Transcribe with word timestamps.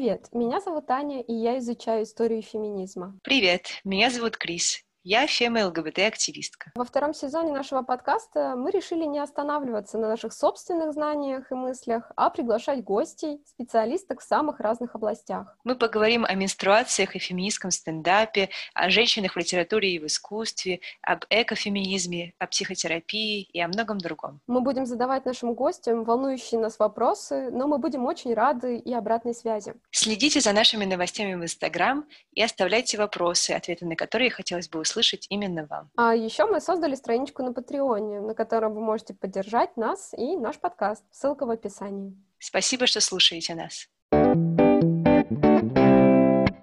Привет, 0.00 0.28
меня 0.32 0.60
зовут 0.62 0.90
Аня, 0.90 1.20
и 1.20 1.34
я 1.34 1.58
изучаю 1.58 2.04
историю 2.04 2.40
феминизма. 2.40 3.18
Привет, 3.22 3.82
меня 3.84 4.08
зовут 4.08 4.38
Крис. 4.38 4.82
Я 5.02 5.26
фема-ЛГБТ-активистка. 5.26 6.72
Во 6.74 6.84
втором 6.84 7.14
сезоне 7.14 7.52
нашего 7.52 7.80
подкаста 7.80 8.54
мы 8.54 8.70
решили 8.70 9.06
не 9.06 9.18
останавливаться 9.18 9.96
на 9.96 10.08
наших 10.08 10.34
собственных 10.34 10.92
знаниях 10.92 11.50
и 11.50 11.54
мыслях, 11.54 12.12
а 12.16 12.28
приглашать 12.28 12.84
гостей, 12.84 13.40
специалисток 13.46 14.20
в 14.20 14.24
самых 14.24 14.60
разных 14.60 14.94
областях. 14.94 15.56
Мы 15.64 15.74
поговорим 15.74 16.26
о 16.26 16.34
менструациях 16.34 17.16
и 17.16 17.18
феминистском 17.18 17.70
стендапе, 17.70 18.50
о 18.74 18.90
женщинах 18.90 19.36
в 19.36 19.38
литературе 19.38 19.94
и 19.94 19.98
в 19.98 20.04
искусстве, 20.04 20.80
об 21.00 21.24
экофеминизме, 21.30 22.34
о 22.38 22.46
психотерапии 22.46 23.44
и 23.44 23.58
о 23.58 23.68
многом 23.68 23.96
другом. 23.96 24.40
Мы 24.46 24.60
будем 24.60 24.84
задавать 24.84 25.24
нашим 25.24 25.54
гостям 25.54 26.04
волнующие 26.04 26.60
нас 26.60 26.78
вопросы, 26.78 27.48
но 27.50 27.66
мы 27.66 27.78
будем 27.78 28.04
очень 28.04 28.34
рады 28.34 28.76
и 28.76 28.92
обратной 28.92 29.34
связи. 29.34 29.72
Следите 29.92 30.40
за 30.40 30.52
нашими 30.52 30.84
новостями 30.84 31.36
в 31.36 31.42
Инстаграм 31.42 32.04
и 32.34 32.42
оставляйте 32.42 32.98
вопросы, 32.98 33.52
ответы 33.52 33.86
на 33.86 33.96
которые 33.96 34.30
хотелось 34.30 34.68
бы 34.68 34.80
услышать 34.80 34.89
услышать 34.90 35.26
именно 35.30 35.66
вам. 35.66 35.90
А 35.96 36.14
еще 36.14 36.46
мы 36.46 36.60
создали 36.60 36.94
страничку 36.94 37.42
на 37.42 37.52
Патреоне, 37.52 38.20
на 38.20 38.34
которой 38.34 38.72
вы 38.72 38.80
можете 38.80 39.14
поддержать 39.14 39.76
нас 39.76 40.12
и 40.16 40.36
наш 40.36 40.58
подкаст. 40.58 41.04
Ссылка 41.10 41.46
в 41.46 41.50
описании. 41.50 42.16
Спасибо, 42.38 42.86
что 42.86 43.00
слушаете 43.00 43.54
нас. 43.54 43.88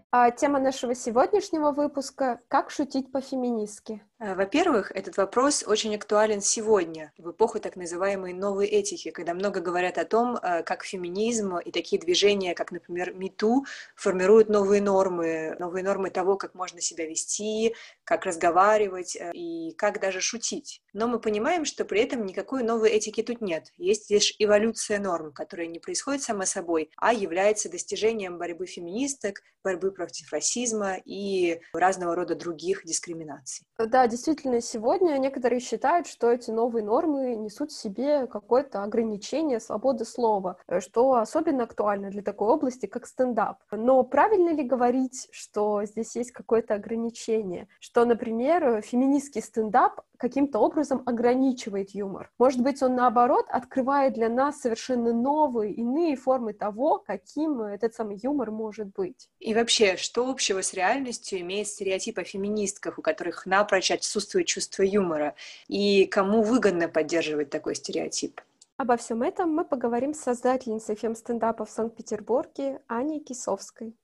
А 0.10 0.32
тема 0.32 0.60
нашего 0.60 0.96
сегодняшнего 0.96 1.72
выпуска— 1.74 2.40
«Как 2.48 2.72
шутить 2.72 3.12
по-феминистски». 3.12 4.02
Э, 4.20 4.36
во-первых, 4.36 4.92
этот 4.96 5.18
вопрос 5.18 5.66
очень 5.68 5.94
актуален 5.96 6.40
сегодня, 6.40 7.12
в 7.18 7.32
эпоху 7.32 7.60
так 7.60 7.76
называемой 7.76 8.32
новой 8.32 8.68
этики, 8.68 9.12
когда 9.12 9.34
много 9.34 9.60
говорят 9.60 9.98
о 9.98 10.06
том, 10.06 10.38
э, 10.38 10.64
как 10.64 10.86
феминизм 10.86 11.58
и 11.58 11.72
такие 11.72 12.02
движения, 12.02 12.56
как, 12.56 12.72
например, 12.72 13.14
МИТУ, 13.14 13.66
формируют 13.96 14.48
новые 14.48 14.82
нормы, 14.82 15.58
новые 15.60 15.84
нормы 15.84 16.10
того, 16.10 16.38
как 16.38 16.56
можно 16.56 16.80
себя 16.80 17.06
вести, 17.06 17.76
как 18.06 18.26
разговаривать 18.26 19.18
э, 19.18 19.32
и 19.34 19.74
как 19.78 20.00
даже 20.00 20.22
шутить. 20.22 20.82
Но 20.94 21.08
мы 21.08 21.20
понимаем, 21.20 21.66
что 21.66 21.84
при 21.84 22.02
этом 22.02 22.26
никакой 22.26 22.64
новой 22.64 22.92
этики 22.92 23.22
тут 23.22 23.42
нет. 23.42 23.74
Есть 23.78 24.10
лишь 24.10 24.34
эволюция 24.40 25.00
норм, 25.00 25.34
которая 25.34 25.68
не 25.68 25.80
происходит 25.80 26.24
само 26.24 26.46
собой, 26.46 26.90
а 26.96 27.14
является 27.14 27.70
достижением 27.70 28.38
борьбы 28.38 28.68
феминисток, 28.68 29.42
борьбы 29.64 29.92
против 29.98 30.32
расизма 30.32 30.96
и 31.04 31.60
разного 31.74 32.16
рода 32.16 32.36
других 32.36 32.86
дискриминаций. 32.86 33.66
Да, 33.80 34.08
действительно, 34.08 34.62
сегодня 34.62 35.18
некоторые 35.18 35.60
считают, 35.60 36.08
что 36.08 36.32
эти 36.32 36.52
новые 36.52 36.84
нормы 36.84 37.36
несут 37.36 37.72
в 37.72 37.82
себе 37.82 38.28
какое-то 38.28 38.84
ограничение 38.84 39.60
свободы 39.60 40.06
слова, 40.06 40.58
э, 40.68 40.80
что 40.80 41.16
особенно 41.16 41.64
актуально 41.64 42.12
для 42.12 42.22
такой 42.22 42.50
области, 42.50 42.86
как 42.86 43.08
стендап. 43.08 43.58
Но 43.72 44.04
правильно 44.04 44.50
ли 44.54 44.64
говорить, 44.64 45.28
что 45.32 45.84
здесь 45.84 46.16
есть 46.16 46.32
какое-то 46.32 46.76
ограничение? 46.76 47.68
Что, 47.80 48.06
например, 48.06 48.82
феминистский 48.82 49.42
стендап 49.42 50.02
каким-то 50.18 50.60
образом 50.60 51.04
ограничивает 51.06 51.92
юмор. 51.92 52.32
Может 52.38 52.62
быть, 52.62 52.82
он, 52.82 52.96
наоборот, 52.96 53.46
открывает 53.50 54.14
для 54.14 54.30
нас 54.30 54.62
совершенно 54.62 55.14
новые, 55.14 55.74
иные 55.74 56.16
формы 56.16 56.54
того, 56.54 57.00
каким 57.06 57.62
этот 57.62 57.94
самый 57.94 58.20
юмор 58.22 58.52
может 58.52 58.88
быть. 58.94 59.30
И 59.40 59.54
вообще, 59.54 59.96
что 59.98 60.30
общего 60.30 60.62
с 60.62 60.74
реальностью 60.74 61.40
имеет 61.40 61.68
стереотип 61.68 62.18
о 62.20 62.24
феминистках, 62.24 62.98
у 62.98 63.02
которых 63.02 63.46
напрочь 63.46 63.92
отсутствует 63.92 64.48
чувство 64.48 64.84
юмора, 64.84 65.36
и 65.68 66.06
кому 66.06 66.42
выгодно 66.42 66.88
поддерживать 66.88 67.50
такой 67.50 67.76
стереотип? 67.76 68.42
Обо 68.78 68.96
всем 68.96 69.24
этом 69.24 69.50
мы 69.56 69.66
поговорим 69.66 70.14
с 70.14 70.20
создательницей 70.20 70.96
фем-стендапа 70.96 71.66
в 71.66 71.72
Санкт-Петербурге 71.72 72.80
Аней 72.86 73.20
Кисовской. 73.20 73.96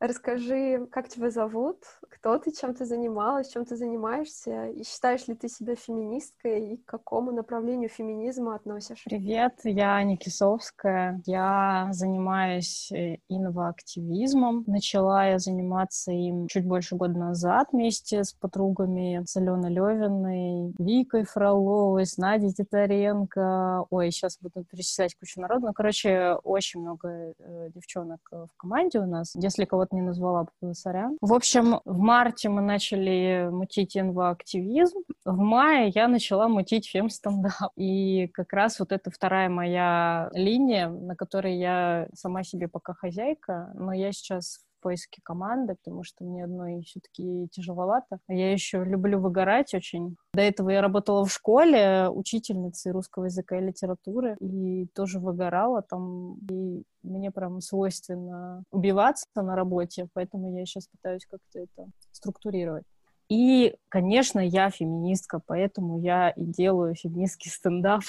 Расскажи, 0.00 0.86
как 0.92 1.08
тебя 1.08 1.30
зовут, 1.30 1.78
кто 2.08 2.38
ты, 2.38 2.52
чем 2.52 2.72
ты 2.72 2.84
занималась, 2.84 3.48
чем 3.48 3.64
ты 3.64 3.76
занимаешься, 3.76 4.68
и 4.68 4.84
считаешь 4.84 5.26
ли 5.26 5.34
ты 5.34 5.48
себя 5.48 5.74
феминисткой, 5.74 6.74
и 6.74 6.76
к 6.76 6.84
какому 6.84 7.32
направлению 7.32 7.88
феминизма 7.88 8.54
относишь? 8.54 9.02
Привет, 9.04 9.54
я 9.64 9.96
Аня 9.96 10.16
Кисовская. 10.16 11.20
Я 11.26 11.88
занимаюсь 11.90 12.92
э, 12.92 13.16
инвоактивизмом. 13.28 14.62
Начала 14.68 15.26
я 15.26 15.40
заниматься 15.40 16.12
им 16.12 16.46
чуть 16.46 16.64
больше 16.64 16.94
года 16.94 17.18
назад 17.18 17.70
вместе 17.72 18.22
с 18.22 18.32
подругами, 18.32 19.24
с 19.26 19.34
Левиной, 19.34 20.74
Викой 20.78 21.24
Фроловой, 21.24 22.06
с 22.06 22.18
Надей 22.18 22.52
Титаренко. 22.52 23.86
Ой, 23.90 24.12
сейчас 24.12 24.38
буду 24.40 24.64
перечислять 24.64 25.16
кучу 25.16 25.40
народу. 25.40 25.66
Ну, 25.66 25.72
короче, 25.72 26.34
очень 26.44 26.82
много 26.82 27.34
э, 27.36 27.70
девчонок 27.74 28.20
э, 28.30 28.46
в 28.48 28.56
команде 28.56 29.00
у 29.00 29.06
нас. 29.06 29.34
Если 29.34 29.64
кого 29.64 29.87
вот 29.90 29.96
не 29.96 30.02
назвала, 30.02 30.46
сорян. 30.72 31.16
В 31.20 31.32
общем, 31.32 31.80
в 31.84 31.98
марте 31.98 32.48
мы 32.48 32.60
начали 32.60 33.48
мутить 33.50 33.96
инвоактивизм. 33.96 34.98
В 35.24 35.36
мае 35.36 35.90
я 35.94 36.08
начала 36.08 36.48
мутить 36.48 36.88
фемстендап. 36.88 37.72
И 37.76 38.28
как 38.28 38.52
раз 38.52 38.80
вот 38.80 38.92
это 38.92 39.10
вторая 39.10 39.48
моя 39.48 40.30
линия, 40.32 40.88
на 40.88 41.16
которой 41.16 41.56
я 41.58 42.08
сама 42.14 42.42
себе 42.42 42.68
пока 42.68 42.94
хозяйка, 42.94 43.70
но 43.74 43.92
я 43.92 44.12
сейчас 44.12 44.60
поиске 44.80 45.20
команды, 45.22 45.76
потому 45.82 46.04
что 46.04 46.24
мне 46.24 46.44
одной 46.44 46.82
все-таки 46.82 47.48
тяжеловато. 47.50 48.18
Я 48.28 48.52
еще 48.52 48.84
люблю 48.84 49.20
выгорать 49.20 49.74
очень. 49.74 50.16
До 50.34 50.42
этого 50.42 50.70
я 50.70 50.80
работала 50.80 51.24
в 51.24 51.32
школе 51.32 52.08
учительницей 52.08 52.92
русского 52.92 53.24
языка 53.24 53.58
и 53.58 53.66
литературы, 53.66 54.36
и 54.40 54.86
тоже 54.94 55.18
выгорала 55.20 55.82
там. 55.82 56.36
И 56.50 56.82
мне 57.02 57.30
прям 57.30 57.60
свойственно 57.60 58.62
убиваться 58.70 59.26
на 59.36 59.56
работе, 59.56 60.08
поэтому 60.12 60.56
я 60.56 60.64
сейчас 60.66 60.88
пытаюсь 60.88 61.26
как-то 61.26 61.60
это 61.60 61.88
структурировать. 62.12 62.84
И, 63.28 63.76
конечно, 63.90 64.40
я 64.40 64.70
феминистка, 64.70 65.40
поэтому 65.44 66.00
я 66.00 66.30
и 66.30 66.44
делаю 66.44 66.94
феминистский 66.94 67.50
стендап. 67.50 68.02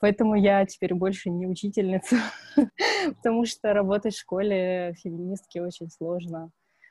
Поэтому 0.00 0.34
я 0.34 0.64
теперь 0.66 0.94
больше 0.94 1.30
не 1.30 1.46
учительница, 1.46 2.16
потому 3.16 3.46
что 3.46 3.72
работать 3.72 4.14
в 4.14 4.20
школе 4.20 4.94
феминистки 5.02 5.58
очень 5.58 5.90
сложно. 5.90 6.50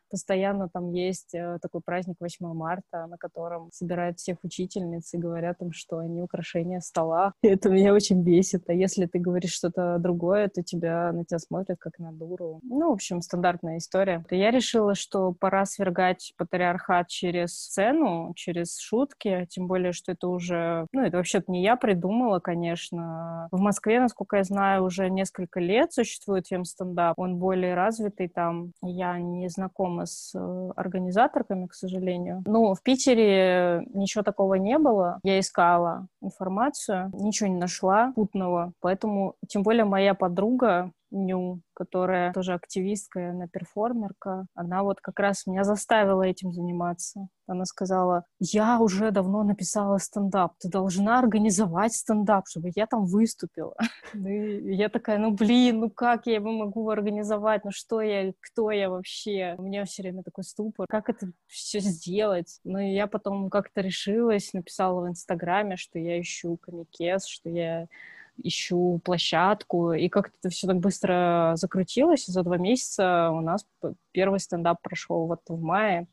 Постоянно 0.09 0.69
там 0.69 0.91
есть 0.91 1.33
э, 1.33 1.57
такой 1.61 1.81
праздник 1.81 2.15
8 2.19 2.53
марта, 2.53 3.07
на 3.07 3.17
котором 3.17 3.69
собирают 3.71 4.19
всех 4.19 4.37
учительниц 4.43 5.13
и 5.13 5.17
говорят 5.17 5.61
им, 5.61 5.71
что 5.71 5.99
они 5.99 6.21
украшения 6.21 6.79
стола. 6.79 7.33
И 7.41 7.47
это 7.55 7.69
меня 7.69 7.93
очень 7.93 8.23
бесит. 8.23 8.69
А 8.69 8.73
если 8.73 9.05
ты 9.05 9.19
говоришь 9.19 9.53
что-то 9.53 9.97
другое, 9.99 10.49
то 10.49 10.63
тебя 10.63 11.11
на 11.11 11.25
тебя 11.25 11.39
смотрят 11.39 11.77
как 11.79 11.99
на 11.99 12.11
дуру. 12.11 12.59
Ну, 12.63 12.89
в 12.89 12.93
общем, 12.93 13.21
стандартная 13.21 13.77
история. 13.77 14.23
Я 14.29 14.51
решила, 14.51 14.95
что 14.95 15.33
пора 15.33 15.65
свергать 15.65 16.33
патриархат 16.37 17.07
через 17.07 17.57
сцену, 17.57 18.33
через 18.35 18.77
шутки, 18.79 19.47
тем 19.49 19.67
более, 19.67 19.91
что 19.91 20.11
это 20.11 20.27
уже... 20.27 20.87
Ну, 20.91 21.01
это 21.01 21.17
вообще-то 21.17 21.51
не 21.51 21.63
я 21.63 21.75
придумала, 21.75 22.39
конечно. 22.39 23.47
В 23.51 23.59
Москве, 23.59 23.99
насколько 23.99 24.37
я 24.37 24.43
знаю, 24.43 24.83
уже 24.83 25.09
несколько 25.09 25.59
лет 25.59 25.93
существует 25.93 26.47
фем-стендап. 26.47 27.17
Он 27.17 27.37
более 27.37 27.73
развитый 27.75 28.27
там. 28.27 28.71
Я 28.81 29.17
не 29.19 29.49
знакома 29.49 29.94
знакома 29.95 30.05
с 30.05 30.31
э, 30.35 30.71
организаторками, 30.75 31.67
к 31.67 31.73
сожалению. 31.73 32.43
Но 32.45 32.73
в 32.73 32.83
Питере 32.83 33.85
ничего 33.93 34.23
такого 34.23 34.55
не 34.55 34.77
было. 34.77 35.19
Я 35.23 35.39
искала 35.39 36.07
информацию, 36.21 37.11
ничего 37.13 37.49
не 37.49 37.57
нашла 37.57 38.11
путного. 38.15 38.73
Поэтому, 38.81 39.35
тем 39.47 39.63
более, 39.63 39.85
моя 39.85 40.13
подруга 40.13 40.91
Ню, 41.15 41.61
которая 41.73 42.33
тоже 42.33 42.53
активистка, 42.53 43.31
она 43.31 43.47
перформерка, 43.47 44.47
она 44.53 44.83
вот 44.83 45.01
как 45.01 45.19
раз 45.19 45.45
меня 45.47 45.63
заставила 45.63 46.23
этим 46.23 46.51
заниматься. 46.51 47.27
Она 47.47 47.65
сказала, 47.65 48.25
я 48.39 48.79
уже 48.79 49.11
давно 49.11 49.43
написала 49.43 49.97
стендап, 49.97 50.53
ты 50.59 50.69
должна 50.69 51.19
организовать 51.19 51.93
стендап, 51.93 52.47
чтобы 52.47 52.71
я 52.75 52.87
там 52.87 53.05
выступила. 53.05 53.75
И 54.13 54.75
я 54.75 54.89
такая, 54.89 55.17
ну 55.19 55.31
блин, 55.31 55.79
ну 55.81 55.89
как 55.89 56.25
я 56.25 56.35
его 56.35 56.51
могу 56.51 56.89
организовать, 56.89 57.63
ну 57.65 57.71
что 57.71 58.01
я, 58.01 58.33
кто 58.39 58.71
я 58.71 58.89
вообще? 58.89 59.55
У 59.57 59.63
меня 59.63 59.85
все 59.85 60.01
время 60.01 60.23
такой 60.23 60.43
ступор, 60.43 60.87
как 60.87 61.09
это 61.09 61.27
все 61.47 61.79
сделать? 61.79 62.59
Ну 62.63 62.79
и 62.79 62.93
я 62.93 63.07
потом 63.07 63.49
как-то 63.49 63.81
решилась, 63.81 64.53
написала 64.53 65.01
в 65.01 65.09
Инстаграме, 65.09 65.77
что 65.77 65.99
я 65.99 66.19
ищу 66.19 66.57
комикес, 66.57 67.25
что 67.27 67.49
я 67.49 67.87
ищу 68.37 68.99
площадку, 69.03 69.93
и 69.93 70.09
как-то 70.09 70.33
это 70.39 70.49
все 70.49 70.67
так 70.67 70.77
быстро 70.77 71.53
закрутилось, 71.55 72.27
и 72.27 72.31
за 72.31 72.43
два 72.43 72.57
месяца 72.57 73.31
у 73.31 73.41
нас 73.41 73.65
первый 74.11 74.39
стендап 74.39 74.81
прошел 74.81 75.27
вот 75.27 75.41
в 75.47 75.61
мае 75.61 76.07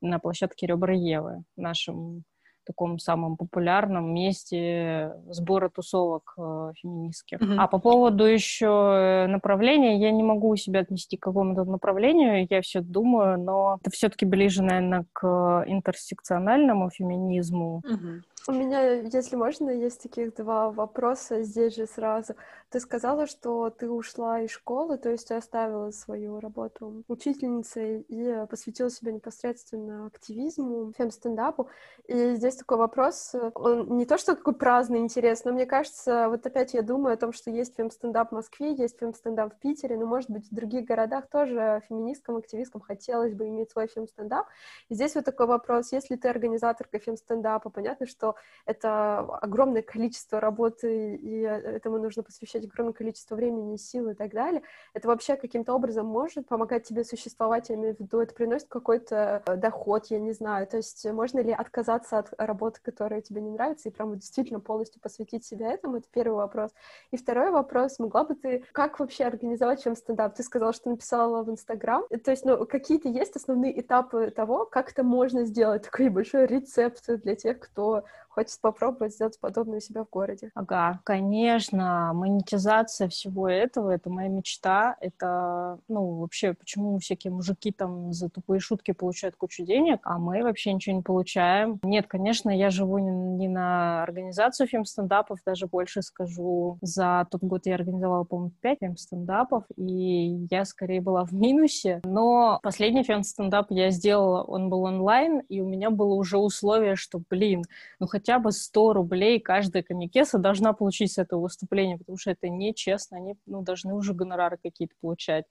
на 0.00 0.18
площадке 0.18 0.66
Ребра 0.66 0.94
Евы, 0.94 1.44
нашем 1.56 2.24
таком 2.64 2.98
самом 2.98 3.36
популярном 3.36 4.12
месте 4.12 5.12
сбора 5.28 5.68
тусовок 5.68 6.34
э, 6.38 6.72
феминистских. 6.76 7.40
Mm-hmm. 7.40 7.56
А 7.58 7.66
по 7.68 7.78
поводу 7.78 8.24
еще 8.24 9.26
направления, 9.28 9.98
я 9.98 10.10
не 10.10 10.22
могу 10.22 10.56
себя 10.56 10.80
отнести 10.80 11.16
к 11.16 11.22
какому-то 11.22 11.64
направлению, 11.64 12.46
я 12.48 12.62
все 12.62 12.80
думаю, 12.80 13.38
но 13.38 13.78
это 13.80 13.90
все-таки 13.90 14.24
ближе, 14.24 14.62
наверное, 14.62 15.04
к 15.12 15.64
интерсекциональному 15.66 16.90
феминизму. 16.90 17.82
Mm-hmm. 17.84 18.22
У 18.46 18.52
меня, 18.52 18.92
если 18.92 19.36
можно, 19.36 19.70
есть 19.70 20.02
таких 20.02 20.34
два 20.34 20.70
вопроса 20.70 21.42
здесь 21.42 21.76
же 21.76 21.86
сразу. 21.86 22.34
Ты 22.68 22.78
сказала, 22.78 23.26
что 23.26 23.70
ты 23.70 23.88
ушла 23.88 24.40
из 24.42 24.50
школы, 24.50 24.98
то 24.98 25.08
есть 25.08 25.28
ты 25.28 25.34
оставила 25.34 25.90
свою 25.92 26.40
работу 26.40 27.04
учительницей 27.08 28.02
и 28.02 28.46
посвятила 28.50 28.90
себя 28.90 29.12
непосредственно 29.12 30.06
активизму, 30.06 30.92
фем-стендапу. 30.92 31.70
И 32.06 32.34
здесь 32.34 32.56
такой 32.56 32.76
вопрос, 32.76 33.34
он 33.54 33.96
не 33.96 34.04
то, 34.04 34.18
что 34.18 34.36
такой 34.36 34.54
праздный 34.54 34.98
интерес, 34.98 35.44
но 35.44 35.52
мне 35.52 35.64
кажется, 35.64 36.28
вот 36.28 36.44
опять 36.44 36.74
я 36.74 36.82
думаю 36.82 37.14
о 37.14 37.16
том, 37.16 37.32
что 37.32 37.50
есть 37.50 37.74
фем-стендап 37.76 38.28
в 38.28 38.34
Москве, 38.34 38.74
есть 38.74 38.98
фем-стендап 38.98 39.54
в 39.54 39.58
Питере, 39.58 39.96
но, 39.96 40.04
может 40.04 40.28
быть, 40.28 40.50
в 40.50 40.54
других 40.54 40.84
городах 40.84 41.30
тоже 41.30 41.80
феминисткам, 41.88 42.36
активисткам 42.36 42.82
хотелось 42.82 43.32
бы 43.32 43.48
иметь 43.48 43.70
свой 43.70 43.86
фем-стендап. 43.86 44.48
И 44.90 44.94
здесь 44.94 45.14
вот 45.14 45.24
такой 45.24 45.46
вопрос, 45.46 45.92
если 45.92 46.16
ты 46.16 46.28
организаторка 46.28 46.98
фем-стендапа, 46.98 47.70
понятно, 47.70 48.06
что 48.06 48.33
это 48.66 49.18
огромное 49.18 49.82
количество 49.82 50.40
работы, 50.40 51.16
и 51.16 51.40
этому 51.40 51.98
нужно 51.98 52.22
посвящать 52.22 52.64
огромное 52.64 52.94
количество 52.94 53.34
времени, 53.34 53.76
сил 53.76 54.08
и 54.08 54.14
так 54.14 54.32
далее, 54.32 54.62
это 54.94 55.08
вообще 55.08 55.36
каким-то 55.36 55.74
образом 55.74 56.06
может 56.06 56.48
помогать 56.48 56.84
тебе 56.84 57.04
существовать, 57.04 57.68
я 57.68 57.76
имею 57.76 57.94
в 57.94 58.00
виду, 58.00 58.20
это 58.20 58.34
приносит 58.34 58.68
какой-то 58.68 59.42
э, 59.46 59.56
доход, 59.56 60.06
я 60.06 60.18
не 60.18 60.32
знаю, 60.32 60.66
то 60.66 60.78
есть 60.78 61.04
можно 61.10 61.40
ли 61.40 61.52
отказаться 61.52 62.18
от 62.18 62.32
работы, 62.38 62.80
которая 62.82 63.20
тебе 63.20 63.40
не 63.40 63.50
нравится, 63.50 63.88
и 63.88 63.92
прям 63.92 64.14
действительно 64.18 64.60
полностью 64.60 65.00
посвятить 65.00 65.44
себя 65.44 65.72
этому, 65.72 65.98
это 65.98 66.06
первый 66.10 66.36
вопрос. 66.36 66.70
И 67.10 67.16
второй 67.16 67.50
вопрос, 67.50 67.98
могла 67.98 68.24
бы 68.24 68.34
ты, 68.34 68.64
как 68.72 68.98
вообще 68.98 69.24
организовать 69.24 69.82
чем 69.82 69.96
стендап? 69.96 70.34
Ты 70.34 70.42
сказала, 70.42 70.72
что 70.72 70.90
написала 70.90 71.42
в 71.42 71.50
Инстаграм, 71.50 72.04
то 72.24 72.30
есть, 72.30 72.44
ну, 72.44 72.64
какие-то 72.66 73.08
есть 73.08 73.36
основные 73.36 73.78
этапы 73.78 74.30
того, 74.30 74.64
как 74.64 74.90
это 74.90 75.02
можно 75.02 75.44
сделать, 75.44 75.82
такой 75.82 76.08
большой 76.08 76.46
рецепт 76.46 77.04
для 77.06 77.34
тех, 77.34 77.58
кто 77.58 78.04
хочет 78.34 78.60
попробовать 78.60 79.14
сделать 79.14 79.38
подобное 79.38 79.78
у 79.78 79.80
себя 79.80 80.04
в 80.04 80.10
городе. 80.10 80.50
Ага, 80.54 81.00
конечно, 81.04 82.12
монетизация 82.14 83.08
всего 83.08 83.48
этого, 83.48 83.90
это 83.90 84.10
моя 84.10 84.28
мечта, 84.28 84.96
это, 85.00 85.78
ну, 85.88 86.18
вообще, 86.18 86.52
почему 86.54 86.98
всякие 86.98 87.32
мужики 87.32 87.70
там 87.70 88.12
за 88.12 88.28
тупые 88.28 88.58
шутки 88.58 88.90
получают 88.90 89.36
кучу 89.36 89.64
денег, 89.64 90.00
а 90.02 90.18
мы 90.18 90.42
вообще 90.42 90.72
ничего 90.72 90.96
не 90.96 91.02
получаем. 91.02 91.78
Нет, 91.84 92.06
конечно, 92.08 92.50
я 92.50 92.70
живу 92.70 92.98
не, 92.98 93.10
не 93.10 93.48
на 93.48 94.02
организацию 94.02 94.66
фем-стендапов, 94.66 95.38
даже 95.46 95.68
больше 95.68 96.02
скажу, 96.02 96.78
за 96.82 97.28
тот 97.30 97.42
год 97.42 97.66
я 97.66 97.76
организовала, 97.76 98.24
по-моему, 98.24 98.52
5 98.60 98.78
фем-стендапов, 98.80 99.64
и 99.76 100.46
я 100.50 100.64
скорее 100.64 101.00
была 101.00 101.24
в 101.24 101.32
минусе, 101.32 102.00
но 102.04 102.58
последний 102.64 103.04
фем-стендап 103.04 103.70
я 103.70 103.90
сделала, 103.90 104.42
он 104.42 104.70
был 104.70 104.82
онлайн, 104.82 105.38
и 105.48 105.60
у 105.60 105.68
меня 105.68 105.90
было 105.90 106.14
уже 106.14 106.36
условие, 106.36 106.96
что, 106.96 107.22
блин, 107.30 107.62
ну 108.00 108.08
хоть 108.08 108.23
хотя 108.24 108.38
бы 108.38 108.52
100 108.52 108.94
рублей 108.94 109.38
каждая 109.38 109.82
комикеса 109.82 110.38
должна 110.38 110.72
получить 110.72 111.12
с 111.12 111.18
этого 111.18 111.42
выступления, 111.42 111.98
потому 111.98 112.16
что 112.16 112.30
это 112.30 112.48
нечестно, 112.48 113.18
они 113.18 113.36
ну, 113.44 113.60
должны 113.60 113.92
уже 113.94 114.14
гонорары 114.14 114.58
какие-то 114.62 114.94
получать. 115.02 115.44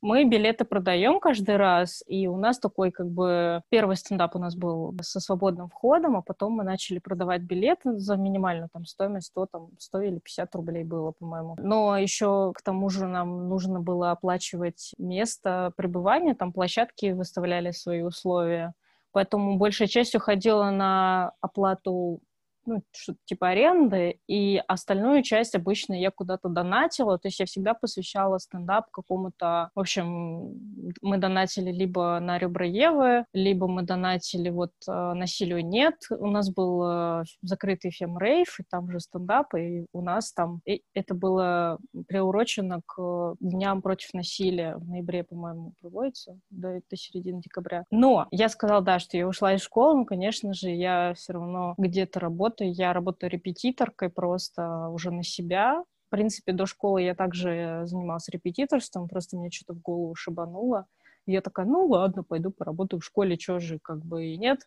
Мы 0.00 0.24
билеты 0.24 0.64
продаем 0.64 1.18
каждый 1.18 1.56
раз, 1.56 2.04
и 2.06 2.28
у 2.28 2.36
нас 2.36 2.60
такой 2.60 2.92
как 2.92 3.08
бы 3.08 3.62
первый 3.68 3.96
стендап 3.96 4.36
у 4.36 4.38
нас 4.38 4.54
был 4.54 4.94
со 5.02 5.18
свободным 5.18 5.68
входом, 5.68 6.16
а 6.16 6.22
потом 6.22 6.52
мы 6.52 6.62
начали 6.62 7.00
продавать 7.00 7.42
билеты 7.42 7.98
за 7.98 8.14
минимальную 8.14 8.68
там 8.72 8.84
стоимость 8.84 9.26
100, 9.28 9.46
там, 9.46 9.70
100 9.78 10.00
или 10.02 10.18
50 10.20 10.54
рублей 10.54 10.84
было, 10.84 11.10
по-моему. 11.10 11.56
Но 11.58 11.98
еще 11.98 12.52
к 12.54 12.62
тому 12.62 12.90
же 12.90 13.08
нам 13.08 13.48
нужно 13.48 13.80
было 13.80 14.12
оплачивать 14.12 14.94
место 14.98 15.72
пребывания, 15.76 16.36
там 16.36 16.52
площадки 16.52 17.10
выставляли 17.10 17.72
свои 17.72 18.02
условия. 18.02 18.72
Поэтому 19.12 19.56
большая 19.56 19.88
часть 19.88 20.14
уходила 20.14 20.70
на 20.70 21.32
оплату 21.40 22.20
ну, 22.66 22.82
что-то 22.92 23.18
типа 23.24 23.48
аренды, 23.48 24.20
и 24.28 24.62
остальную 24.68 25.22
часть 25.22 25.54
обычно 25.54 25.94
я 25.94 26.10
куда-то 26.10 26.48
донатила, 26.48 27.18
то 27.18 27.28
есть 27.28 27.40
я 27.40 27.46
всегда 27.46 27.74
посвящала 27.74 28.38
стендап 28.38 28.90
какому-то, 28.90 29.70
в 29.74 29.80
общем, 29.80 30.54
мы 31.02 31.18
донатили 31.18 31.70
либо 31.70 32.18
на 32.20 32.38
ребра 32.38 32.66
Евы, 32.66 33.24
либо 33.32 33.66
мы 33.66 33.82
донатили 33.82 34.50
вот 34.50 34.72
э, 34.88 35.12
насилию 35.14 35.64
нет, 35.64 35.96
у 36.10 36.26
нас 36.28 36.50
был 36.50 36.82
э, 36.84 37.24
закрытый 37.42 37.90
фем-рейв, 37.90 38.60
и 38.60 38.64
там 38.68 38.90
же 38.90 39.00
стендап, 39.00 39.54
и 39.54 39.86
у 39.92 40.02
нас 40.02 40.32
там, 40.32 40.60
и 40.66 40.82
это 40.94 41.14
было 41.14 41.78
приурочено 42.08 42.80
к 42.86 43.36
дням 43.40 43.82
против 43.82 44.14
насилия, 44.14 44.76
в 44.76 44.88
ноябре, 44.88 45.24
по-моему, 45.24 45.72
проводится, 45.80 46.38
до, 46.50 46.80
до 46.88 46.96
середины 46.96 47.40
декабря. 47.40 47.84
Но 47.90 48.26
я 48.30 48.48
сказала, 48.48 48.82
да, 48.82 48.98
что 48.98 49.16
я 49.16 49.26
ушла 49.26 49.54
из 49.54 49.62
школы, 49.62 49.98
но, 49.98 50.04
конечно 50.04 50.54
же, 50.54 50.70
я 50.70 51.14
все 51.14 51.32
равно 51.34 51.74
где-то 51.78 52.20
работаю, 52.20 52.49
работы. 52.50 52.64
Я 52.64 52.92
работаю 52.92 53.30
репетиторкой 53.30 54.10
просто 54.10 54.88
уже 54.88 55.10
на 55.10 55.22
себя. 55.22 55.82
В 56.08 56.10
принципе, 56.10 56.52
до 56.52 56.66
школы 56.66 57.02
я 57.02 57.14
также 57.14 57.82
занималась 57.84 58.28
репетиторством, 58.28 59.08
просто 59.08 59.36
мне 59.36 59.50
что-то 59.50 59.74
в 59.74 59.82
голову 59.82 60.14
шибануло. 60.14 60.86
И 61.26 61.32
я 61.32 61.40
такая, 61.40 61.66
ну 61.66 61.86
ладно, 61.86 62.24
пойду 62.24 62.50
поработаю 62.50 63.00
в 63.00 63.04
школе, 63.04 63.38
что 63.38 63.60
же, 63.60 63.78
как 63.78 64.04
бы 64.04 64.26
и 64.26 64.36
нет. 64.36 64.60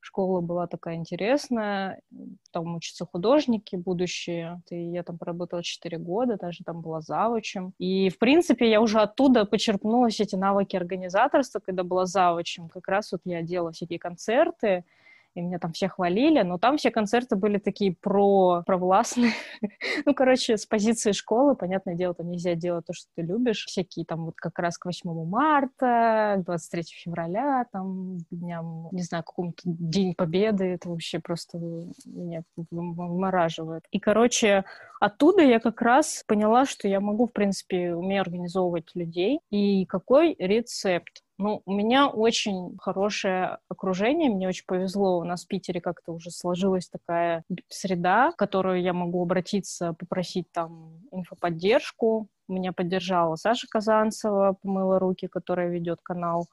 Школа 0.00 0.40
была 0.40 0.68
такая 0.68 0.94
интересная, 0.94 2.00
там 2.52 2.76
учатся 2.76 3.04
художники 3.04 3.74
будущие, 3.74 4.62
и 4.70 4.76
я 4.76 5.02
там 5.02 5.18
поработала 5.18 5.62
4 5.62 5.98
года, 5.98 6.36
даже 6.36 6.62
там 6.64 6.80
была 6.80 7.00
завучем. 7.00 7.72
И, 7.78 8.08
в 8.08 8.16
принципе, 8.18 8.70
я 8.70 8.80
уже 8.80 9.00
оттуда 9.00 9.44
почерпнула 9.44 10.08
все 10.08 10.22
эти 10.22 10.36
навыки 10.36 10.76
организаторства, 10.76 11.58
когда 11.58 11.82
была 11.82 12.06
завучем. 12.06 12.68
Как 12.68 12.86
раз 12.86 13.10
вот 13.10 13.22
я 13.24 13.42
делала 13.42 13.72
всякие 13.72 13.98
концерты, 13.98 14.84
и 15.38 15.40
меня 15.40 15.58
там 15.58 15.72
все 15.72 15.88
хвалили, 15.88 16.42
но 16.42 16.58
там 16.58 16.76
все 16.78 16.90
концерты 16.90 17.36
были 17.36 17.58
такие 17.58 17.94
про 17.94 18.62
провластные. 18.66 19.32
ну, 20.04 20.12
короче, 20.12 20.56
с 20.56 20.66
позиции 20.66 21.12
школы, 21.12 21.54
понятное 21.54 21.94
дело, 21.94 22.12
там 22.12 22.30
нельзя 22.30 22.54
делать 22.54 22.86
то, 22.86 22.92
что 22.92 23.06
ты 23.14 23.22
любишь. 23.22 23.64
Всякие 23.66 24.04
там 24.04 24.26
вот 24.26 24.34
как 24.36 24.58
раз 24.58 24.78
к 24.78 24.86
8 24.86 25.24
марта, 25.26 26.36
к 26.38 26.44
23 26.44 26.82
февраля, 26.82 27.66
там, 27.72 28.18
дням, 28.30 28.88
не 28.90 29.02
знаю, 29.02 29.22
какому-то 29.22 29.62
День 29.64 30.14
Победы, 30.14 30.64
это 30.64 30.88
вообще 30.88 31.20
просто 31.20 31.58
меня 32.04 32.42
вымораживает. 32.56 33.84
И, 33.92 34.00
короче, 34.00 34.64
оттуда 35.00 35.42
я 35.42 35.60
как 35.60 35.80
раз 35.82 36.24
поняла, 36.26 36.66
что 36.66 36.88
я 36.88 37.00
могу, 37.00 37.28
в 37.28 37.32
принципе, 37.32 37.94
умею 37.94 38.22
организовывать 38.22 38.90
людей. 38.94 39.38
И 39.50 39.86
какой 39.86 40.34
рецепт? 40.38 41.22
Ну, 41.40 41.62
у 41.66 41.72
меня 41.72 42.08
очень 42.08 42.76
хорошее 42.80 43.58
окружение, 43.68 44.28
мне 44.28 44.48
очень 44.48 44.64
повезло. 44.66 45.18
У 45.18 45.24
нас 45.24 45.44
в 45.44 45.46
Питере 45.46 45.80
как-то 45.80 46.12
уже 46.12 46.32
сложилась 46.32 46.88
такая 46.88 47.44
среда, 47.68 48.32
в 48.32 48.36
которую 48.36 48.82
я 48.82 48.92
могу 48.92 49.22
обратиться, 49.22 49.92
попросить 49.92 50.50
там 50.50 51.00
инфоподдержку. 51.12 52.26
Меня 52.48 52.72
поддержала 52.72 53.36
Саша 53.36 53.68
Казанцева, 53.70 54.56
помыла 54.60 54.98
руки, 54.98 55.28
которая 55.28 55.68
ведет 55.68 56.00
канал 56.02 56.48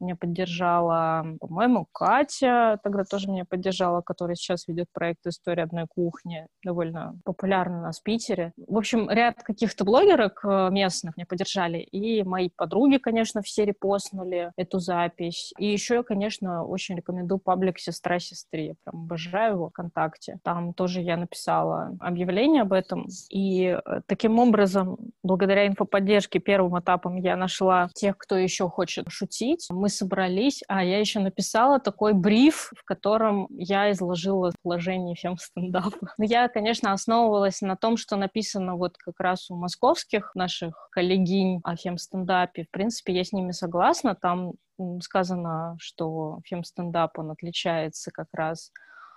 меня 0.00 0.16
поддержала, 0.16 1.24
по-моему, 1.40 1.86
Катя 1.92 2.78
тогда 2.82 3.04
тоже 3.04 3.30
меня 3.30 3.44
поддержала, 3.44 4.00
которая 4.00 4.36
сейчас 4.36 4.66
ведет 4.68 4.86
проект 4.92 5.26
«История 5.26 5.64
одной 5.64 5.86
кухни», 5.86 6.46
довольно 6.64 7.18
популярный 7.24 7.78
у 7.78 7.82
нас 7.82 8.00
в 8.00 8.02
Питере. 8.02 8.52
В 8.56 8.76
общем, 8.76 9.10
ряд 9.10 9.42
каких-то 9.42 9.84
блогерок 9.84 10.40
э, 10.44 10.70
местных 10.70 11.16
меня 11.16 11.26
поддержали, 11.26 11.78
и 11.78 12.22
мои 12.22 12.50
подруги, 12.54 12.98
конечно, 12.98 13.42
все 13.42 13.64
репостнули 13.64 14.52
эту 14.56 14.78
запись. 14.78 15.52
И 15.58 15.66
еще 15.66 16.02
конечно, 16.02 16.64
очень 16.64 16.96
рекомендую 16.96 17.38
паблик 17.38 17.78
«Сестра 17.78 18.18
сестре», 18.18 18.74
прям 18.84 19.04
обожаю 19.04 19.54
его 19.54 19.68
ВКонтакте. 19.70 20.38
Там 20.42 20.72
тоже 20.74 21.00
я 21.00 21.16
написала 21.16 21.96
объявление 22.00 22.62
об 22.62 22.72
этом, 22.72 23.06
и 23.30 23.78
э, 23.84 24.00
таким 24.06 24.38
образом, 24.38 24.96
благодаря 25.22 25.66
инфоподдержке 25.66 26.38
первым 26.38 26.78
этапом 26.80 27.16
я 27.16 27.36
нашла 27.36 27.88
тех, 27.94 28.16
кто 28.16 28.36
еще 28.36 28.68
хочет 28.68 29.06
шутить. 29.08 29.66
Мы 29.70 29.87
мы 29.88 29.90
собрались, 29.90 30.62
а 30.68 30.84
я 30.84 31.00
еще 31.00 31.18
написала 31.18 31.80
такой 31.80 32.12
бриф, 32.12 32.70
в 32.76 32.84
котором 32.84 33.46
я 33.50 33.90
изложила 33.90 34.52
положение 34.62 35.16
фем-стендапа. 35.16 36.12
Но 36.18 36.24
я, 36.24 36.48
конечно, 36.48 36.92
основывалась 36.92 37.62
на 37.62 37.74
том, 37.74 37.96
что 37.96 38.16
написано 38.16 38.76
вот 38.76 38.98
как 38.98 39.18
раз 39.18 39.50
у 39.50 39.56
московских 39.56 40.34
наших 40.34 40.88
коллегинь 40.92 41.60
о 41.64 41.74
фем-стендапе. 41.74 42.64
В 42.64 42.70
принципе, 42.70 43.14
я 43.14 43.24
с 43.24 43.32
ними 43.32 43.52
согласна. 43.52 44.14
Там 44.14 44.52
сказано, 45.00 45.76
что 45.80 46.40
фем-стендап, 46.44 47.18
он 47.18 47.30
отличается 47.30 48.10
как 48.10 48.28
раз 48.32 48.70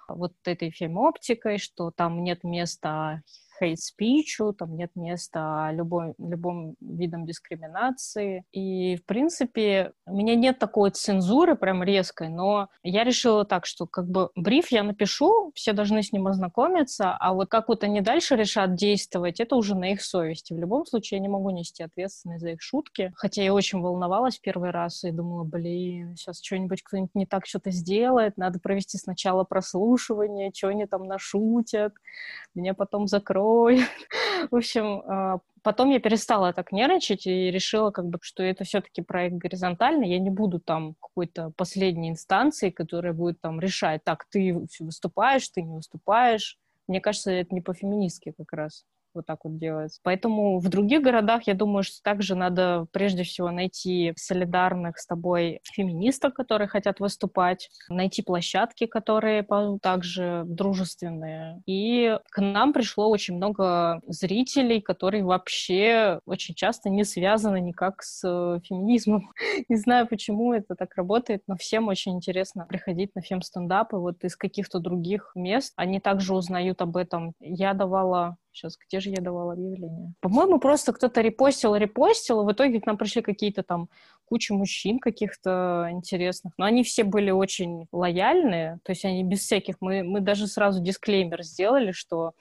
вот 0.07 0.31
этой 0.45 0.71
фем-оптикой, 0.71 1.57
что 1.57 1.91
там 1.91 2.23
нет 2.23 2.45
места 2.45 3.23
хейт-спичу, 3.62 4.53
там 4.53 4.75
нет 4.75 4.91
места 4.96 5.72
любой, 5.72 6.13
любым 6.18 6.75
видам 6.82 7.25
дискриминации. 7.25 8.44
И, 8.51 8.96
в 8.98 9.06
принципе, 9.06 9.94
у 10.06 10.15
меня 10.15 10.36
нет 10.36 10.60
такой 10.60 10.91
цензуры 10.91 11.56
прям 11.56 11.84
резкой, 11.84 12.30
но 12.30 12.70
я 12.84 13.03
решила 13.03 13.46
так, 13.46 13.65
что 13.65 13.86
как 13.86 14.08
бы 14.08 14.30
бриф 14.36 14.72
я 14.72 14.84
напишу, 14.84 15.51
все 15.56 15.74
должны 15.74 16.03
с 16.03 16.12
ним 16.12 16.27
ознакомиться, 16.27 17.15
а 17.15 17.34
вот 17.34 17.50
как 17.50 17.68
вот 17.68 17.84
они 17.84 18.01
дальше 18.01 18.36
решат 18.36 18.75
действовать, 18.75 19.39
это 19.39 19.56
уже 19.56 19.75
на 19.75 19.91
их 19.91 20.01
совести. 20.01 20.53
В 20.53 20.60
любом 20.60 20.86
случае, 20.86 21.18
я 21.18 21.22
не 21.22 21.30
могу 21.30 21.50
нести 21.51 21.84
ответственность 21.84 22.41
за 22.41 22.51
их 22.51 22.62
шутки, 22.62 23.12
хотя 23.15 23.44
я 23.44 23.53
очень 23.53 23.80
волновалась 23.80 24.39
первый 24.39 24.72
раз 24.72 25.03
и 25.03 25.12
думала, 25.12 25.44
блин, 25.44 26.15
сейчас 26.15 26.41
что-нибудь 26.41 26.84
кто-нибудь 26.84 27.15
не 27.15 27.25
так 27.25 27.46
что-то 27.46 27.72
сделает, 27.72 28.38
надо 28.38 28.60
провести 28.60 28.98
сначала 28.98 29.44
прослушивание, 29.44 30.51
что 30.53 30.70
они 30.70 30.86
там 30.86 31.06
нашутят, 31.06 31.94
меня 32.55 32.74
потом 32.74 33.08
закроют. 33.08 33.88
В 34.51 34.55
общем, 34.55 35.03
а, 35.05 35.39
потом 35.63 35.89
я 35.89 36.00
перестала 36.00 36.53
так 36.53 36.72
нервничать 36.72 37.27
и 37.27 37.51
решила, 37.51 37.91
как 37.91 38.08
бы, 38.08 38.20
что 38.22 38.43
это 38.43 38.63
все-таки 38.63 39.01
проект 39.01 39.36
горизонтальный, 39.36 40.10
я 40.10 40.20
не 40.20 40.29
буду 40.29 40.60
там 40.60 40.96
какой-то 41.01 41.51
последней 41.55 42.10
инстанции, 42.10 42.70
которая 42.70 43.13
будет 43.13 43.39
там 43.41 43.60
решать, 43.60 44.03
так, 44.03 44.25
ты 44.29 44.67
выступаешь, 44.79 45.48
ты 45.50 45.62
не 45.62 45.75
выступаешь. 45.75 46.58
Мне 46.88 47.00
кажется, 47.00 47.31
это 47.31 47.53
не 47.53 47.62
по-феминистски 47.62 48.34
как 48.38 48.51
раз 48.53 48.86
вот 49.13 49.25
так 49.25 49.39
вот 49.44 49.58
делается. 49.58 50.00
Поэтому 50.03 50.60
в 50.60 50.70
других 50.70 51.01
городах, 51.01 51.44
я 51.48 51.53
думаю, 51.53 51.84
что 51.84 52.01
также 52.03 52.36
надо 52.36 52.88
прежде 52.91 53.24
всего 53.24 53.51
найти 53.51 54.13
солидарных 54.15 54.98
с 54.98 55.06
тобой 55.06 55.60
феминисток, 55.63 56.34
которые 56.34 56.68
хотят 56.68 57.00
выступать, 57.00 57.70
найти 57.89 58.22
площадки, 58.22 58.86
которые 58.86 59.46
также 59.82 60.44
дружественные. 60.46 61.62
И 61.65 62.18
к 62.32 62.41
нам 62.41 62.74
пришло 62.74 63.10
очень 63.10 63.36
много 63.36 64.01
зрителей, 64.08 64.82
которые 64.82 65.24
вообще 65.24 66.20
очень 66.25 66.56
часто 66.56 66.89
не 66.89 67.03
связаны 67.03 67.60
никак 67.60 68.03
с 68.03 68.22
э, 68.27 68.60
феминизмом. 68.63 69.32
Не 69.70 69.75
знаю, 69.75 70.08
почему 70.08 70.53
это 70.53 70.75
так 70.75 70.96
работает, 70.96 71.44
но 71.48 71.56
всем 71.56 71.88
очень 71.88 72.13
интересно 72.13 72.65
приходить 72.68 73.15
на 73.15 73.22
фем-стендапы 73.22 73.98
вот 73.98 74.24
из 74.24 74.36
каких-то 74.36 74.80
других 74.80 75.32
мест. 75.36 75.74
Они 75.75 76.00
также 76.00 76.36
узнают 76.36 76.82
об 76.82 76.98
этом. 76.98 77.34
Я 77.39 77.74
давала 77.74 78.38
Сейчас, 78.53 78.77
где 78.77 79.00
же 79.00 79.10
я 79.10 79.22
давала 79.22 79.53
объявление? 79.53 80.13
По-моему, 80.20 80.60
просто 80.60 80.93
кто-то 80.93 81.22
репостил, 81.22 81.75
репостил, 81.75 82.41
и 82.41 82.46
в 82.46 82.51
итоге 82.53 82.81
к 82.81 82.86
нам 82.86 82.98
пришли 82.98 83.22
какие-то 83.22 83.63
там 83.63 83.89
куча 84.25 84.53
мужчин 84.53 85.00
каких-то 85.00 85.88
интересных. 85.91 86.53
Но 86.58 86.65
они 86.65 86.84
все 86.84 87.03
были 87.03 87.31
очень 87.31 87.88
лояльные, 87.91 88.79
то 88.84 88.91
есть 88.91 89.05
они 89.05 89.24
без 89.24 89.39
всяких... 89.39 89.75
Мы, 89.79 90.03
мы 90.03 90.20
даже 90.20 90.48
сразу 90.48 90.81
дисклеймер 90.81 91.43
сделали, 91.43 91.91
что 91.91 92.34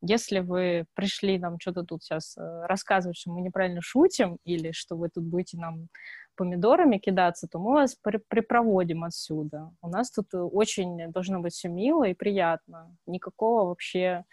если 0.00 0.40
вы 0.40 0.86
пришли 0.94 1.38
нам 1.38 1.58
что-то 1.58 1.82
тут 1.82 2.02
сейчас 2.02 2.36
э, 2.36 2.66
рассказывать, 2.66 3.16
что 3.16 3.32
мы 3.32 3.40
неправильно 3.40 3.80
шутим, 3.82 4.38
или 4.44 4.70
что 4.70 4.96
вы 4.96 5.08
тут 5.08 5.24
будете 5.24 5.58
нам 5.58 5.88
помидорами 6.36 6.98
кидаться, 6.98 7.48
то 7.48 7.58
мы 7.58 7.72
вас 7.72 7.96
при 8.00 8.18
припроводим 8.18 9.02
отсюда. 9.04 9.72
У 9.82 9.88
нас 9.88 10.10
тут 10.10 10.28
очень 10.32 11.10
должно 11.10 11.40
быть 11.40 11.52
все 11.52 11.68
мило 11.68 12.04
и 12.04 12.14
приятно. 12.14 12.94
Никакого 13.06 13.66
вообще 13.66 14.24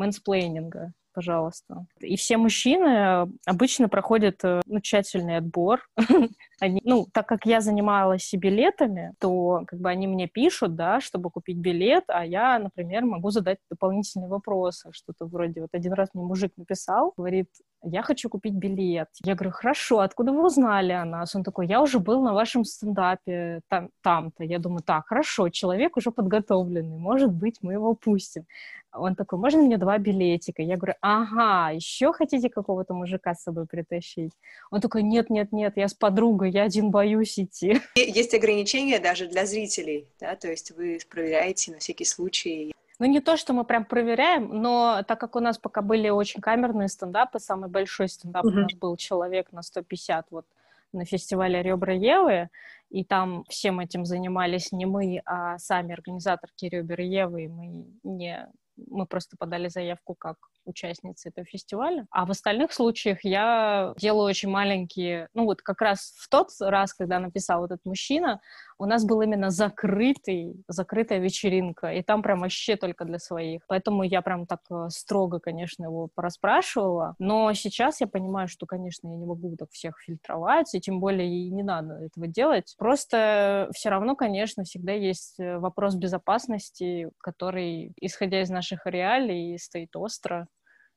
мэнсплейнинга, 0.00 0.92
пожалуйста. 1.12 1.86
И 2.00 2.16
все 2.16 2.36
мужчины 2.36 3.28
обычно 3.46 3.88
проходят 3.88 4.42
э, 4.42 4.62
ну, 4.66 4.80
тщательный 4.80 5.36
отбор. 5.36 5.86
они, 6.60 6.80
ну, 6.84 7.06
так 7.12 7.26
как 7.26 7.46
я 7.46 7.60
занималась 7.60 8.30
билетами, 8.32 9.12
то 9.18 9.62
как 9.66 9.78
бы 9.80 9.90
они 9.90 10.06
мне 10.06 10.26
пишут, 10.26 10.74
да, 10.74 11.00
чтобы 11.00 11.30
купить 11.30 11.58
билет, 11.58 12.04
а 12.08 12.24
я, 12.24 12.58
например, 12.58 13.04
могу 13.04 13.30
задать 13.30 13.58
дополнительные 13.70 14.28
вопросы, 14.28 14.90
что-то 14.92 15.26
вроде, 15.26 15.60
вот 15.60 15.70
один 15.72 15.92
раз 15.92 16.08
мне 16.14 16.24
мужик 16.24 16.52
написал, 16.56 17.12
говорит, 17.16 17.48
я 17.82 18.02
хочу 18.02 18.28
купить 18.28 18.54
билет. 18.54 19.08
Я 19.24 19.34
говорю, 19.34 19.52
хорошо, 19.52 20.00
откуда 20.00 20.32
вы 20.32 20.44
узнали 20.44 20.92
о 20.92 21.04
нас? 21.04 21.34
Он 21.34 21.42
такой, 21.42 21.66
я 21.66 21.80
уже 21.80 21.98
был 21.98 22.22
на 22.22 22.34
вашем 22.34 22.64
стендапе 22.64 23.60
там, 23.68 23.90
там-то. 24.02 24.44
Я 24.44 24.58
думаю, 24.58 24.82
так, 24.82 25.06
хорошо, 25.06 25.48
человек 25.48 25.96
уже 25.96 26.10
подготовленный, 26.10 26.98
может 26.98 27.32
быть, 27.32 27.58
мы 27.62 27.74
его 27.74 27.94
пустим. 27.94 28.46
Он 28.92 29.14
такой, 29.14 29.38
можно 29.38 29.62
мне 29.62 29.78
два 29.78 29.98
билетика? 29.98 30.62
Я 30.62 30.76
говорю, 30.76 30.94
ага, 31.00 31.70
еще 31.70 32.12
хотите 32.12 32.50
какого-то 32.50 32.92
мужика 32.92 33.34
с 33.34 33.42
собой 33.42 33.66
притащить? 33.66 34.32
Он 34.70 34.80
такой, 34.80 35.02
нет, 35.02 35.30
нет, 35.30 35.52
нет, 35.52 35.74
я 35.76 35.86
с 35.86 35.94
подругой, 35.94 36.50
я 36.50 36.64
один 36.64 36.90
боюсь 36.90 37.38
идти. 37.38 37.80
Есть 37.94 38.34
ограничения 38.34 38.98
даже 38.98 39.28
для 39.28 39.46
зрителей, 39.46 40.08
да, 40.18 40.34
то 40.34 40.48
есть 40.48 40.72
вы 40.72 40.98
проверяете 41.08 41.72
на 41.72 41.78
всякий 41.78 42.04
случай. 42.04 42.72
Ну, 43.00 43.06
не 43.06 43.20
то, 43.20 43.38
что 43.38 43.54
мы 43.54 43.64
прям 43.64 43.86
проверяем, 43.86 44.60
но 44.60 45.02
так 45.08 45.18
как 45.18 45.34
у 45.34 45.40
нас 45.40 45.56
пока 45.56 45.80
были 45.80 46.10
очень 46.10 46.42
камерные 46.42 46.88
стендапы, 46.88 47.38
самый 47.38 47.70
большой 47.70 48.10
стендап 48.10 48.44
mm-hmm. 48.44 48.48
у 48.48 48.60
нас 48.60 48.74
был 48.74 48.96
человек 48.96 49.52
на 49.52 49.62
150 49.62 50.26
вот 50.30 50.44
на 50.92 51.06
фестивале 51.06 51.62
«Ребра 51.62 51.94
Евы», 51.94 52.50
и 52.90 53.04
там 53.04 53.44
всем 53.48 53.80
этим 53.80 54.04
занимались 54.04 54.70
не 54.70 54.84
мы, 54.84 55.22
а 55.24 55.56
сами 55.58 55.94
организаторки 55.94 56.66
«Ребра 56.66 57.02
Евы», 57.02 57.44
и 57.44 57.48
мы 57.48 57.86
не 58.02 58.46
мы 58.88 59.06
просто 59.06 59.36
подали 59.38 59.68
заявку 59.68 60.14
как 60.14 60.36
участницы 60.64 61.28
этого 61.28 61.46
фестиваля. 61.46 62.06
А 62.10 62.24
в 62.26 62.30
остальных 62.30 62.72
случаях 62.72 63.24
я 63.24 63.94
делаю 63.98 64.24
очень 64.24 64.48
маленькие... 64.48 65.28
Ну 65.34 65.44
вот 65.44 65.62
как 65.62 65.80
раз 65.80 66.14
в 66.16 66.28
тот 66.28 66.48
раз, 66.60 66.94
когда 66.94 67.18
написал 67.18 67.64
этот 67.64 67.80
мужчина, 67.84 68.40
у 68.80 68.86
нас 68.86 69.04
был 69.04 69.20
именно 69.20 69.50
закрытый, 69.50 70.64
закрытая 70.66 71.18
вечеринка, 71.18 71.92
и 71.92 72.02
там 72.02 72.22
прям 72.22 72.40
вообще 72.40 72.76
только 72.76 73.04
для 73.04 73.18
своих. 73.18 73.60
Поэтому 73.68 74.04
я 74.04 74.22
прям 74.22 74.46
так 74.46 74.60
э, 74.70 74.88
строго, 74.88 75.38
конечно, 75.38 75.84
его 75.84 76.08
пораспрашивала. 76.14 77.14
Но 77.18 77.52
сейчас 77.52 78.00
я 78.00 78.06
понимаю, 78.06 78.48
что, 78.48 78.64
конечно, 78.64 79.06
я 79.08 79.16
не 79.16 79.26
могу 79.26 79.54
так 79.56 79.70
всех 79.70 80.00
фильтровать, 80.00 80.74
и 80.74 80.80
тем 80.80 80.98
более 80.98 81.28
и 81.28 81.50
не 81.50 81.62
надо 81.62 81.94
этого 82.06 82.26
делать. 82.26 82.74
Просто 82.78 83.68
все 83.74 83.90
равно, 83.90 84.16
конечно, 84.16 84.64
всегда 84.64 84.92
есть 84.92 85.38
э, 85.38 85.58
вопрос 85.58 85.94
безопасности, 85.96 87.10
который, 87.18 87.92
исходя 88.00 88.40
из 88.40 88.48
наших 88.48 88.86
реалий, 88.86 89.58
стоит 89.58 89.94
остро 89.94 90.46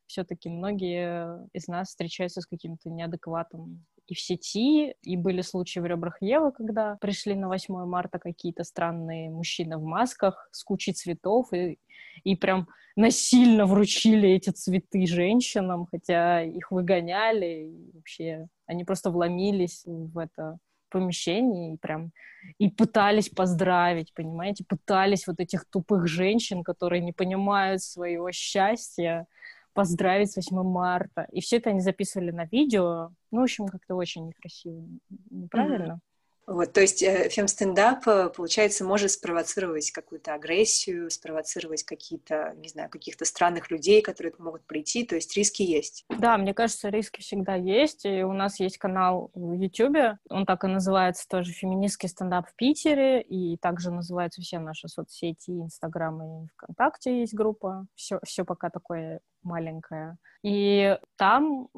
все-таки 0.08 0.50
многие 0.50 1.48
из 1.54 1.68
нас 1.68 1.90
встречаются 1.90 2.42
с 2.42 2.46
каким-то 2.46 2.90
неадекватом 2.90 3.86
и 4.08 4.16
в 4.16 4.20
сети, 4.20 4.96
и 5.02 5.18
были 5.18 5.42
случаи 5.42 5.80
в 5.80 5.86
ребрах 5.86 6.18
Евы, 6.22 6.52
когда 6.52 6.98
пришли 7.00 7.36
на 7.36 7.48
8 7.48 7.86
марта 7.86 8.20
какие-то 8.20 8.64
странные 8.64 9.30
мужчины 9.30 9.78
в 9.78 9.84
масках 9.84 10.50
с 10.52 10.64
кучей 10.64 10.94
цветов, 10.94 11.54
и, 11.54 11.80
и 12.24 12.36
прям 12.36 12.68
насильно 12.96 13.66
вручили 13.66 14.30
эти 14.30 14.50
цветы 14.50 15.06
женщинам, 15.08 15.88
хотя 15.90 16.44
их 16.44 16.72
выгоняли, 16.72 17.70
и 17.72 17.92
вообще 17.94 18.48
они 18.66 18.84
просто 18.84 19.10
вломились 19.10 19.84
в 19.86 20.18
это 20.18 20.60
помещение 20.90 21.74
и 21.74 21.78
прям 21.78 22.12
и 22.60 22.70
пытались 22.70 23.30
поздравить, 23.30 24.14
понимаете, 24.14 24.64
пытались 24.68 25.28
вот 25.28 25.40
этих 25.40 25.66
тупых 25.66 26.08
женщин, 26.08 26.64
которые 26.64 27.02
не 27.02 27.14
понимают 27.14 27.82
своего 27.82 28.32
счастья, 28.32 29.26
поздравить 29.74 30.32
с 30.32 30.36
8 30.36 30.64
марта. 30.64 31.28
И 31.32 31.42
все 31.42 31.58
это 31.58 31.72
они 31.72 31.82
записывали 31.82 32.32
на 32.32 32.46
видео. 32.46 33.10
Ну, 33.32 33.42
в 33.42 33.44
общем, 33.44 33.68
как-то 33.68 33.96
очень 33.96 34.28
некрасиво, 34.28 34.86
неправильно. 35.30 35.94
Mm-hmm. 35.94 36.13
Вот, 36.46 36.74
то 36.74 36.82
есть 36.82 37.02
э, 37.02 37.30
фем-стендап, 37.30 38.06
э, 38.08 38.30
получается, 38.30 38.84
может 38.84 39.12
спровоцировать 39.12 39.92
какую-то 39.92 40.34
агрессию, 40.34 41.10
спровоцировать 41.10 41.84
какие-то, 41.84 42.54
не 42.58 42.68
знаю, 42.68 42.90
каких-то 42.90 43.24
странных 43.24 43.72
людей, 43.72 44.02
которые 44.02 44.34
могут 44.38 44.66
прийти, 44.66 45.06
то 45.06 45.16
есть 45.16 45.36
риски 45.38 45.62
есть. 45.62 46.06
Да, 46.10 46.38
мне 46.38 46.54
кажется, 46.54 46.90
риски 46.90 47.22
всегда 47.22 47.56
есть, 47.56 48.06
и 48.06 48.24
у 48.24 48.34
нас 48.34 48.60
есть 48.60 48.78
канал 48.78 49.32
в 49.34 49.54
YouTube, 49.54 50.18
он 50.30 50.46
так 50.46 50.66
и 50.66 50.68
называется 50.68 51.28
тоже 51.30 51.54
«Феминистский 51.54 52.10
стендап 52.10 52.50
в 52.50 52.56
Питере», 52.56 53.22
и 53.22 53.58
также 53.58 53.92
называются 53.92 54.42
все 54.42 54.60
наши 54.60 54.90
соцсети, 54.90 55.52
Инстаграм 55.52 56.22
и 56.24 56.48
ВКонтакте 56.56 57.22
есть 57.22 57.34
группа, 57.34 57.86
все, 57.96 58.20
все 58.24 58.44
пока 58.44 58.70
такое 58.70 59.22
маленькая. 59.44 60.18
И 60.44 60.98
там 61.18 61.70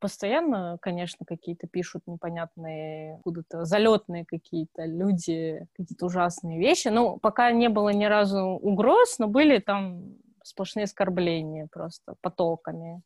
постоянно, 0.00 0.76
конечно, 0.82 1.24
какие-то 1.24 1.66
пишут 1.66 2.02
непонятные, 2.06 3.16
откуда-то 3.16 3.64
залетные 4.10 4.24
какие-то 4.24 4.84
люди, 4.84 5.66
какие-то 5.76 6.06
ужасные 6.06 6.58
вещи. 6.58 6.88
Ну, 6.88 7.18
пока 7.18 7.52
не 7.52 7.68
было 7.68 7.90
ни 7.90 8.04
разу 8.04 8.40
угроз, 8.40 9.18
но 9.18 9.28
были 9.28 9.58
там 9.58 10.16
сплошные 10.42 10.84
оскорбления 10.84 11.68
просто 11.70 12.14
потоками. 12.20 13.02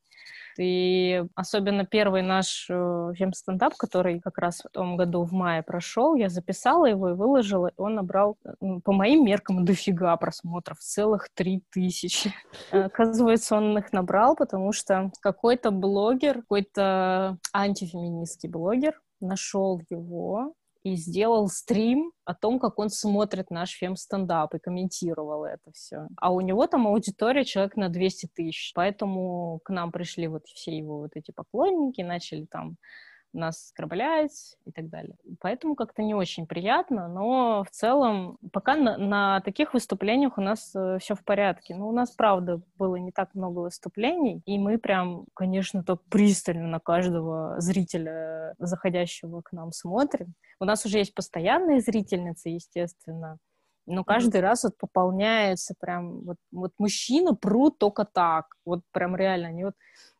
И 0.56 1.24
особенно 1.34 1.84
первый 1.84 2.22
наш 2.22 2.68
э, 2.70 3.12
фем-стендап, 3.16 3.74
который 3.76 4.20
как 4.20 4.38
раз 4.38 4.60
в 4.60 4.70
том 4.70 4.96
году 4.96 5.24
в 5.24 5.32
мае 5.32 5.64
прошел, 5.64 6.14
я 6.14 6.28
записала 6.28 6.86
его 6.86 7.10
и 7.10 7.14
выложила, 7.14 7.66
и 7.66 7.80
он 7.80 7.96
набрал, 7.96 8.38
по 8.84 8.92
моим 8.92 9.24
меркам, 9.24 9.64
дофига 9.64 10.16
просмотров, 10.16 10.78
целых 10.78 11.28
три 11.34 11.64
тысячи. 11.72 12.32
Оказывается, 12.70 13.56
он 13.56 13.76
их 13.78 13.92
набрал, 13.92 14.36
потому 14.36 14.72
что 14.72 15.10
какой-то 15.20 15.72
блогер, 15.72 16.42
какой-то 16.42 17.36
антифеминистский 17.52 18.48
блогер 18.48 19.00
нашел 19.20 19.80
его, 19.90 20.54
и 20.84 20.96
сделал 20.96 21.48
стрим 21.48 22.12
о 22.24 22.34
том, 22.34 22.60
как 22.60 22.78
он 22.78 22.90
смотрит 22.90 23.50
наш 23.50 23.70
фем-стендап 23.70 24.54
и 24.54 24.58
комментировал 24.58 25.46
это 25.46 25.72
все. 25.72 26.08
А 26.18 26.30
у 26.30 26.40
него 26.42 26.66
там 26.66 26.86
аудитория 26.86 27.44
человек 27.44 27.76
на 27.76 27.88
200 27.88 28.28
тысяч, 28.34 28.72
поэтому 28.74 29.60
к 29.64 29.70
нам 29.70 29.90
пришли 29.90 30.28
вот 30.28 30.46
все 30.46 30.76
его 30.76 30.98
вот 30.98 31.12
эти 31.14 31.32
поклонники, 31.32 32.02
начали 32.02 32.44
там 32.44 32.76
нас 33.34 33.66
оскорблять 33.66 34.56
и 34.64 34.72
так 34.72 34.88
далее. 34.88 35.16
Поэтому 35.40 35.74
как-то 35.74 36.02
не 36.02 36.14
очень 36.14 36.46
приятно, 36.46 37.08
но 37.08 37.64
в 37.64 37.70
целом 37.70 38.38
пока 38.52 38.76
на, 38.76 38.96
на 38.96 39.40
таких 39.40 39.74
выступлениях 39.74 40.38
у 40.38 40.40
нас 40.40 40.74
э, 40.74 40.98
все 41.00 41.14
в 41.14 41.24
порядке. 41.24 41.74
Ну, 41.74 41.88
у 41.88 41.92
нас, 41.92 42.10
правда, 42.12 42.60
было 42.78 42.96
не 42.96 43.12
так 43.12 43.34
много 43.34 43.60
выступлений, 43.60 44.42
и 44.46 44.58
мы 44.58 44.78
прям, 44.78 45.26
конечно, 45.34 45.82
так 45.82 46.02
пристально 46.08 46.68
на 46.68 46.80
каждого 46.80 47.60
зрителя, 47.60 48.54
заходящего 48.58 49.42
к 49.42 49.52
нам, 49.52 49.72
смотрим. 49.72 50.34
У 50.60 50.64
нас 50.64 50.86
уже 50.86 50.98
есть 50.98 51.14
постоянные 51.14 51.80
зрительницы, 51.80 52.48
естественно, 52.48 53.38
Но 53.86 54.04
каждый 54.04 54.40
mm-hmm. 54.40 54.44
раз 54.44 54.64
вот 54.64 54.78
пополняется 54.78 55.74
прям, 55.78 56.22
вот, 56.24 56.36
вот 56.52 56.72
мужчина 56.78 57.34
прут 57.34 57.78
только 57.78 58.04
так, 58.04 58.46
вот 58.64 58.80
прям 58.92 59.14
реально, 59.14 59.48
они 59.48 59.64
вот 59.64 59.74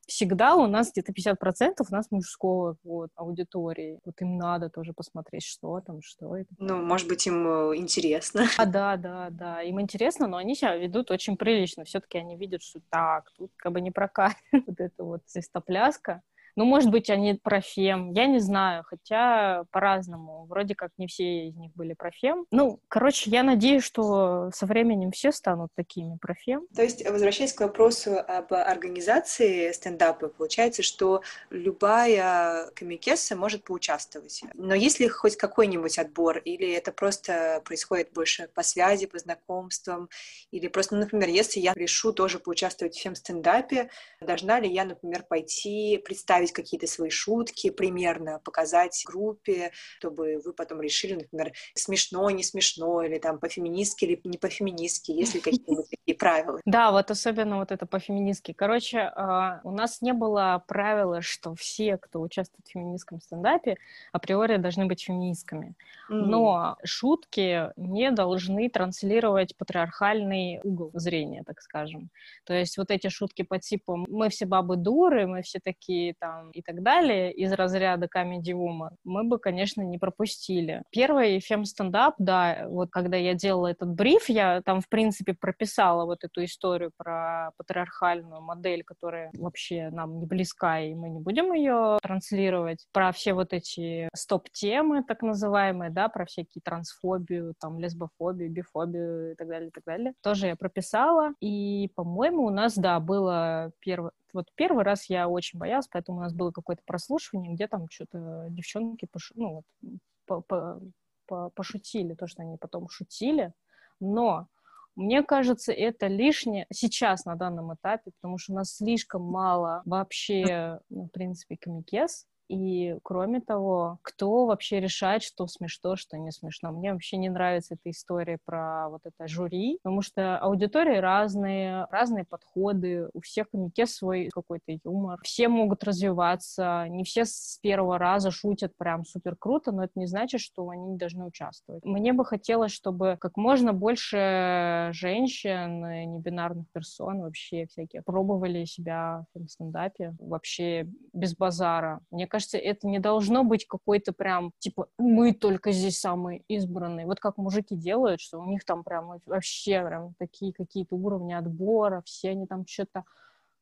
всегда 0.07 0.55
у 0.55 0.67
нас 0.67 0.93
где-то 0.93 1.13
50% 1.13 1.85
у 1.89 1.93
нас 1.93 2.11
мужского 2.11 2.77
вот, 2.85 3.11
аудитории. 3.15 4.01
Вот 4.05 4.21
им 4.21 4.37
надо 4.37 4.71
тоже 4.71 4.93
посмотреть, 4.93 5.45
что 5.45 5.81
там, 5.81 6.01
что 6.03 6.37
это. 6.37 6.49
Ну, 6.59 6.83
может 6.83 7.09
быть, 7.09 7.27
им 7.27 7.47
э, 7.47 7.77
интересно. 7.77 8.47
А, 8.59 8.67
да, 8.67 8.97
да, 8.97 9.29
да. 9.31 9.63
Им 9.63 9.81
интересно, 9.81 10.27
но 10.27 10.37
они 10.37 10.55
себя 10.55 10.77
ведут 10.77 11.11
очень 11.11 11.37
прилично. 11.37 11.85
Все-таки 11.85 12.19
они 12.19 12.37
видят, 12.37 12.63
что 12.63 12.81
так, 12.91 13.31
тут 13.37 13.53
как 13.57 13.73
бы 13.73 13.81
не 13.81 13.91
прокатит 13.91 14.37
вот 14.67 14.81
эта 14.81 15.05
вот 15.05 15.23
свистопляска. 15.27 16.23
Ну, 16.57 16.65
может 16.65 16.91
быть, 16.91 17.11
они 17.11 17.35
профем, 17.35 18.13
я 18.13 18.27
не 18.27 18.39
знаю, 18.39 18.85
хотя 18.87 19.65
по-разному. 19.71 20.47
Вроде 20.47 20.75
как 20.75 20.91
не 20.99 21.07
все 21.07 21.49
из 21.49 21.57
них 21.57 21.73
были 21.75 21.95
профем. 21.95 22.47
Ну, 22.51 22.81
короче, 22.89 23.31
я 23.31 23.43
надеюсь, 23.43 23.83
что 23.83 24.51
со 24.53 24.67
временем 24.67 25.11
все 25.11 25.33
станут 25.33 25.71
такими 25.75 26.17
профем. 26.21 26.67
То 26.75 26.83
есть, 26.83 27.09
возвращаясь 27.09 27.53
к 27.53 27.61
вопросу 27.61 28.19
об 28.19 28.53
организации 28.53 29.73
стендапа, 29.73 30.29
получается, 30.29 30.83
что 30.83 31.23
любая 31.51 32.71
комикесса 32.75 33.37
может 33.37 33.65
поучаствовать. 33.65 34.43
Но 34.55 34.75
есть 34.75 35.01
ли 35.01 35.09
хоть 35.09 35.37
какой-нибудь 35.37 35.99
отбор, 35.99 36.39
или 36.39 36.71
это 36.73 36.93
просто 36.93 37.63
происходит 37.65 38.13
больше 38.13 38.49
по 38.55 38.63
связи, 38.63 39.07
по 39.07 39.19
знакомствам, 39.19 40.09
или 40.51 40.69
просто, 40.69 40.97
например, 40.97 41.29
если 41.29 41.61
я 41.61 41.73
решу 41.75 42.13
тоже 42.13 42.39
поучаствовать 42.39 42.95
в 42.97 43.01
фем-стендапе, 43.01 43.91
должна 44.21 44.61
ли 44.61 44.71
я, 44.71 44.85
например, 44.85 45.25
пойти 45.29 46.01
представить 46.05 46.44
вставить 46.45 46.53
какие-то 46.53 46.87
свои 46.87 47.11
шутки 47.11 47.71
примерно, 47.71 48.41
показать 48.45 49.05
группе, 49.07 49.71
чтобы 49.99 50.41
вы 50.45 50.53
потом 50.53 50.81
решили, 50.81 51.15
например, 51.15 51.53
смешно, 51.75 52.31
не 52.31 52.43
смешно, 52.43 53.03
или 53.03 53.19
там 53.19 53.39
по-феминистски 53.39 54.05
или 54.05 54.21
не 54.25 54.39
по-феминистски, 54.39 55.13
есть 55.13 55.35
ли 55.35 55.41
какие-нибудь 55.41 55.91
такие 55.91 56.17
правила? 56.17 56.61
Да, 56.65 56.91
вот 56.91 57.11
особенно 57.11 57.59
вот 57.59 57.73
это 57.73 57.87
по-феминистски. 57.87 58.53
Короче, 58.53 58.99
а, 58.99 59.61
у 59.65 59.71
нас 59.71 60.03
не 60.03 60.13
было 60.13 60.63
правила, 60.67 61.23
что 61.23 61.55
все, 61.55 61.97
кто 61.97 62.21
участвует 62.21 62.67
в 62.67 62.71
феминистском 62.71 63.21
стендапе, 63.21 63.77
априори 64.13 64.57
должны 64.57 64.87
быть 64.87 65.03
феминистками. 65.05 65.75
Но 66.09 66.77
шутки 66.85 67.73
не 67.77 68.11
должны 68.11 68.69
транслировать 68.69 69.57
патриархальный 69.57 70.61
угол 70.63 70.91
зрения, 70.95 71.43
так 71.45 71.61
скажем. 71.61 72.11
То 72.45 72.55
есть 72.55 72.77
вот 72.79 72.91
эти 72.91 73.09
шутки 73.09 73.43
по 73.43 73.59
типу 73.59 73.97
«мы 73.97 74.29
все 74.29 74.47
бабы 74.47 74.77
дуры», 74.77 75.27
«мы 75.27 75.43
все 75.43 75.61
такие 75.61 76.15
там 76.15 76.34
и 76.53 76.63
так 76.63 76.83
далее 76.83 77.33
из 77.33 77.53
разряда 77.53 78.09
Comedy 78.15 78.53
Woman, 78.53 78.91
мы 79.05 79.25
бы, 79.25 79.39
конечно, 79.39 79.83
не 79.83 79.99
пропустили. 79.99 80.83
Первый 80.91 81.41
фем-стендап, 81.41 82.15
да, 82.19 82.67
вот 82.69 82.91
когда 82.91 83.17
я 83.17 83.35
делала 83.35 83.69
этот 83.69 83.91
бриф, 83.91 84.29
я 84.29 84.63
там, 84.63 84.81
в 84.81 84.89
принципе, 84.89 85.35
прописала 85.35 86.05
вот 86.05 86.25
эту 86.25 86.45
историю 86.45 86.91
про 86.97 87.51
патриархальную 87.57 88.41
модель, 88.41 88.85
которая 88.85 89.31
вообще 89.35 89.91
нам 89.91 90.19
не 90.19 90.27
близка, 90.27 90.81
и 90.81 90.95
мы 90.95 91.11
не 91.11 91.21
будем 91.21 91.53
ее 91.53 91.99
транслировать, 92.03 92.87
про 92.93 93.13
все 93.13 93.35
вот 93.35 93.53
эти 93.53 94.09
стоп-темы, 94.15 95.05
так 95.05 95.23
называемые, 95.23 95.91
да, 95.91 96.09
про 96.09 96.25
всякие 96.25 96.63
трансфобию, 96.63 97.55
там, 97.61 97.79
лесбофобию, 97.79 98.51
бифобию 98.51 99.33
и 99.33 99.35
так 99.35 99.49
далее, 99.49 99.69
и 99.69 99.73
так 99.73 99.85
далее. 99.85 100.13
Тоже 100.23 100.49
я 100.49 100.57
прописала, 100.57 101.31
и, 101.41 101.91
по-моему, 101.95 102.45
у 102.45 102.51
нас, 102.51 102.75
да, 102.75 103.01
было 103.01 103.73
первое, 103.81 104.13
вот 104.35 104.49
первый 104.55 104.85
раз 104.85 105.09
я 105.09 105.29
очень 105.29 105.59
боялась, 105.59 105.89
поэтому 105.89 106.19
у 106.19 106.21
нас 106.21 106.35
было 106.35 106.51
какое-то 106.51 106.83
прослушивание, 106.85 107.55
где 107.55 107.67
там 107.69 107.89
что-то 107.91 108.47
девчонки 108.51 109.07
пош... 109.07 109.33
ну, 109.35 109.63
вот, 109.81 109.99
по 110.27 110.45
-по 110.47 110.81
-по 111.29 111.51
пошутили, 111.51 112.15
то, 112.15 112.27
что 112.27 112.43
они 112.43 112.59
потом 112.59 112.89
шутили, 112.89 113.53
но 114.01 114.49
мне 114.97 115.23
кажется, 115.23 115.73
это 115.73 116.07
лишнее 116.07 116.67
сейчас 116.73 117.25
на 117.25 117.35
данном 117.35 117.75
этапе, 117.75 118.13
потому 118.21 118.39
что 118.39 118.53
у 118.53 118.57
нас 118.57 118.77
слишком 118.77 119.23
мало 119.23 119.83
вообще, 119.87 120.81
ну, 120.89 121.07
в 121.07 121.09
принципе, 121.09 121.57
комикес, 121.57 122.27
и 122.49 122.97
кроме 123.03 123.41
того, 123.41 123.99
кто 124.03 124.47
вообще 124.47 124.81
решает, 124.81 125.23
что 125.23 125.47
смешно, 125.47 125.97
что 125.97 126.17
не 126.19 126.31
смешно? 126.31 126.73
Мне 126.73 126.93
вообще 126.93 127.17
не 127.17 127.29
нравится 127.29 127.75
эта 127.75 127.91
история 127.91 128.39
про 128.45 128.89
вот 128.89 129.01
это 129.05 129.27
жюри, 129.27 129.79
потому 129.83 130.03
что 130.03 130.39
аудитории 130.39 130.97
разные, 130.99 131.87
разные 131.91 132.25
подходы, 132.25 133.09
у 133.13 133.21
всех 133.21 133.51
комике 133.51 133.87
свой 133.87 134.29
какой-то 134.33 134.79
юмор, 134.85 135.19
все 135.23 135.49
могут 135.49 135.85
развиваться, 135.85 136.87
не 136.89 137.05
все 137.05 137.25
с 137.25 137.59
первого 137.63 137.99
раза 137.99 138.31
шутят 138.31 138.77
прям 138.77 139.05
супер 139.05 139.37
круто, 139.37 139.73
но 139.73 139.85
это 139.85 139.93
не 139.97 140.07
значит, 140.07 140.41
что 140.41 140.69
они 140.69 140.87
не 140.87 140.97
должны 140.97 141.25
участвовать. 141.25 141.85
Мне 141.85 142.13
бы 142.13 142.25
хотелось, 142.25 142.73
чтобы 142.73 143.17
как 143.21 143.37
можно 143.37 143.73
больше 143.73 144.91
женщин, 144.93 145.83
небинарных 146.13 146.67
персон 146.73 147.21
вообще 147.21 147.67
всяких 147.67 148.05
пробовали 148.05 148.65
себя 148.65 149.25
в 149.35 149.47
стендапе 149.49 150.15
вообще 150.19 150.87
без 151.13 151.37
базара. 151.37 152.01
Мне 152.11 152.27
кажется, 152.35 152.59
это 152.59 152.89
не 152.89 152.99
должно 152.99 153.45
быть 153.45 153.65
какой-то 153.65 154.13
прям, 154.13 154.51
типа, 154.59 154.89
мы 154.99 155.33
только 155.33 155.71
здесь 155.71 156.01
самые 156.01 156.43
избранные. 156.49 157.07
Вот 157.07 157.21
как 157.21 157.37
мужики 157.37 157.77
делают, 157.77 158.21
что 158.21 158.41
у 158.41 158.45
них 158.45 158.65
там 158.65 158.83
прям 158.83 159.21
вообще 159.27 159.81
прям 159.87 160.15
такие 160.19 160.53
какие-то 160.53 160.97
уровни 160.97 161.33
отбора, 161.33 162.03
все 162.05 162.31
они 162.31 162.49
там 162.49 162.67
что-то 162.67 163.05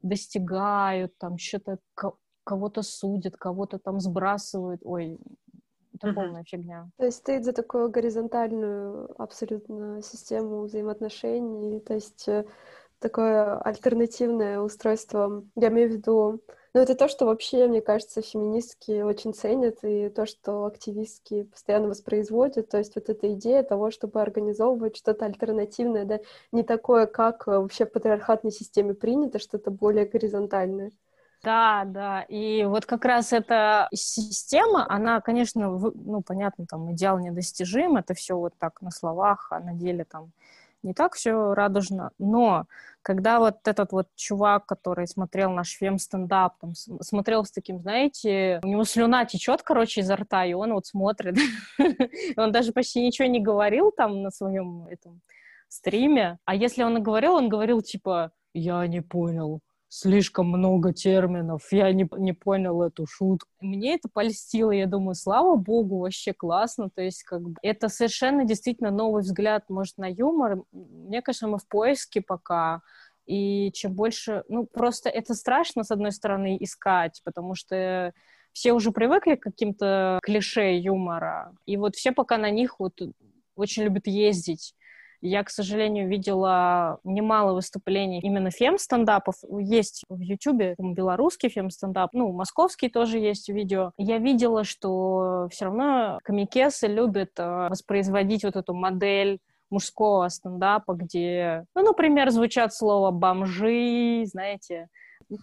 достигают, 0.00 1.12
там 1.18 1.36
что-то 1.36 1.80
кого-то 2.44 2.80
судят, 2.82 3.36
кого-то 3.36 3.78
там 3.78 4.00
сбрасывают. 4.00 4.80
Ой, 4.84 5.18
это 5.92 6.14
полная 6.14 6.44
фигня. 6.44 6.88
То 6.96 7.04
есть 7.04 7.18
стоит 7.18 7.44
за 7.44 7.52
такую 7.52 7.90
горизонтальную 7.90 9.10
абсолютно 9.20 10.00
систему 10.00 10.62
взаимоотношений, 10.62 11.78
то 11.80 11.92
есть 11.92 12.26
э, 12.26 12.46
такое 13.00 13.58
альтернативное 13.58 14.60
устройство. 14.60 15.44
Я 15.56 15.68
имею 15.68 15.90
в 15.90 15.92
виду 15.92 16.40
но 16.74 16.80
это 16.80 16.94
то, 16.94 17.08
что 17.08 17.26
вообще, 17.26 17.66
мне 17.66 17.82
кажется, 17.82 18.22
феминистки 18.22 19.02
очень 19.02 19.34
ценят, 19.34 19.78
и 19.82 20.08
то, 20.08 20.24
что 20.24 20.64
активистки 20.64 21.42
постоянно 21.44 21.88
воспроизводят, 21.88 22.70
то 22.70 22.78
есть 22.78 22.94
вот 22.94 23.08
эта 23.08 23.32
идея 23.34 23.62
того, 23.62 23.90
чтобы 23.90 24.22
организовывать 24.22 24.96
что-то 24.96 25.26
альтернативное, 25.26 26.04
да, 26.04 26.20
не 26.50 26.62
такое, 26.62 27.06
как 27.06 27.46
э, 27.46 27.58
вообще 27.58 27.84
в 27.84 27.92
патриархатной 27.92 28.52
системе 28.52 28.94
принято, 28.94 29.38
что-то 29.38 29.70
более 29.70 30.06
горизонтальное. 30.06 30.92
Да, 31.42 31.82
да, 31.86 32.22
и 32.22 32.64
вот 32.64 32.86
как 32.86 33.04
раз 33.04 33.32
эта 33.32 33.88
система, 33.92 34.86
она, 34.88 35.20
конечно, 35.20 35.70
ну, 35.70 36.22
понятно, 36.22 36.66
там, 36.66 36.92
идеал 36.92 37.18
недостижим, 37.18 37.96
это 37.96 38.14
все 38.14 38.36
вот 38.36 38.54
так 38.58 38.80
на 38.80 38.92
словах, 38.92 39.48
а 39.50 39.58
на 39.58 39.74
деле 39.74 40.04
там 40.04 40.30
не 40.82 40.94
так 40.94 41.14
все 41.14 41.54
радужно, 41.54 42.10
но 42.18 42.66
когда 43.02 43.40
вот 43.40 43.56
этот 43.66 43.92
вот 43.92 44.08
чувак, 44.14 44.66
который 44.66 45.06
смотрел 45.06 45.50
наш 45.50 45.70
фем-стендап, 45.72 46.58
там, 46.60 46.74
смотрел 46.74 47.44
с 47.44 47.50
таким, 47.50 47.80
знаете, 47.80 48.60
у 48.62 48.68
него 48.68 48.84
слюна 48.84 49.24
течет, 49.24 49.62
короче, 49.62 50.00
изо 50.00 50.16
рта, 50.16 50.44
и 50.44 50.52
он 50.52 50.72
вот 50.72 50.86
смотрит, 50.86 51.36
он 52.36 52.52
даже 52.52 52.72
почти 52.72 53.04
ничего 53.04 53.28
не 53.28 53.40
говорил 53.40 53.90
там 53.90 54.22
на 54.22 54.30
своем 54.30 54.86
этом 54.86 55.20
стриме, 55.68 56.38
а 56.44 56.54
если 56.54 56.82
он 56.82 56.98
и 56.98 57.00
говорил, 57.00 57.34
он 57.34 57.48
говорил 57.48 57.82
типа, 57.82 58.30
я 58.54 58.86
не 58.86 59.00
понял, 59.00 59.60
слишком 59.92 60.48
много 60.48 60.94
терминов, 60.94 61.70
я 61.70 61.92
не, 61.92 62.08
не 62.16 62.32
понял 62.32 62.80
эту 62.80 63.06
шутку. 63.06 63.50
Мне 63.60 63.96
это 63.96 64.08
польстило, 64.08 64.70
я 64.70 64.86
думаю, 64.86 65.14
слава 65.14 65.56
богу, 65.56 65.98
вообще 65.98 66.32
классно, 66.32 66.88
то 66.88 67.02
есть 67.02 67.24
как 67.24 67.42
бы 67.42 67.56
это 67.60 67.90
совершенно 67.90 68.46
действительно 68.46 68.90
новый 68.90 69.20
взгляд, 69.20 69.68
может, 69.68 69.98
на 69.98 70.06
юмор. 70.06 70.62
Мне 70.72 71.20
кажется, 71.20 71.46
мы 71.46 71.58
в 71.58 71.68
поиске 71.68 72.22
пока, 72.22 72.80
и 73.26 73.70
чем 73.72 73.92
больше, 73.92 74.44
ну, 74.48 74.64
просто 74.64 75.10
это 75.10 75.34
страшно, 75.34 75.84
с 75.84 75.90
одной 75.90 76.12
стороны, 76.12 76.56
искать, 76.58 77.20
потому 77.22 77.54
что 77.54 78.14
все 78.54 78.72
уже 78.72 78.92
привыкли 78.92 79.34
к 79.34 79.42
каким-то 79.42 80.20
клише 80.22 80.74
юмора, 80.78 81.54
и 81.66 81.76
вот 81.76 81.96
все 81.96 82.12
пока 82.12 82.38
на 82.38 82.50
них 82.50 82.80
вот 82.80 82.98
очень 83.56 83.82
любят 83.82 84.06
ездить. 84.06 84.74
Я, 85.22 85.44
к 85.44 85.50
сожалению, 85.50 86.08
видела 86.08 86.98
немало 87.04 87.54
выступлений 87.54 88.20
именно 88.20 88.50
фем-стендапов. 88.50 89.36
Есть 89.60 90.02
в 90.08 90.18
Ютубе 90.18 90.74
белорусский 90.78 91.48
фем-стендап, 91.48 92.12
ну, 92.12 92.32
московский 92.32 92.88
тоже 92.88 93.18
есть 93.18 93.48
видео. 93.48 93.92
Я 93.96 94.18
видела, 94.18 94.64
что 94.64 95.46
все 95.52 95.66
равно 95.66 96.18
комикесы 96.24 96.88
любят 96.88 97.30
э, 97.38 97.68
воспроизводить 97.68 98.42
вот 98.42 98.56
эту 98.56 98.74
модель 98.74 99.38
мужского 99.70 100.28
стендапа, 100.28 100.92
где, 100.94 101.64
ну, 101.74 101.82
например, 101.82 102.30
звучат 102.30 102.74
слова 102.74 103.12
«бомжи», 103.12 104.24
знаете, 104.26 104.88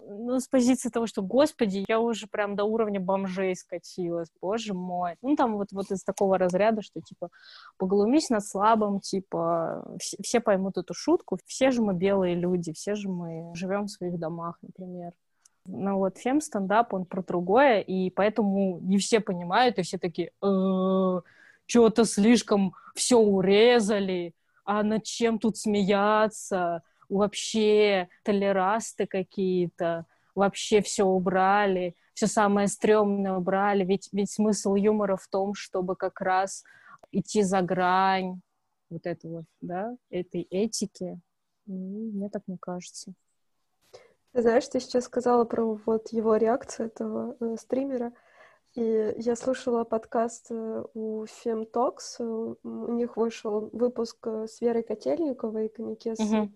ну, 0.06 0.38
с 0.40 0.48
позиции 0.48 0.88
того, 0.88 1.06
что, 1.06 1.22
господи, 1.22 1.84
я 1.88 2.00
уже 2.00 2.26
прям 2.26 2.56
до 2.56 2.64
уровня 2.64 3.00
бомжей 3.00 3.56
скатилась, 3.56 4.28
боже 4.40 4.74
мой. 4.74 5.16
Ну, 5.22 5.36
там 5.36 5.56
вот, 5.56 5.72
вот 5.72 5.90
из 5.90 6.02
такого 6.04 6.38
разряда, 6.38 6.82
что, 6.82 7.00
типа, 7.00 7.30
поглумись 7.76 8.30
над 8.30 8.44
слабым, 8.44 9.00
типа, 9.00 9.84
все, 9.98 10.16
все 10.22 10.40
поймут 10.40 10.78
эту 10.78 10.94
шутку, 10.94 11.38
все 11.46 11.70
же 11.70 11.82
мы 11.82 11.94
белые 11.94 12.34
люди, 12.34 12.72
все 12.72 12.94
же 12.94 13.08
мы 13.08 13.52
живем 13.54 13.84
в 13.86 13.90
своих 13.90 14.18
домах, 14.18 14.58
например. 14.62 15.12
Но 15.66 15.98
вот 15.98 16.18
фем-стендап, 16.18 16.94
он 16.94 17.04
про 17.04 17.22
другое, 17.22 17.80
и 17.80 18.10
поэтому 18.10 18.80
не 18.80 18.98
все 18.98 19.20
понимают, 19.20 19.78
и 19.78 19.82
все 19.82 19.98
такие, 19.98 20.32
«Э, 20.42 21.20
что-то 21.66 22.04
слишком 22.04 22.74
все 22.94 23.16
урезали, 23.16 24.34
а 24.64 24.82
над 24.82 25.04
чем 25.04 25.38
тут 25.38 25.56
смеяться? 25.56 26.82
Вообще 27.10 28.08
толерасты 28.22 29.06
какие-то, 29.06 30.06
вообще 30.34 30.80
все 30.80 31.04
убрали, 31.04 31.94
все 32.14 32.26
самое 32.26 32.68
стрёмное 32.68 33.34
убрали. 33.34 33.84
Ведь, 33.84 34.08
ведь 34.12 34.30
смысл 34.30 34.74
юмора 34.74 35.16
в 35.16 35.28
том, 35.28 35.54
чтобы 35.54 35.96
как 35.96 36.20
раз 36.20 36.64
идти 37.12 37.42
за 37.42 37.60
грань 37.62 38.40
вот 38.88 39.06
этого, 39.06 39.44
да, 39.60 39.96
этой 40.10 40.42
этики. 40.42 41.20
Мне 41.66 42.28
так 42.30 42.42
не 42.46 42.56
кажется. 42.56 43.12
Ты 44.32 44.42
знаешь, 44.42 44.68
ты 44.68 44.80
сейчас 44.80 45.04
сказала 45.04 45.44
про 45.44 45.78
вот 45.86 46.08
его 46.12 46.36
реакцию 46.36 46.86
этого 46.86 47.36
э, 47.40 47.56
стримера. 47.58 48.12
И 48.74 49.14
я 49.16 49.34
слушала 49.34 49.82
подкаст 49.82 50.46
э, 50.50 50.84
у 50.94 51.24
Femtalks, 51.24 52.22
у 52.62 52.92
них 52.92 53.16
вышел 53.16 53.68
выпуск 53.72 54.24
э, 54.26 54.46
с 54.46 54.60
Верой 54.60 54.84
Котельниковой, 54.84 55.68
комикес. 55.68 56.20
Mm-hmm. 56.20 56.50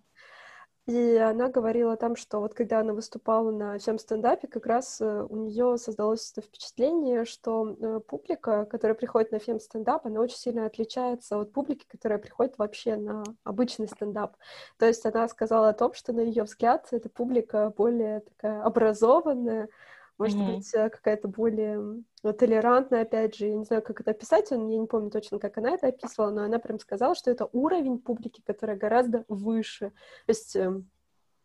И 0.87 1.17
она 1.17 1.49
говорила 1.49 1.97
там, 1.97 2.15
что 2.15 2.41
вот 2.41 2.53
когда 2.53 2.81
она 2.81 2.93
выступала 2.93 3.51
на 3.51 3.79
всем 3.79 3.99
стендапе, 3.99 4.49
как 4.49 4.67
раз 4.67 5.01
э, 5.01 5.27
у 5.31 5.37
нее 5.37 5.79
создалось 5.79 6.31
это 6.31 6.43
впечатление, 6.47 7.25
что 7.25 8.03
публика, 8.07 8.67
которая 8.67 8.95
приходит 8.95 9.33
на 9.33 9.39
фем 9.39 9.61
стендап, 9.61 10.05
она 10.05 10.21
очень 10.21 10.37
сильно 10.37 10.67
отличается 10.67 11.39
от 11.39 11.53
публики, 11.53 11.87
которая 11.89 12.19
приходит 12.19 12.59
вообще 12.59 12.97
на 12.97 13.25
обычный 13.45 13.89
стендап. 13.89 14.37
То 14.79 14.85
есть 14.87 15.07
она 15.07 15.27
сказала 15.29 15.71
о 15.71 15.75
том, 15.75 15.95
что 15.95 16.13
на 16.13 16.21
ее 16.21 16.43
взгляд 16.43 16.87
эта 16.91 17.09
публика 17.09 17.73
более 17.75 18.21
такая 18.21 18.63
образованная, 18.63 19.71
может 20.19 20.39
mm-hmm. 20.39 20.55
быть, 20.57 20.75
э, 20.75 20.91
какая-то 20.91 21.29
более 21.29 22.03
толерантная, 22.23 23.03
опять 23.03 23.35
же, 23.35 23.47
я 23.47 23.57
не 23.57 23.65
знаю, 23.65 23.83
как 23.83 24.01
это 24.01 24.13
описать, 24.13 24.51
я 24.51 24.57
не 24.57 24.87
помню 24.87 25.11
точно, 25.11 25.39
как 25.39 25.59
она 25.59 25.71
это 25.71 25.89
описывала, 25.89 26.31
но 26.31 26.43
она 26.43 26.59
прям 26.59 26.79
сказала, 26.79 27.15
что 27.15 27.31
это 27.31 27.49
уровень 27.53 27.99
публики, 27.99 28.43
которая 28.47 28.77
гораздо 28.77 29.25
выше. 29.29 29.91
То 30.27 30.31
есть 30.31 30.57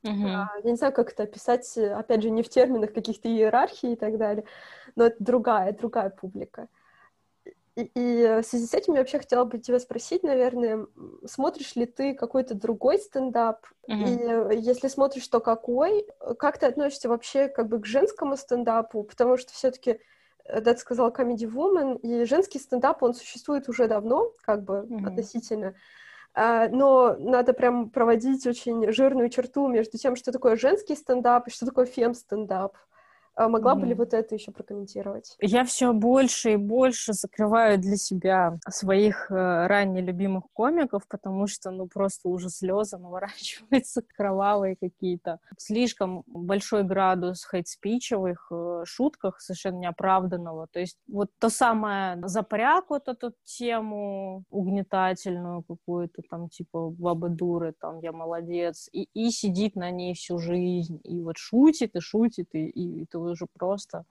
Uh-huh. 0.02 0.48
Я 0.64 0.72
не 0.72 0.78
знаю, 0.78 0.94
как 0.94 1.12
это 1.12 1.24
описать, 1.24 1.78
опять 1.78 2.24
же, 2.24 2.30
не 2.30 2.42
в 2.42 2.48
терминах 2.48 2.94
каких-то 2.94 3.28
иерархий 3.28 3.94
и 3.94 3.96
так 3.98 4.18
далее, 4.18 4.46
но 4.96 5.08
это 5.08 5.18
другая, 5.20 5.74
другая 5.74 6.10
публика. 6.10 6.70
И, 7.80 7.92
и 7.96 8.42
в 8.42 8.44
связи 8.44 8.66
с 8.66 8.74
этим 8.74 8.94
я 8.94 9.00
вообще 9.00 9.20
хотела 9.20 9.46
бы 9.46 9.58
тебя 9.58 9.80
спросить, 9.80 10.24
наверное, 10.24 10.86
смотришь 11.26 11.76
ли 11.76 11.86
ты 11.86 12.14
какой-то 12.14 12.54
другой 12.54 13.00
стендап? 13.00 13.66
Mm-hmm. 13.90 14.56
И 14.56 14.58
если 14.60 14.90
смотришь, 14.90 15.28
то 15.28 15.40
какой? 15.40 16.06
Как 16.38 16.58
ты 16.58 16.66
относишься 16.66 17.08
вообще 17.08 17.48
как 17.48 17.70
бы 17.70 17.80
к 17.80 17.86
женскому 17.86 18.36
стендапу? 18.36 19.04
Потому 19.04 19.38
что 19.38 19.54
все-таки 19.54 20.00
э, 20.46 20.62
да, 20.62 20.74
ты 20.74 20.80
сказала 20.80 21.10
Comedy 21.10 21.50
Woman, 21.50 22.00
и 22.00 22.26
женский 22.26 22.60
стендап, 22.60 23.02
он 23.02 23.14
существует 23.14 23.70
уже 23.70 23.88
давно, 23.88 24.34
как 24.42 24.64
бы, 24.64 24.86
mm-hmm. 24.90 25.08
относительно. 25.08 25.76
А, 26.34 26.68
но 26.68 27.16
надо 27.18 27.54
прям 27.54 27.90
проводить 27.90 28.46
очень 28.46 28.92
жирную 28.92 29.30
черту 29.30 29.68
между 29.68 29.98
тем, 29.98 30.16
что 30.16 30.32
такое 30.32 30.58
женский 30.58 30.96
стендап 30.96 31.48
и 31.48 31.52
что 31.52 31.66
такое 31.66 31.86
фем-стендап. 31.86 32.78
А 33.40 33.48
могла 33.48 33.74
mm 33.74 33.80
бы 33.80 33.88
ли 33.88 33.94
вот 33.94 34.14
это 34.14 34.36
еще 34.36 34.52
прокомментировать? 34.52 35.38
Я 35.40 35.64
все 35.64 35.94
больше 35.94 36.54
и 36.54 36.56
больше 36.58 37.14
закрываю 37.14 37.78
для 37.78 37.96
себя 37.96 38.60
своих 38.68 39.32
э, 39.32 39.68
ранее 39.68 40.04
любимых 40.04 40.44
комиков, 40.52 41.08
потому 41.08 41.48
что, 41.48 41.72
ну, 41.72 41.88
просто 41.88 42.28
уже 42.28 42.50
слезы 42.50 42.98
наворачиваются 42.98 44.02
кровавые 44.18 44.76
какие-то. 44.76 45.40
Слишком 45.58 46.24
большой 46.28 46.84
градус 46.84 47.46
их 48.28 48.48
э, 48.52 48.84
шутках, 48.86 49.40
совершенно 49.40 49.78
неоправданного. 49.78 50.68
То 50.74 50.82
есть 50.82 50.98
вот 51.08 51.30
то 51.40 51.50
самое 51.50 52.20
запряг, 52.28 52.90
вот 52.90 53.08
эту 53.08 53.32
тему 53.46 54.44
угнетательную 54.50 55.64
какую-то, 55.64 56.24
там, 56.30 56.50
типа, 56.50 56.90
бабы 56.90 57.30
дуры, 57.30 57.74
там, 57.80 58.00
я 58.00 58.12
молодец, 58.12 58.90
и, 58.92 59.08
и 59.14 59.32
сидит 59.32 59.78
на 59.78 59.92
ней 59.92 60.14
всю 60.14 60.40
жизнь, 60.40 61.00
и 61.06 61.22
вот 61.22 61.38
шутит, 61.38 61.96
и 61.96 62.02
шутит, 62.02 62.50
и, 62.52 62.68
и, 62.68 63.04
и 63.04 63.06
ты 63.06 63.29
уже 63.30 63.46
просто 63.58 64.06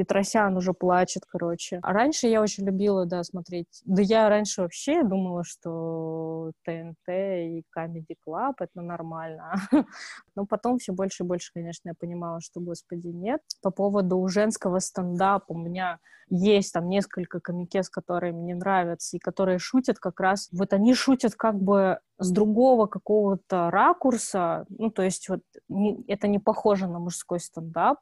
Петросян 0.00 0.56
уже 0.56 0.72
плачет, 0.72 1.24
короче. 1.26 1.78
А 1.82 1.92
раньше 1.92 2.26
я 2.26 2.40
очень 2.40 2.64
любила, 2.64 3.04
да, 3.04 3.22
смотреть. 3.22 3.82
Да 3.84 4.00
я 4.00 4.30
раньше 4.30 4.62
вообще 4.62 5.02
думала, 5.02 5.44
что 5.44 6.52
ТНТ 6.64 7.08
и 7.08 7.64
Comedy 7.76 8.16
Club— 8.26 8.54
это 8.60 8.80
нормально. 8.80 9.52
Но 10.34 10.46
потом 10.46 10.78
все 10.78 10.92
больше 10.92 11.22
и 11.24 11.26
больше, 11.26 11.52
конечно, 11.52 11.90
я 11.90 11.94
понимала, 11.98 12.40
что, 12.40 12.60
господи, 12.60 13.08
нет. 13.08 13.42
По 13.62 13.70
поводу 13.70 14.26
женского 14.28 14.78
стендапа 14.78 15.52
у 15.52 15.58
меня 15.58 15.98
есть 16.30 16.72
там 16.72 16.88
несколько 16.88 17.40
комикес, 17.40 17.90
которые 17.90 18.32
мне 18.32 18.54
нравятся, 18.54 19.16
и 19.16 19.20
которые 19.20 19.58
шутят 19.58 19.98
как 19.98 20.18
раз... 20.20 20.48
Вот 20.52 20.72
они 20.72 20.94
шутят 20.94 21.34
как 21.34 21.60
бы 21.60 21.98
с 22.18 22.30
другого 22.30 22.86
какого-то 22.86 23.70
ракурса, 23.70 24.64
ну, 24.70 24.90
то 24.90 25.02
есть 25.02 25.28
вот 25.28 25.40
не, 25.68 26.02
это 26.06 26.26
не 26.26 26.38
похоже 26.38 26.86
на 26.86 27.00
мужской 27.00 27.40
стендап, 27.40 27.98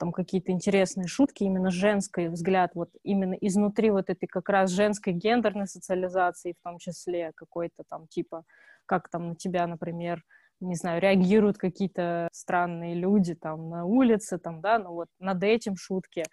там 0.00 0.12
какие-то 0.12 0.50
интересные 0.50 1.06
шутки, 1.06 1.44
именно 1.44 1.70
женский 1.70 2.28
взгляд, 2.28 2.70
вот 2.74 2.88
именно 3.04 3.34
изнутри 3.34 3.90
вот 3.90 4.08
этой 4.08 4.26
как 4.26 4.48
раз 4.48 4.70
женской 4.70 5.12
гендерной 5.12 5.66
социализации, 5.66 6.54
в 6.58 6.64
том 6.64 6.78
числе 6.78 7.32
какой-то 7.36 7.84
там 7.88 8.08
типа, 8.08 8.44
как 8.86 9.10
там 9.10 9.28
на 9.28 9.34
тебя, 9.36 9.66
например, 9.66 10.24
не 10.60 10.74
знаю, 10.74 11.02
реагируют 11.02 11.58
какие-то 11.58 12.28
странные 12.32 12.94
люди 12.94 13.34
там 13.34 13.68
на 13.68 13.84
улице, 13.84 14.38
там, 14.38 14.62
да, 14.62 14.78
ну 14.78 14.92
вот 14.92 15.08
над 15.18 15.44
этим 15.44 15.76
шутки. 15.76 16.24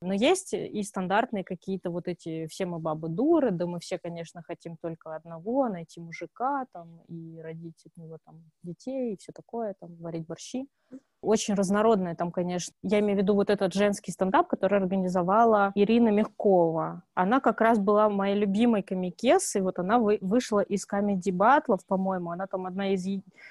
Но 0.00 0.12
есть 0.12 0.52
и 0.52 0.82
стандартные 0.82 1.44
какие-то 1.44 1.90
вот 1.90 2.08
эти 2.08 2.48
«все 2.48 2.66
мы 2.66 2.80
бабы 2.80 3.08
дуры», 3.08 3.52
да 3.52 3.66
мы 3.66 3.78
все, 3.78 4.00
конечно, 4.00 4.42
хотим 4.42 4.76
только 4.76 5.14
одного, 5.14 5.68
найти 5.68 6.00
мужика 6.00 6.66
там 6.72 7.02
и 7.06 7.40
родить 7.40 7.86
от 7.86 7.96
него 7.96 8.18
там 8.24 8.42
детей 8.64 9.14
и 9.14 9.16
все 9.16 9.30
такое, 9.30 9.76
там, 9.78 9.94
варить 9.98 10.26
борщи 10.26 10.66
очень 11.22 11.54
разнородная 11.54 12.14
там, 12.14 12.30
конечно. 12.30 12.74
Я 12.82 13.00
имею 13.00 13.18
в 13.18 13.22
виду 13.22 13.34
вот 13.34 13.48
этот 13.48 13.72
женский 13.72 14.12
стендап, 14.12 14.48
который 14.48 14.78
организовала 14.78 15.72
Ирина 15.74 16.08
Мягкова. 16.08 17.02
Она 17.14 17.40
как 17.40 17.60
раз 17.60 17.78
была 17.78 18.08
моей 18.08 18.36
любимой 18.36 18.82
комикесой, 18.82 19.62
вот 19.62 19.78
она 19.78 19.98
вы, 19.98 20.18
вышла 20.20 20.60
из 20.60 20.84
комедий 20.84 21.30
батлов, 21.32 21.86
по-моему, 21.86 22.30
она 22.30 22.46
там 22.46 22.66
одна 22.66 22.88
из, 22.92 23.06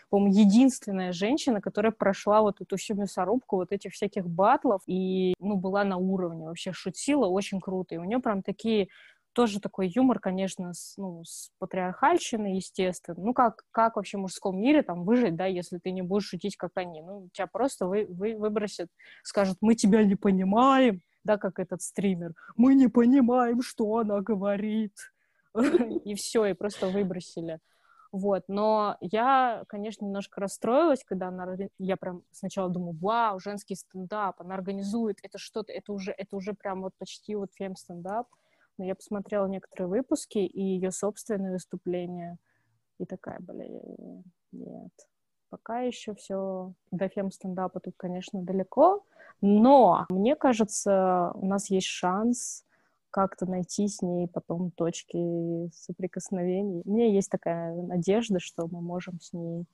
по-моему, 0.09 0.33
единственная 0.33 1.13
женщина, 1.13 1.61
которая 1.61 1.91
прошла 1.91 2.41
вот 2.41 2.61
эту 2.61 2.77
всю 2.77 2.95
мясорубку 2.95 3.55
вот 3.55 3.71
этих 3.71 3.93
всяких 3.93 4.27
батлов 4.27 4.81
и, 4.85 5.33
ну, 5.39 5.55
была 5.55 5.83
на 5.83 5.97
уровне, 5.97 6.45
вообще 6.45 6.73
шутила 6.73 7.27
очень 7.27 7.61
круто, 7.61 7.95
и 7.95 7.97
у 7.97 8.03
нее 8.03 8.19
прям 8.19 8.43
такие 8.43 8.89
тоже 9.33 9.59
такой 9.59 9.89
юмор, 9.89 10.19
конечно, 10.19 10.73
с, 10.73 10.97
ну, 10.97 11.23
с 11.23 11.51
патриархальщиной, 11.59 12.55
естественно. 12.55 13.17
Ну, 13.19 13.33
как, 13.33 13.63
как 13.71 13.95
вообще 13.95 14.17
в 14.17 14.21
мужском 14.21 14.59
мире 14.59 14.83
там 14.83 15.03
выжить, 15.03 15.35
да, 15.35 15.45
если 15.45 15.77
ты 15.77 15.91
не 15.91 16.01
будешь 16.01 16.27
шутить, 16.27 16.57
как 16.57 16.71
они? 16.75 17.01
Ну, 17.01 17.29
тебя 17.33 17.47
просто 17.47 17.87
вы, 17.87 18.05
вы, 18.09 18.35
выбросят, 18.35 18.89
скажут, 19.23 19.57
мы 19.61 19.75
тебя 19.75 20.03
не 20.03 20.15
понимаем, 20.15 21.01
да, 21.23 21.37
как 21.37 21.59
этот 21.59 21.81
стример, 21.81 22.33
мы 22.55 22.75
не 22.75 22.87
понимаем, 22.87 23.61
что 23.61 23.97
она 23.97 24.21
говорит. 24.21 24.93
И 26.05 26.15
все, 26.15 26.45
и 26.45 26.53
просто 26.53 26.87
выбросили. 26.87 27.59
Вот, 28.13 28.43
но 28.49 28.97
я, 28.99 29.63
конечно, 29.69 30.03
немножко 30.03 30.41
расстроилась, 30.41 31.01
когда 31.05 31.29
она, 31.29 31.55
я 31.77 31.95
прям 31.95 32.23
сначала 32.31 32.69
думаю, 32.69 32.97
вау, 32.99 33.39
женский 33.39 33.75
стендап, 33.75 34.41
она 34.41 34.55
организует, 34.55 35.19
это 35.23 35.37
что-то, 35.37 35.71
это 35.71 35.93
уже, 35.93 36.11
это 36.11 36.35
уже 36.35 36.53
прям 36.53 36.81
вот 36.81 36.93
почти 36.97 37.35
вот 37.35 37.51
фем-стендап 37.53 38.27
но 38.81 38.87
я 38.87 38.95
посмотрела 38.95 39.45
некоторые 39.45 39.87
выпуски 39.87 40.39
и 40.39 40.59
ее 40.59 40.89
собственные 40.89 41.51
выступления, 41.51 42.39
и 42.97 43.05
такая, 43.05 43.37
блин, 43.39 44.23
нет. 44.51 44.91
Пока 45.51 45.81
еще 45.81 46.15
все 46.15 46.73
до 46.89 47.07
фем-стендапа 47.07 47.79
тут, 47.79 47.93
конечно, 47.95 48.41
далеко, 48.41 49.05
но 49.39 50.07
мне 50.09 50.35
кажется, 50.35 51.31
у 51.35 51.45
нас 51.45 51.69
есть 51.69 51.85
шанс 51.85 52.65
как-то 53.11 53.45
найти 53.45 53.87
с 53.87 54.01
ней 54.01 54.27
потом 54.27 54.71
точки 54.71 55.69
соприкосновений. 55.71 56.81
У 56.83 56.91
меня 56.91 57.05
есть 57.05 57.29
такая 57.29 57.75
надежда, 57.75 58.39
что 58.39 58.67
мы 58.67 58.81
можем 58.81 59.21
с 59.21 59.31
ней, 59.31 59.65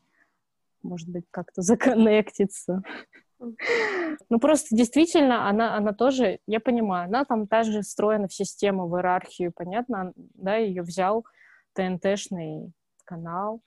может 0.83 1.07
быть, 1.07 1.23
как-то 1.31 1.61
законнектиться. 1.61 2.83
Ну, 3.39 4.39
просто 4.39 4.76
действительно, 4.76 5.47
она, 5.47 5.76
она 5.76 5.93
тоже, 5.93 6.39
я 6.47 6.60
понимаю, 6.60 7.08
она 7.08 7.23
там 7.23 7.47
также 7.47 7.82
встроена 7.82 8.28
в 8.28 8.34
систему, 8.34 8.88
в 8.88 8.95
иерархию, 8.95 9.52
понятно, 9.56 10.13
да, 10.15 10.56
ее 10.56 10.82
взял 10.82 11.26
ТНТшный 11.73 12.73
канал, 13.06 13.62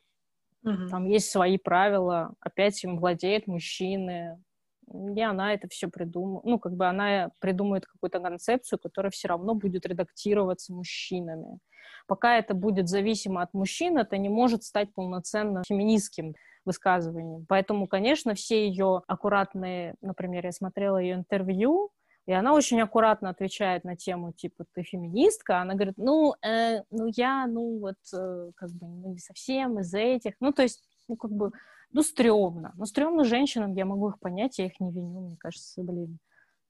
угу. 0.64 0.88
там 0.90 1.06
есть 1.06 1.30
свои 1.30 1.56
правила, 1.56 2.34
опять 2.40 2.82
им 2.84 2.98
владеют 2.98 3.46
мужчины, 3.46 4.42
и 4.92 5.20
она 5.20 5.54
это 5.54 5.68
все 5.68 5.88
придумала, 5.88 6.42
ну, 6.44 6.58
как 6.58 6.74
бы 6.74 6.86
она 6.86 7.30
придумает 7.38 7.86
какую-то 7.86 8.20
концепцию, 8.20 8.78
которая 8.78 9.10
все 9.10 9.28
равно 9.28 9.54
будет 9.54 9.86
редактироваться 9.86 10.72
мужчинами. 10.72 11.58
Пока 12.06 12.36
это 12.38 12.54
будет 12.54 12.88
зависимо 12.88 13.42
от 13.42 13.54
мужчин, 13.54 13.98
это 13.98 14.18
не 14.18 14.28
может 14.28 14.64
стать 14.64 14.92
полноценно 14.94 15.62
феминистским 15.66 16.34
высказыванием. 16.64 17.46
Поэтому, 17.48 17.86
конечно, 17.86 18.34
все 18.34 18.66
ее 18.66 19.02
аккуратные, 19.06 19.94
например, 20.00 20.44
я 20.44 20.52
смотрела 20.52 20.98
ее 20.98 21.14
интервью, 21.14 21.90
И 22.26 22.32
она 22.32 22.52
очень 22.52 22.80
аккуратно 22.80 23.30
отвечает 23.30 23.84
на 23.84 23.96
тему, 23.96 24.32
типа, 24.32 24.64
ты 24.74 24.82
феминистка? 24.82 25.60
Она 25.60 25.74
говорит, 25.74 25.96
ну, 25.96 26.34
э, 26.46 26.82
ну 26.90 27.10
я, 27.16 27.46
ну 27.46 27.80
вот, 27.80 27.96
э, 28.14 28.50
как 28.54 28.70
бы, 28.70 28.86
ну, 28.86 29.12
не 29.12 29.18
совсем 29.18 29.78
из 29.80 29.92
этих. 29.94 30.34
Ну, 30.40 30.52
то 30.52 30.62
есть, 30.62 30.82
ну, 31.08 31.16
как 31.16 31.32
бы, 31.32 31.50
ну, 31.92 32.02
стрёмно. 32.02 32.72
Ну, 32.76 32.86
стрёмно 32.86 33.24
женщинам, 33.24 33.74
я 33.74 33.84
могу 33.84 34.10
их 34.10 34.18
понять, 34.18 34.58
я 34.58 34.66
их 34.66 34.78
не 34.80 34.90
виню, 34.90 35.20
мне 35.20 35.36
кажется, 35.36 35.82
блин. 35.82 36.18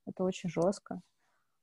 Это 0.06 0.24
очень 0.24 0.48
жестко. 0.48 1.00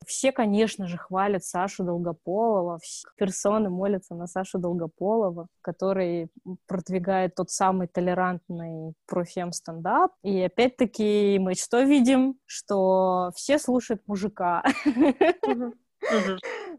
Все, 0.06 0.32
конечно 0.32 0.88
же, 0.88 0.98
хвалят 0.98 1.44
Сашу 1.44 1.84
Долгополова, 1.84 2.80
все 2.80 3.08
персоны 3.18 3.70
молятся 3.70 4.16
на 4.16 4.28
Сашу 4.28 4.60
Долгополова, 4.60 5.48
который 5.62 6.30
продвигает 6.68 7.36
тот 7.36 7.50
самый 7.50 7.88
толерантный 7.88 8.94
профем-стендап. 9.08 10.14
И 10.22 10.42
опять-таки 10.42 11.40
мы 11.40 11.56
что 11.56 11.82
видим? 11.82 12.36
Что 12.46 13.32
все 13.36 13.58
слушают 13.58 14.02
мужика. 14.08 14.64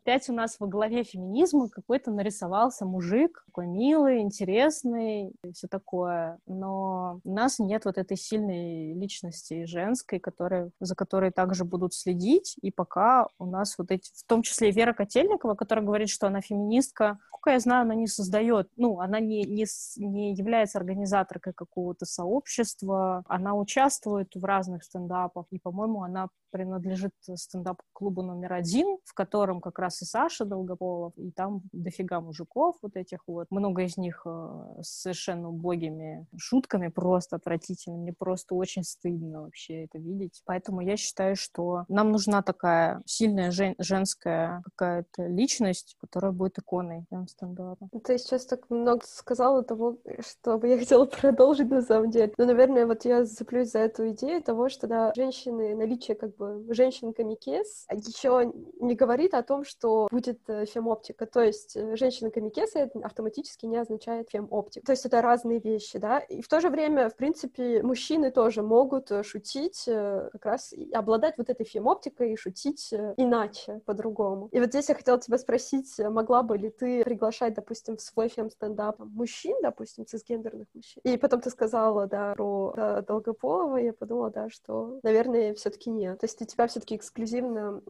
Опять 0.09 0.31
у 0.31 0.33
нас 0.33 0.57
во 0.59 0.67
главе 0.67 1.05
феминизма 1.05 1.69
какой-то 1.69 2.11
нарисовался 2.11 2.87
мужик, 2.87 3.43
такой 3.45 3.67
милый, 3.67 4.21
интересный, 4.21 5.35
и 5.45 5.53
все 5.53 5.69
такое. 5.69 6.39
Но 6.47 7.21
у 7.25 7.35
нас 7.35 7.59
нет 7.59 7.85
вот 7.85 7.99
этой 7.99 8.17
сильной 8.17 8.95
личности 8.95 9.67
женской, 9.67 10.19
которая, 10.19 10.71
за 10.81 10.95
которой 10.95 11.31
также 11.31 11.67
будут 11.67 11.93
следить. 11.93 12.57
И 12.63 12.71
пока 12.71 13.29
у 13.39 13.45
нас 13.45 13.77
вот 13.77 13.91
эти, 13.91 14.11
в 14.15 14.27
том 14.27 14.41
числе 14.41 14.71
Вера 14.71 14.95
Котельникова, 14.95 15.55
которая 15.55 15.85
говорит, 15.85 16.09
что 16.09 16.27
она 16.27 16.41
феминистка, 16.41 17.19
сколько 17.27 17.51
я 17.51 17.61
знаю, 17.61 17.83
она 17.83 17.95
не 17.95 18.07
создает, 18.07 18.71
ну, 18.77 19.01
она 19.01 19.21
не, 19.21 19.45
не, 19.45 19.67
не 19.97 20.35
является 20.35 20.79
организаторкой 20.79 21.53
какого-то 21.53 22.05
сообщества, 22.05 23.23
она 23.29 23.55
участвует 23.55 24.35
в 24.35 24.45
разных 24.45 24.85
стендапах, 24.85 25.47
и, 25.51 25.59
по-моему, 25.59 26.03
она 26.03 26.29
принадлежит 26.51 27.13
стендап-клубу 27.35 28.23
номер 28.23 28.55
один, 28.55 28.99
в 29.05 29.15
котором 29.15 29.61
как 29.61 29.79
раз 29.79 29.98
и 30.03 30.05
Саша 30.05 30.45
Долгополов, 30.45 31.13
и 31.17 31.31
там 31.31 31.63
дофига 31.73 32.21
мужиков 32.21 32.77
вот 32.83 32.97
этих 32.97 33.21
вот. 33.27 33.47
Много 33.51 33.83
из 33.83 33.97
них 33.97 34.23
э, 34.27 34.81
с 34.83 35.03
совершенно 35.03 35.49
убогими 35.49 36.27
шутками, 36.37 36.89
просто 36.89 37.37
отвратительными. 37.37 38.03
Мне 38.03 38.13
просто 38.13 38.55
очень 38.55 38.85
стыдно 38.85 39.43
вообще 39.43 39.85
это 39.85 39.99
видеть. 39.99 40.43
Поэтому 40.45 40.81
я 40.81 40.97
считаю, 40.97 41.37
что 41.37 41.85
нам 41.89 42.13
нужна 42.13 42.43
такая 42.43 43.03
сильная 43.07 43.51
жен- 43.51 43.77
женская 43.79 44.63
какая-то 44.65 45.27
личность, 45.27 45.97
которая 46.01 46.33
будет 46.33 46.59
иконой 46.59 47.05
стендапа. 47.29 47.89
Ты 48.05 48.19
сейчас 48.19 48.47
так 48.47 48.69
много 48.71 49.05
сказала 49.05 49.63
того, 49.63 49.99
что 50.21 50.65
я 50.65 50.79
хотела 50.79 51.05
продолжить 51.21 51.71
на 51.71 51.83
самом 51.83 52.11
деле. 52.11 52.33
Но, 52.37 52.45
наверное, 52.45 52.87
вот 52.87 53.05
я 53.05 53.25
зацеплюсь 53.25 53.73
за 53.73 53.81
эту 53.81 54.11
идею 54.11 54.43
того, 54.43 54.69
что 54.69 54.87
да, 54.87 55.13
женщины, 55.15 55.75
наличие 55.75 56.17
как 56.17 56.37
бы 56.37 56.65
женщин-камикес 56.71 57.87
еще 57.91 58.53
не 58.81 58.95
говорит 58.95 59.35
о 59.35 59.43
том, 59.43 59.65
что 59.65 59.88
будет 60.11 60.41
э, 60.49 60.67
фемоптика. 60.67 61.27
То 61.27 61.43
есть 61.43 61.77
э, 61.77 61.97
женщина-камикес 61.97 62.75
автоматически 63.03 63.67
не 63.67 63.77
означает 63.77 64.31
фемоптик. 64.31 64.85
То 64.85 64.93
есть 64.93 65.07
это 65.07 65.23
разные 65.23 65.61
вещи, 65.61 65.99
да. 65.99 66.19
И 66.19 66.43
в 66.43 66.49
то 66.49 66.61
же 66.61 66.71
время, 66.71 67.09
в 67.09 67.17
принципе, 67.17 67.83
мужчины 67.83 68.31
тоже 68.31 68.63
могут 68.63 69.11
э, 69.11 69.23
шутить 69.23 69.85
как 69.85 70.45
раз 70.45 70.75
обладать 70.93 71.39
вот 71.39 71.51
этой 71.51 71.65
фемоптикой 71.65 72.33
и 72.33 72.37
шутить 72.37 72.93
иначе, 73.17 73.81
по-другому. 73.85 74.49
И 74.53 74.61
вот 74.61 74.69
здесь 74.69 74.89
я 74.89 74.95
хотела 74.95 75.19
тебя 75.19 75.39
спросить, 75.39 75.99
могла 75.99 76.43
бы 76.43 76.59
ли 76.59 76.71
ты 76.71 77.05
приглашать, 77.05 77.55
допустим, 77.55 77.97
в 77.97 78.01
свой 78.01 78.29
фем-стендап 78.29 78.99
мужчин, 78.99 79.57
допустим, 79.63 80.07
цисгендерных 80.07 80.67
мужчин? 80.75 81.01
И 81.05 81.17
потом 81.17 81.41
ты 81.41 81.51
сказала, 81.51 82.07
да, 82.07 82.35
про 82.35 82.73
да, 82.77 83.03
Долгополова, 83.03 83.77
я 83.77 83.93
подумала, 83.93 84.31
да, 84.31 84.49
что, 84.51 85.01
наверное, 85.03 85.55
все 85.55 85.71
таки 85.71 85.91
нет. 85.91 86.21
То 86.21 86.27
есть 86.27 86.41
у 86.43 86.45
тебя 86.45 86.67
все-таки 86.67 86.97
эксклюзивно 86.97 87.83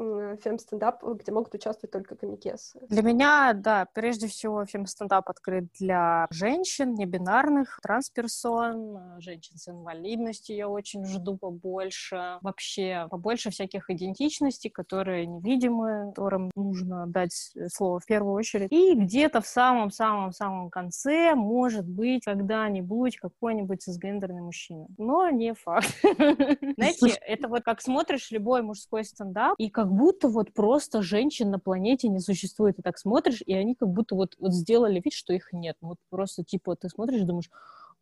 фем-стендап, 0.43 1.03
где 1.05 1.33
могут 1.33 1.55
участвовать 1.55 1.78
только 1.87 2.17
комикесы. 2.17 2.81
Для 2.89 3.03
меня, 3.03 3.53
да, 3.55 3.87
прежде 3.93 4.27
всего 4.27 4.65
фем-стендап 4.65 5.29
открыт 5.29 5.67
для 5.79 6.27
женщин, 6.31 6.95
небинарных, 6.95 7.79
трансперсон, 7.83 9.21
женщин 9.21 9.57
с 9.57 9.69
инвалидностью 9.69 10.57
я 10.57 10.69
очень 10.69 11.05
жду 11.05 11.37
побольше. 11.37 12.39
Вообще, 12.43 13.07
побольше 13.11 13.51
всяких 13.51 13.91
идентичностей, 13.91 14.71
которые 14.71 15.27
невидимы, 15.27 16.13
которым 16.15 16.51
нужно 16.55 17.07
дать 17.07 17.53
слово 17.73 18.01
в 18.01 18.07
первую 18.07 18.35
очередь. 18.35 18.73
И 18.73 18.95
где-то 18.95 19.41
в 19.41 19.47
самом-самом-самом 19.47 20.71
конце 20.71 21.35
может 21.35 21.87
быть 21.87 22.25
когда-нибудь 22.25 23.17
какой-нибудь 23.17 23.83
цисгендерный 23.83 24.43
мужчина. 24.43 24.87
Но 24.99 25.31
не 25.31 25.55
факт. 25.55 25.89
Знаете, 26.03 27.19
это 27.27 27.49
вот 27.49 27.63
как 27.63 27.81
смотришь 27.81 28.09
смотришь 28.09 28.31
любой 28.31 28.63
мужской 28.63 29.05
стендап, 29.05 29.55
и 29.59 29.71
как 29.71 29.91
будто 29.93 30.29
вот 30.29 30.53
просто 30.53 31.03
женщин 31.03 31.51
на 31.51 31.59
планете 31.69 32.09
не 32.09 32.21
существует. 32.21 32.77
Ты 32.77 32.83
так 32.83 32.97
смотришь, 32.97 33.43
и 33.45 33.53
они 33.53 33.75
как 33.75 33.91
будто 33.91 34.15
вот, 34.15 34.37
вот 34.39 34.55
сделали 34.55 35.03
вид, 35.05 35.13
что 35.13 35.35
их 35.35 35.53
нет. 35.53 35.77
Вот 35.83 35.99
просто 36.09 36.43
типа 36.43 36.75
ты 36.77 36.89
смотришь 36.89 37.25
думаешь, 37.25 37.51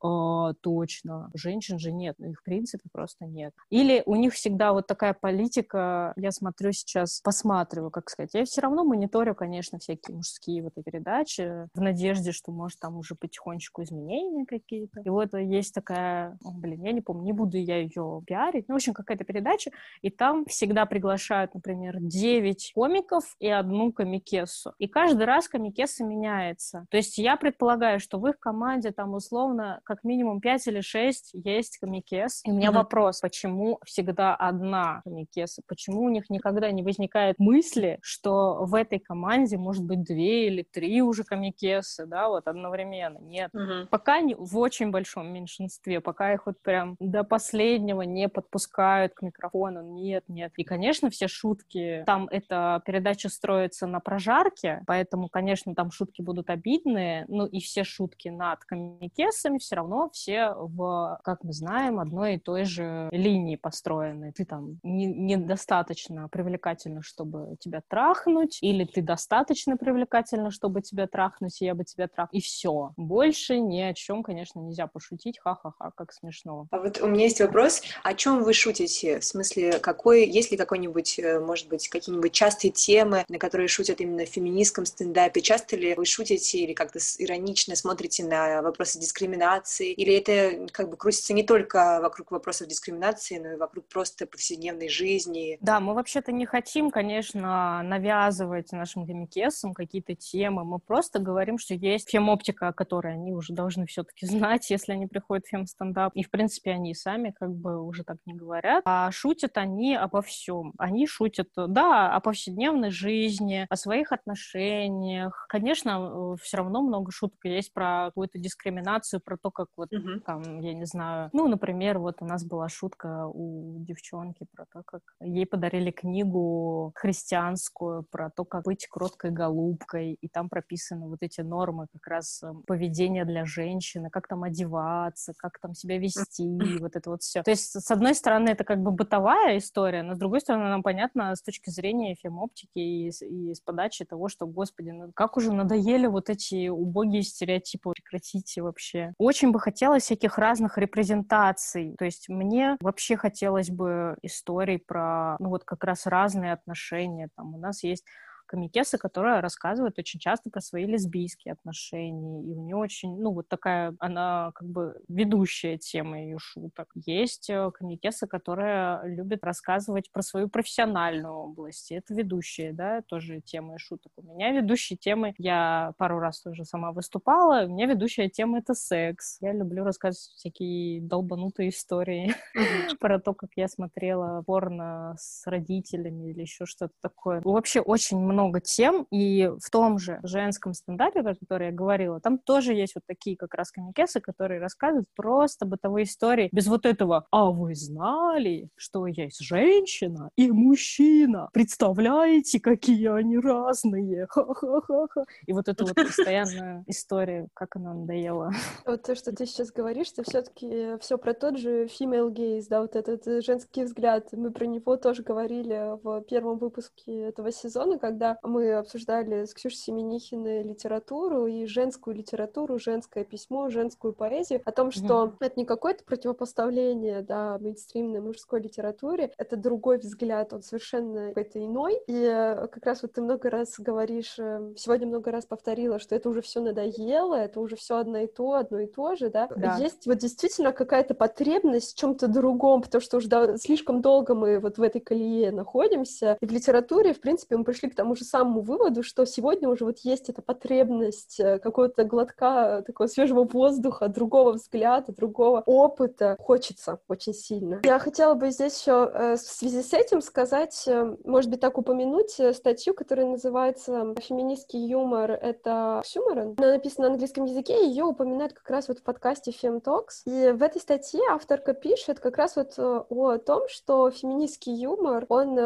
а, 0.01 0.53
точно, 0.61 1.31
женщин 1.35 1.79
же 1.79 1.93
нет, 1.93 2.17
ну 2.19 2.31
их 2.31 2.41
в 2.41 2.45
принципе 2.45 2.89
просто 2.93 3.25
нет. 3.27 3.55
Или 3.71 4.03
у 4.07 4.15
них 4.15 4.35
всегда 4.35 4.73
вот 4.73 4.87
такая 4.87 5.15
политика, 5.15 6.13
я 6.17 6.31
смотрю 6.31 6.73
сейчас, 6.73 7.21
посматриваю, 7.21 7.91
как 7.91 8.11
сказать, 8.11 8.35
я 8.35 8.45
все 8.45 8.61
равно 8.61 8.85
мониторю, 8.85 9.35
конечно, 9.35 9.79
всякие 9.79 10.17
мужские 10.17 10.63
вот 10.63 10.73
эти 10.77 10.85
передачи, 10.85 11.69
в 11.75 11.81
надежде, 11.81 12.33
что, 12.33 12.53
может, 12.53 12.79
там 12.81 12.97
уже 12.97 13.15
потихонечку 13.15 13.83
изменения 13.83 14.45
какие-то. 14.47 15.01
И 15.01 15.09
вот 15.09 15.35
есть 15.35 15.75
такая, 15.75 16.39
блин, 16.43 16.83
я 16.83 16.93
не 16.93 17.01
помню, 17.01 17.25
не 17.25 17.33
буду 17.33 17.57
я 17.57 17.79
ее 17.79 18.23
пиарить, 18.27 18.69
ну, 18.69 18.75
в 18.75 18.77
общем, 18.77 18.95
какая-то 18.95 19.25
передача, 19.25 19.71
и 20.03 20.11
там 20.11 20.45
всегда 20.47 20.87
приглашают, 20.87 21.55
например, 21.55 21.97
9 21.99 22.73
комиков 22.75 23.25
и 23.39 23.49
одну 23.49 23.93
комикессу. 23.93 24.75
И 24.79 24.89
каждый 24.89 25.25
раз 25.25 25.49
комикесса 25.49 26.05
меняется. 26.05 26.87
То 26.91 26.97
есть 26.97 27.19
я 27.19 27.37
предполагаю, 27.37 28.01
что 28.01 28.19
в 28.19 28.27
их 28.27 28.39
команде 28.39 28.91
там 28.91 29.15
условно 29.15 29.81
как 29.85 29.96
минимум 30.05 30.41
5 30.41 30.67
или 30.69 30.81
6 30.81 31.31
есть 31.35 31.79
комикес. 31.79 32.43
И 32.45 32.51
у 32.51 32.55
меня 32.55 32.71
mm-hmm. 32.71 32.75
вопрос, 32.75 33.21
почему 33.21 33.79
всегда 33.85 34.35
одна 34.35 35.01
комикеса? 35.05 35.63
Почему 35.67 36.03
у 36.03 36.09
них 36.09 36.31
никогда 36.31 36.71
не 36.71 36.83
возникает 36.83 37.39
мысли, 37.39 37.99
что 38.03 38.65
в 38.65 38.75
этой 38.75 38.99
команде 38.99 39.57
может 39.57 39.85
быть 39.85 40.03
две 40.03 40.47
или 40.49 40.63
три 40.63 41.03
уже 41.03 41.25
комикесы, 41.25 42.07
да, 42.07 42.29
вот 42.29 42.47
одновременно? 42.49 43.19
Нет. 43.19 43.51
Mm-hmm. 43.55 43.87
Пока 43.91 44.21
не, 44.21 44.35
в 44.35 44.57
очень 44.59 44.91
большом 44.91 45.33
меньшинстве, 45.33 46.01
пока 46.01 46.35
их 46.35 46.47
вот 46.47 46.61
прям 46.63 46.97
до 47.01 47.25
последнего 47.25 48.03
не 48.03 48.29
подпускают 48.29 49.15
к 49.15 49.23
микрофону. 49.23 49.83
Нет, 49.83 50.25
нет. 50.29 50.53
И, 50.57 50.65
конечно, 50.65 51.11
все 51.11 51.29
шутки, 51.29 52.03
там 52.07 52.29
эта 52.31 52.83
передача 52.85 53.29
строится 53.29 53.87
на 53.87 54.01
прожарке, 54.01 54.83
поэтому, 54.87 55.29
конечно, 55.29 55.75
там 55.75 55.91
шутки 55.91 56.23
будут 56.23 56.51
обидные, 56.51 57.25
ну 57.29 57.47
и 57.47 57.61
все 57.61 57.85
шутки 57.85 58.29
над 58.29 58.65
комикесами 58.65 59.59
все 59.59 59.76
равно 59.77 60.11
все 60.12 60.53
в, 60.57 61.21
как 61.25 61.45
мы 61.45 61.53
знаем, 61.53 62.01
одной 62.01 62.35
и 62.35 62.39
той 62.39 62.65
же 62.65 63.09
линии 63.12 63.57
построены. 63.57 64.33
Ты 64.33 64.45
там 64.45 64.79
не, 64.83 65.07
недостаточно 65.07 66.29
привлекательна, 66.29 67.03
чтобы 67.03 67.57
тебя 67.61 67.83
трахнуть, 67.89 68.59
или 68.61 68.85
ты 68.85 69.03
достаточно 69.03 69.77
привлекательна, 69.77 70.51
чтобы 70.51 70.83
тебя 70.83 71.07
трахнуть, 71.07 71.61
и 71.62 71.65
я 71.65 71.75
бы 71.75 71.85
тебя 71.85 72.09
трах. 72.09 72.29
И 72.33 72.41
все. 72.41 72.93
Больше 72.97 73.59
ни 73.61 73.81
о 73.81 73.95
чем, 73.95 74.23
конечно, 74.23 74.61
нельзя 74.61 74.87
пошутить. 74.87 75.39
Ха-ха-ха, 75.39 75.93
как 75.95 76.12
смешно. 76.12 76.67
А 76.71 76.79
вот 76.79 77.01
у 77.01 77.07
меня 77.07 77.25
есть 77.25 77.41
вопрос. 77.41 77.83
О 78.03 78.15
чем 78.15 78.43
вы 78.43 78.53
шутите? 78.53 79.21
В 79.21 79.25
смысле, 79.25 79.79
какой, 79.79 80.27
есть 80.27 80.51
ли 80.51 80.57
какой-нибудь, 80.57 81.19
э, 81.19 81.41
может 81.41 81.69
быть, 81.69 81.89
какие-нибудь 81.89 82.33
частые 82.33 82.71
темы, 82.71 83.25
на 83.29 83.39
которые 83.39 83.69
шутят 83.69 84.01
именно 84.01 84.25
в 84.25 84.29
феминистском 84.29 84.87
стендапе? 84.87 85.41
Часто 85.41 85.77
ли 85.77 85.95
вы 85.95 86.05
шутите 86.05 86.59
или 86.59 86.73
как-то 86.73 86.99
иронично 87.19 87.77
смотрите 87.77 88.25
на 88.25 88.62
вопросы 88.62 88.99
дискриминации 88.99 89.66
дискриминации, 89.67 89.93
или 89.93 90.15
это 90.15 90.73
как 90.73 90.91
бы 90.91 90.97
крутится 90.97 91.35
не 91.35 91.43
только 91.43 91.99
вокруг 92.01 92.31
вопросов 92.31 92.69
дискриминации, 92.69 93.39
но 93.39 93.53
и 93.53 93.57
вокруг 93.57 93.87
просто 93.89 94.27
повседневной 94.27 94.89
жизни? 94.89 95.59
Да, 95.61 95.81
мы 95.81 95.95
вообще-то 95.95 96.33
не 96.33 96.47
хотим, 96.47 96.91
конечно, 96.91 97.83
навязывать 97.83 98.73
нашим 98.73 99.05
гомикесам 99.05 99.75
какие-то 99.75 100.15
темы, 100.15 100.65
мы 100.65 100.79
просто 100.79 101.19
говорим, 101.19 101.59
что 101.59 101.75
есть 101.75 102.11
фемоптика, 102.11 102.73
которую 102.73 103.15
они 103.15 103.33
уже 103.33 103.53
должны 103.53 103.87
все-таки 103.87 104.27
знать, 104.27 104.71
если 104.71 104.93
они 104.93 105.07
приходят 105.07 105.45
в 105.45 105.51
фем-стендап, 105.51 106.13
и, 106.15 106.23
в 106.23 106.31
принципе, 106.31 106.73
они 106.73 106.95
сами 106.95 107.35
как 107.39 107.51
бы 107.55 107.83
уже 107.83 108.05
так 108.05 108.19
не 108.27 108.35
говорят, 108.35 108.83
а 108.85 109.11
шутят 109.11 109.59
они 109.59 109.97
обо 109.97 110.23
всем. 110.23 110.73
Они 110.79 111.07
шутят, 111.07 111.49
да, 111.57 112.15
о 112.15 112.21
повседневной 112.21 112.91
жизни, 112.91 113.67
о 113.69 113.77
своих 113.77 114.13
отношениях. 114.13 115.47
Конечно, 115.49 116.37
все 116.37 116.59
равно 116.59 116.83
много 116.83 117.13
шуток 117.13 117.39
есть 117.45 117.73
про 117.73 118.07
какую-то 118.07 118.39
дискриминацию, 118.39 119.21
про 119.21 119.37
то, 119.37 119.51
как 119.57 119.69
вот 119.77 119.90
mm-hmm. 119.90 120.21
там, 120.21 120.61
я 120.61 120.75
не 120.75 120.85
знаю, 120.85 121.31
ну, 121.33 121.49
например, 121.49 121.99
вот 121.99 122.16
у 122.21 122.27
нас 122.27 122.45
была 122.45 122.69
шутка 122.69 123.27
у 123.27 123.79
девчонки 123.79 124.47
про 124.55 124.66
то, 124.66 124.83
как 124.85 125.01
ей 125.21 125.47
подарили 125.47 125.90
книгу 125.90 126.92
христианскую 126.95 128.03
про 128.03 128.31
то, 128.31 128.45
как 128.45 128.64
быть 128.64 128.87
кроткой 128.87 129.31
голубкой, 129.31 130.19
и 130.21 130.29
там 130.29 130.51
прописаны 130.51 131.09
вот 131.09 131.19
эти 131.23 131.40
нормы 131.40 131.87
как 131.90 132.07
раз 132.07 132.42
эм, 132.42 132.62
поведения 132.66 133.25
для 133.25 133.47
женщины, 133.47 134.11
как 134.11 134.29
там 134.29 134.42
одеваться, 134.42 135.33
как 135.38 135.59
там 135.59 135.75
себя 135.75 135.99
вести, 135.99 136.59
вот 136.81 136.95
это 136.95 137.11
вот 137.11 137.23
все. 137.23 137.42
То 137.42 137.51
есть, 137.51 137.81
с 137.81 137.90
одной 137.90 138.14
стороны, 138.14 138.51
это 138.51 138.64
как 138.64 138.83
бы 138.83 138.90
бытовая 138.90 139.57
история, 139.57 140.03
но 140.03 140.14
с 140.14 140.19
другой 140.19 140.40
стороны, 140.42 140.64
нам 140.64 140.83
понятно 140.83 141.35
с 141.35 141.42
точки 141.42 141.71
зрения 141.71 142.14
фемоптики 142.14 142.79
и, 142.79 143.09
и 143.09 143.55
с 143.55 143.61
подачи 143.61 144.05
того, 144.05 144.29
что, 144.29 144.47
господи, 144.47 144.90
ну 144.90 145.12
как 145.14 145.38
уже 145.38 145.53
надоели 145.53 146.07
вот 146.07 146.29
эти 146.29 146.69
убогие 146.69 147.23
стереотипы, 147.23 147.90
прекратите 147.90 148.62
вообще. 148.62 149.14
Очень 149.19 149.46
бы 149.53 149.61
хотелось 149.61 150.05
всяких 150.05 150.39
разных 150.39 150.79
репрезентаций, 150.79 151.95
то 151.99 152.05
есть 152.05 152.29
мне 152.29 152.77
вообще 152.81 153.17
хотелось 153.17 153.71
бы 153.71 154.17
историй 154.23 154.79
про, 154.79 155.37
ну 155.39 155.49
вот 155.51 155.65
как 155.65 155.85
раз 155.85 156.07
разные 156.07 156.53
отношения, 156.53 157.29
там 157.37 157.55
у 157.55 157.59
нас 157.59 157.83
есть 157.83 158.05
комикеса, 158.47 158.99
которая 158.99 159.41
рассказывает 159.41 159.99
очень 159.99 160.21
часто 160.21 160.51
про 160.51 160.61
свои 160.61 160.87
лесбийские 160.87 161.53
отношения, 161.53 162.43
и 162.43 162.55
у 162.55 162.63
нее 162.63 162.77
очень, 162.77 163.19
ну, 163.21 163.33
вот 163.33 163.49
такая, 163.49 163.95
она 163.99 164.53
как 164.55 164.69
бы 164.69 165.01
ведущая 165.09 165.79
тема 165.79 166.23
ее 166.23 166.39
шуток. 166.39 166.91
Есть 166.95 167.51
э, 167.51 167.71
комикеса, 167.73 168.27
которая 168.27 169.05
любит 169.05 169.45
рассказывать 169.45 170.11
про 170.11 170.23
свою 170.23 170.49
профессиональную 170.49 171.35
область, 171.35 171.91
и 171.91 171.95
это 171.95 172.15
ведущая, 172.15 172.73
да, 172.73 173.03
тоже 173.03 173.41
тема 173.41 173.75
и 173.75 173.79
шуток. 173.79 174.13
У 174.17 174.23
меня 174.23 174.53
ведущие 174.53 174.97
темы, 174.97 175.35
я 175.39 175.93
пару 175.99 176.19
раз 176.19 176.41
тоже 176.41 176.65
сама 176.65 176.93
выступала, 176.93 177.65
у 177.65 177.69
меня 177.69 177.87
ведущая 177.87 178.29
тема— 178.29 178.59
это 178.61 178.75
секс. 178.75 179.39
Я 179.41 179.53
люблю 179.53 179.85
рассказывать 179.85 180.33
всякие 180.37 181.01
долбанутые 181.01 181.71
истории 181.71 182.35
про 183.01 183.19
то, 183.19 183.35
как 183.35 183.51
я 183.57 183.69
смотрела 183.69 184.43
порно 184.43 185.17
с 185.19 185.47
родителями 185.47 186.31
или 186.31 186.43
еще 186.43 186.67
что-то 186.67 186.95
такое. 187.03 187.41
Вообще 187.45 187.81
очень 187.81 188.19
много 188.19 188.36
много 188.37 188.61
тем, 188.61 189.07
и 189.11 189.51
в 189.59 189.70
том 189.70 189.99
же 189.99 190.20
женском 190.22 190.75
стендапе, 190.75 191.22
про 191.22 191.35
который 191.35 191.68
я 191.68 191.72
говорила, 191.72 192.20
там 192.20 192.38
тоже 192.38 192.75
есть 192.75 192.94
вот 192.94 193.05
такие 193.07 193.35
как 193.35 193.55
раз 193.55 193.72
комикесы, 193.72 194.20
которые 194.20 194.61
рассказывают 194.61 195.09
просто 195.16 195.64
бытовые 195.64 196.05
истории, 196.05 196.51
без 196.53 196.66
вот 196.66 196.85
этого 196.85 197.27
«А 197.31 197.51
вы 197.51 197.75
знали, 197.75 198.68
что 198.77 199.07
есть 199.07 199.40
женщина 199.40 200.29
и 200.37 200.51
мужчина? 200.51 201.49
Представляете, 201.55 202.61
какие 202.61 203.09
они 203.09 203.38
разные? 203.38 204.27
Ха-ха-ха-ха!» 204.29 205.25
И 205.46 205.55
вот 205.55 205.68
эта 205.68 205.85
вот 205.85 205.94
постоянная 205.94 206.85
история, 206.87 207.49
как 207.55 207.77
она 207.77 207.94
надоела. 207.94 208.53
Вот 208.85 209.03
то, 209.03 209.14
что 209.14 209.33
ты 209.33 209.46
сейчас 209.46 209.72
говоришь, 209.72 210.12
это 210.12 210.29
все-таки 210.29 210.99
все 211.01 211.16
про 211.16 211.33
тот 211.33 211.59
же 211.59 211.87
female 211.87 212.31
gaze, 212.31 212.66
да, 212.68 212.83
вот 212.83 212.96
этот 212.96 213.25
женский 213.42 213.85
взгляд. 213.85 214.29
Мы 214.33 214.51
про 214.51 214.66
него 214.66 214.96
тоже 214.99 215.22
говорили 215.22 215.96
в 216.03 216.20
первом 216.22 216.59
выпуске 216.59 217.22
этого 217.22 217.51
сезона, 217.51 217.99
когда 217.99 218.26
когда 218.27 218.39
мы 218.43 218.73
обсуждали 218.73 219.45
с 219.45 219.55
Ксюшей 219.55 219.79
Семенихиной 219.79 220.62
литературу 220.62 221.47
и 221.47 221.67
женскую 221.67 222.17
литературу, 222.17 222.79
женское 222.79 223.25
письмо, 223.25 223.69
женскую 223.69 224.12
поэзию, 224.12 224.62
о 224.65 224.73
том, 224.73 224.91
что 224.91 225.25
mm-hmm. 225.25 225.37
это 225.41 225.61
не 225.61 225.67
какое-то 225.67 226.05
противопоставление, 226.05 227.23
да, 227.23 227.59
мейнстримной 227.59 228.21
мужской 228.21 228.61
литературе, 228.61 229.33
это 229.37 229.57
другой 229.57 229.99
взгляд, 229.99 230.53
он 230.53 230.62
совершенно 230.62 231.29
какой-то 231.29 231.65
иной. 231.65 232.01
И 232.07 232.15
э, 232.15 232.67
как 232.69 232.85
раз 232.85 233.03
вот 233.03 233.12
ты 233.12 233.23
много 233.23 233.51
раз 233.51 233.75
говоришь, 233.79 234.37
э, 234.39 234.73
сегодня 234.77 235.07
много 235.07 235.31
раз 235.31 235.45
повторила, 235.47 235.99
что 235.99 236.15
это 236.15 236.29
уже 236.29 236.43
все 236.43 236.61
надоело, 236.61 237.35
это 237.35 237.61
уже 237.61 237.77
все 237.77 237.99
одно 237.99 238.19
и 238.19 238.27
то, 238.27 238.55
одно 238.55 238.81
и 238.81 238.87
то 238.87 239.15
же, 239.15 239.31
да. 239.31 239.49
да. 239.57 239.77
Есть 239.77 240.07
вот 240.07 240.19
действительно 240.19 240.73
какая-то 240.73 241.15
потребность 241.15 241.95
в 241.95 241.99
чем-то 241.99 242.29
другом, 242.29 242.83
потому 242.83 243.01
что 243.01 243.19
уже 243.19 243.57
слишком 243.59 244.01
долго 244.01 244.35
мы 244.35 244.59
вот 244.59 244.79
в 244.79 244.83
этой 244.83 245.01
колее 245.01 245.53
находимся. 245.53 246.37
И 246.41 246.47
в 246.47 246.51
литературе, 246.51 247.12
в 247.12 247.21
принципе, 247.21 247.57
мы 247.57 247.65
пришли 247.65 247.91
к 247.91 247.95
тому 247.95 248.16
же 248.17 248.25
самому 248.25 248.61
выводу, 248.61 249.03
что 249.03 249.25
сегодня 249.27 249.69
уже 249.69 249.85
вот 249.85 249.99
есть 250.01 250.29
эта 250.29 250.43
потребность 250.43 251.39
э, 251.41 251.59
какого-то 251.59 252.05
глотка 252.05 252.83
такого 252.87 253.07
свежего 253.07 253.45
воздуха, 253.45 254.09
другого 254.09 254.53
взгляда, 254.53 255.13
другого 255.13 255.63
опыта. 255.67 256.37
Хочется 256.41 257.01
очень 257.09 257.35
сильно. 257.35 257.81
Я 257.85 257.99
хотела 257.99 258.35
бы 258.35 258.51
здесь 258.51 258.81
еще 258.81 259.11
э, 259.13 259.35
в 259.37 259.41
связи 259.41 259.83
с 259.83 259.93
этим 259.93 260.21
сказать, 260.21 260.85
э, 260.87 261.17
может 261.25 261.51
быть, 261.51 261.61
так 261.61 261.79
упомянуть 261.79 262.41
статью, 262.55 262.95
которая 262.95 263.27
называется 263.27 264.15
«Феминистский 264.21 264.87
юмор»— 264.87 265.31
это 265.33 266.03
Сюморен. 266.05 266.55
Она 266.59 266.73
написана 266.73 267.09
на 267.09 267.15
английском 267.15 267.45
языке, 267.45 267.87
ее 267.87 268.05
упоминают 268.05 268.53
как 268.53 268.69
раз 268.71 268.89
вот 268.89 268.99
в 268.99 269.03
подкасте 269.03 269.51
Femtalks. 269.51 270.23
И 270.25 270.53
в 270.53 270.63
этой 270.63 270.81
статье 270.81 271.21
авторка 271.31 271.75
пишет 271.75 272.21
как 272.21 272.37
раз 272.37 272.57
вот 272.57 272.79
о 272.79 273.39
том, 273.39 273.69
что 273.69 274.11
феминистский 274.11 274.75
юмор, 274.75 275.27
он, 275.29 275.57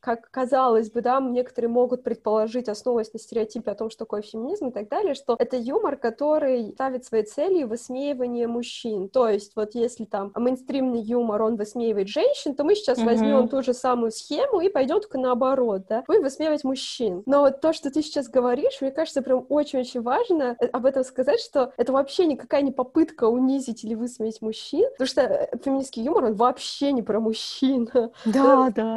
как 0.00 0.30
казалось 0.30 0.90
бы, 0.90 1.00
да, 1.00 1.20
некоторые 1.20 1.70
могут 1.70 1.93
могут 1.94 2.02
предположить, 2.02 2.68
основываясь 2.68 3.12
на 3.12 3.20
стереотипе 3.20 3.70
о 3.70 3.74
том, 3.74 3.88
что 3.88 4.00
такое 4.00 4.22
феминизм 4.22 4.68
и 4.68 4.72
так 4.72 4.88
далее, 4.88 5.14
что 5.14 5.36
это 5.38 5.56
юмор, 5.56 5.96
который 5.96 6.72
ставит 6.72 7.04
своей 7.04 7.24
целью 7.24 7.68
высмеивание 7.68 8.48
мужчин. 8.48 9.08
То 9.08 9.28
есть 9.28 9.52
вот 9.54 9.74
если 9.74 10.04
там 10.04 10.32
мейнстримный 10.34 11.00
юмор, 11.00 11.42
он 11.42 11.56
высмеивает 11.56 12.08
женщин, 12.08 12.54
то 12.54 12.64
мы 12.64 12.74
сейчас 12.74 12.98
mm-hmm. 12.98 13.04
возьмем 13.04 13.48
ту 13.48 13.62
же 13.62 13.74
самую 13.74 14.10
схему 14.10 14.60
и 14.60 14.68
пойдем 14.68 15.00
только 15.00 15.18
наоборот, 15.18 15.82
да, 15.88 16.02
будем 16.06 16.22
высмеивать 16.22 16.64
мужчин. 16.64 17.22
Но 17.26 17.42
вот 17.42 17.60
то, 17.60 17.72
что 17.72 17.90
ты 17.90 18.02
сейчас 18.02 18.28
говоришь, 18.28 18.80
мне 18.80 18.90
кажется, 18.90 19.22
прям 19.22 19.46
очень-очень 19.48 20.02
важно 20.02 20.56
э, 20.58 20.66
об 20.66 20.86
этом 20.86 21.04
сказать, 21.04 21.40
что 21.40 21.72
это 21.76 21.92
вообще 21.92 22.26
никакая 22.26 22.62
не 22.62 22.72
попытка 22.72 23.24
унизить 23.24 23.84
или 23.84 23.94
высмеять 23.94 24.42
мужчин, 24.42 24.88
потому 24.92 25.06
что 25.06 25.20
э, 25.22 25.58
феминистский 25.62 26.02
юмор, 26.02 26.24
он 26.24 26.34
вообще 26.34 26.90
не 26.92 27.02
про 27.02 27.20
мужчин. 27.20 27.88
Да, 27.92 28.10
да, 28.24 28.70
да. 28.74 28.96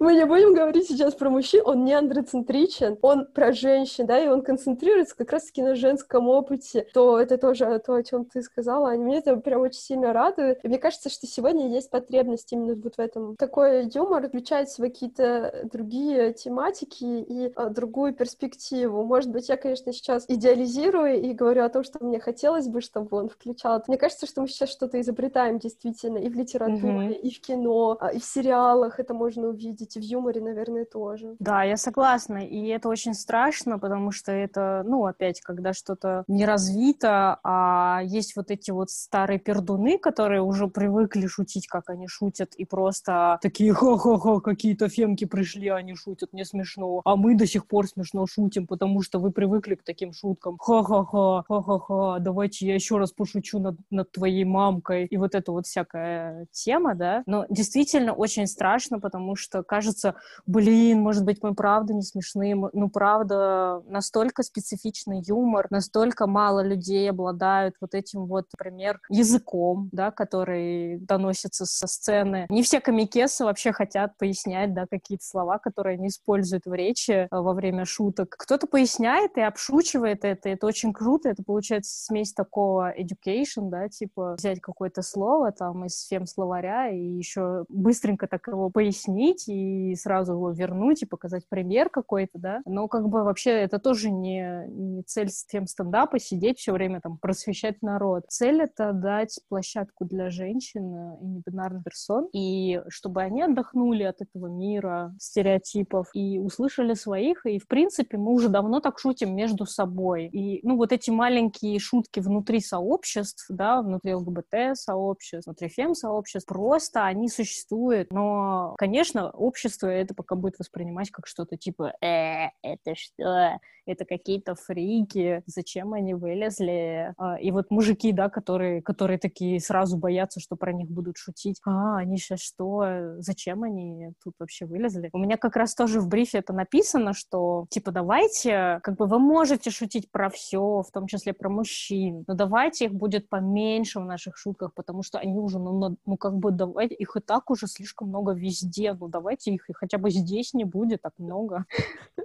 Мы 0.00 0.14
не 0.14 0.24
будем 0.24 0.54
говорить 0.54 0.88
сейчас 0.88 1.14
про 1.14 1.28
мужчин, 1.28 1.62
он 1.66 1.84
не 1.84 1.92
андроцентричен, 2.22 2.98
он 3.02 3.26
про 3.26 3.52
женщин, 3.52 4.06
да, 4.06 4.18
и 4.18 4.28
он 4.28 4.42
концентрируется 4.42 5.16
как 5.16 5.32
раз-таки 5.32 5.62
на 5.62 5.74
женском 5.74 6.28
опыте, 6.28 6.86
то 6.94 7.18
это 7.18 7.38
тоже 7.38 7.80
то, 7.84 7.94
о 7.94 8.02
чем 8.02 8.24
ты 8.24 8.42
сказала, 8.42 8.90
Аня, 8.90 9.04
мне 9.04 9.18
это 9.18 9.36
прям 9.36 9.62
очень 9.62 9.80
сильно 9.80 10.12
радует. 10.12 10.60
И 10.62 10.68
мне 10.68 10.78
кажется, 10.78 11.10
что 11.10 11.26
сегодня 11.26 11.68
есть 11.68 11.90
потребность 11.90 12.52
именно 12.52 12.74
вот 12.74 12.96
в 12.96 12.98
этом. 12.98 13.36
Такой 13.36 13.88
юмор 13.92 14.28
включается 14.28 14.80
в 14.80 14.84
какие-то 14.84 15.68
другие 15.70 16.32
тематики 16.32 17.04
и 17.04 17.52
а, 17.56 17.68
другую 17.68 18.14
перспективу. 18.14 19.04
Может 19.04 19.30
быть, 19.30 19.48
я, 19.48 19.56
конечно, 19.56 19.92
сейчас 19.92 20.24
идеализирую 20.28 21.20
и 21.20 21.32
говорю 21.32 21.64
о 21.64 21.68
том, 21.68 21.84
что 21.84 22.04
мне 22.04 22.20
хотелось 22.20 22.68
бы, 22.68 22.80
чтобы 22.80 23.16
он 23.16 23.28
включал. 23.28 23.82
Мне 23.88 23.96
кажется, 23.96 24.26
что 24.26 24.40
мы 24.40 24.48
сейчас 24.48 24.70
что-то 24.70 25.00
изобретаем 25.00 25.58
действительно 25.58 26.18
и 26.18 26.28
в 26.28 26.34
литературе, 26.34 27.08
mm-hmm. 27.08 27.20
и 27.20 27.30
в 27.34 27.40
кино, 27.40 27.96
а, 28.00 28.12
и 28.12 28.18
в 28.18 28.24
сериалах 28.24 29.00
это 29.00 29.14
можно 29.14 29.48
увидеть, 29.48 29.96
и 29.96 30.00
в 30.00 30.02
юморе, 30.02 30.40
наверное, 30.40 30.84
тоже. 30.84 31.36
Да, 31.38 31.62
я 31.62 31.76
согласна 31.76 32.11
согласна, 32.12 32.46
и 32.46 32.66
это 32.68 32.88
очень 32.88 33.14
страшно, 33.14 33.78
потому 33.78 34.12
что 34.12 34.32
это, 34.32 34.82
ну, 34.86 35.06
опять, 35.06 35.40
когда 35.40 35.72
что-то 35.72 36.24
не 36.28 36.44
развито, 36.44 37.38
а 37.42 38.00
есть 38.04 38.36
вот 38.36 38.50
эти 38.50 38.70
вот 38.70 38.90
старые 38.90 39.38
пердуны, 39.38 39.98
которые 39.98 40.42
уже 40.42 40.68
привыкли 40.68 41.26
шутить, 41.26 41.66
как 41.66 41.90
они 41.90 42.08
шутят, 42.08 42.54
и 42.54 42.64
просто 42.64 43.38
такие, 43.42 43.72
ха-ха-ха, 43.72 44.40
какие-то 44.40 44.88
фемки 44.88 45.24
пришли, 45.24 45.68
они 45.68 45.94
шутят, 45.94 46.32
не 46.32 46.44
смешно, 46.44 47.00
а 47.04 47.16
мы 47.16 47.34
до 47.34 47.46
сих 47.46 47.66
пор 47.66 47.86
смешно 47.86 48.26
шутим, 48.26 48.66
потому 48.66 49.02
что 49.02 49.18
вы 49.18 49.30
привыкли 49.30 49.74
к 49.74 49.82
таким 49.82 50.12
шуткам, 50.12 50.58
ха-ха-ха, 50.58 51.44
ха-ха-ха, 51.48 52.18
давайте 52.18 52.66
я 52.66 52.74
еще 52.74 52.98
раз 52.98 53.12
пошучу 53.12 53.58
над, 53.58 53.76
над 53.90 54.10
твоей 54.12 54.44
мамкой, 54.44 55.06
и 55.06 55.16
вот 55.16 55.34
эта 55.34 55.52
вот 55.52 55.66
всякая 55.66 56.46
тема, 56.52 56.94
да, 56.94 57.22
но 57.26 57.46
действительно 57.48 58.12
очень 58.12 58.46
страшно, 58.46 59.00
потому 59.00 59.36
что 59.36 59.62
кажется, 59.62 60.14
блин, 60.46 61.00
может 61.00 61.24
быть, 61.24 61.42
мы 61.42 61.54
правда 61.54 61.72
правда 61.72 61.94
не 62.02 62.04
смешные. 62.04 62.56
Ну, 62.56 62.88
правда, 62.90 63.82
настолько 63.86 64.42
специфичный 64.42 65.22
юмор, 65.24 65.66
настолько 65.70 66.26
мало 66.26 66.64
людей 66.64 67.08
обладают 67.08 67.76
вот 67.80 67.94
этим 67.94 68.26
вот, 68.26 68.46
например, 68.52 69.00
языком, 69.08 69.88
да, 69.92 70.10
который 70.10 70.98
доносится 70.98 71.64
со 71.64 71.86
сцены. 71.86 72.46
Не 72.50 72.62
все 72.62 72.80
комикесы 72.80 73.44
вообще 73.44 73.72
хотят 73.72 74.16
пояснять, 74.18 74.74
да, 74.74 74.86
какие-то 74.90 75.24
слова, 75.24 75.58
которые 75.58 75.94
они 75.94 76.08
используют 76.08 76.66
в 76.66 76.72
речи 76.72 77.12
э, 77.12 77.28
во 77.30 77.54
время 77.54 77.84
шуток. 77.84 78.34
Кто-то 78.38 78.66
поясняет 78.66 79.36
и 79.36 79.40
обшучивает 79.40 80.24
это, 80.24 80.48
это 80.48 80.66
очень 80.66 80.92
круто, 80.92 81.28
это 81.28 81.42
получается 81.42 82.04
смесь 82.04 82.32
такого 82.32 82.92
education, 82.98 83.70
да, 83.70 83.88
типа 83.88 84.34
взять 84.36 84.60
какое-то 84.60 85.02
слово 85.02 85.52
там 85.52 85.84
из 85.84 86.06
фем-словаря 86.08 86.90
и 86.90 86.98
еще 86.98 87.64
быстренько 87.68 88.26
так 88.26 88.46
его 88.48 88.70
пояснить 88.70 89.44
и 89.48 89.94
сразу 89.94 90.32
его 90.32 90.50
вернуть 90.50 91.02
и 91.02 91.06
показать 91.06 91.46
пример, 91.48 91.88
какой-то, 91.92 92.38
да, 92.38 92.62
но 92.64 92.88
как 92.88 93.08
бы 93.08 93.22
вообще 93.24 93.50
это 93.50 93.78
тоже 93.78 94.10
не, 94.10 94.66
не 94.68 95.02
цель 95.02 95.28
тем 95.48 95.66
стендапа 95.66 96.18
сидеть 96.18 96.58
все 96.58 96.72
время 96.72 97.00
там 97.00 97.18
просвещать 97.18 97.82
народ. 97.82 98.24
Цель— 98.28 98.62
это 98.62 98.92
дать 98.92 99.38
площадку 99.48 100.04
для 100.04 100.30
женщин 100.30 101.14
и 101.20 101.26
небинарных 101.26 101.84
персон, 101.84 102.28
и 102.32 102.80
чтобы 102.88 103.22
они 103.22 103.42
отдохнули 103.42 104.04
от 104.04 104.20
этого 104.20 104.46
мира 104.46 105.14
стереотипов 105.18 106.08
и 106.14 106.38
услышали 106.38 106.94
своих, 106.94 107.46
и, 107.46 107.58
в 107.58 107.66
принципе, 107.66 108.16
мы 108.16 108.32
уже 108.32 108.48
давно 108.48 108.80
так 108.80 108.98
шутим 108.98 109.34
между 109.34 109.66
собой. 109.66 110.26
И, 110.26 110.66
ну, 110.66 110.76
вот 110.76 110.92
эти 110.92 111.10
маленькие 111.10 111.78
шутки 111.78 112.20
внутри 112.20 112.60
сообществ, 112.60 113.46
да, 113.48 113.82
внутри 113.82 114.14
ЛГБТ-сообществ, 114.14 115.46
внутри 115.46 115.68
фем-сообществ, 115.68 116.48
просто 116.48 117.04
они 117.04 117.28
существуют, 117.28 118.10
но, 118.10 118.74
конечно, 118.78 119.30
общество 119.30 119.86
это 119.86 120.14
пока 120.14 120.34
будет 120.34 120.58
воспринимать 120.58 121.10
как 121.10 121.26
что-то 121.26 121.56
типа 121.56 121.81
«э, 121.84 122.48
это 122.62 122.94
что? 122.94 123.58
Это 123.84 124.04
какие-то 124.04 124.54
фрики, 124.54 125.42
зачем 125.46 125.92
они 125.92 126.14
вылезли?» 126.14 127.14
а, 127.18 127.36
И 127.40 127.50
вот 127.50 127.70
мужики, 127.70 128.12
да, 128.12 128.28
которые, 128.28 128.80
которые 128.82 129.18
такие 129.18 129.58
сразу 129.60 129.96
боятся, 129.96 130.40
что 130.40 130.56
про 130.56 130.72
них 130.72 130.88
будут 130.88 131.16
шутить. 131.16 131.60
«А, 131.64 131.98
они 131.98 132.18
сейчас 132.18 132.40
что? 132.40 133.16
Зачем 133.18 133.64
они 133.64 134.12
тут 134.22 134.34
вообще 134.38 134.66
вылезли?» 134.66 135.10
У 135.12 135.18
меня 135.18 135.36
как 135.36 135.56
раз 135.56 135.74
тоже 135.74 136.00
в 136.00 136.08
брифе 136.08 136.38
это 136.38 136.52
написано, 136.52 137.12
что, 137.12 137.66
типа, 137.70 137.90
давайте, 137.90 138.80
как 138.82 138.96
бы 138.96 139.06
вы 139.06 139.18
можете 139.18 139.70
шутить 139.70 140.10
про 140.10 140.30
все, 140.30 140.82
в 140.82 140.90
том 140.92 141.06
числе 141.06 141.32
про 141.32 141.48
мужчин, 141.48 142.24
но 142.26 142.34
давайте 142.34 142.86
их 142.86 142.94
будет 142.94 143.28
поменьше 143.28 144.00
в 144.00 144.04
наших 144.04 144.36
шутках, 144.36 144.74
потому 144.74 145.02
что 145.02 145.18
они 145.18 145.38
уже, 145.38 145.58
ну, 145.58 145.96
ну 146.04 146.16
как 146.16 146.36
бы, 146.36 146.50
давайте, 146.52 146.94
их 146.94 147.16
и 147.16 147.20
так 147.20 147.50
уже 147.50 147.66
слишком 147.66 148.08
много 148.08 148.32
везде, 148.32 148.92
ну 148.92 149.08
давайте 149.08 149.52
их 149.52 149.66
хотя 149.74 149.98
бы 149.98 150.10
здесь 150.10 150.54
не 150.54 150.64
будет 150.64 151.02
так 151.02 151.12
много. 151.18 151.61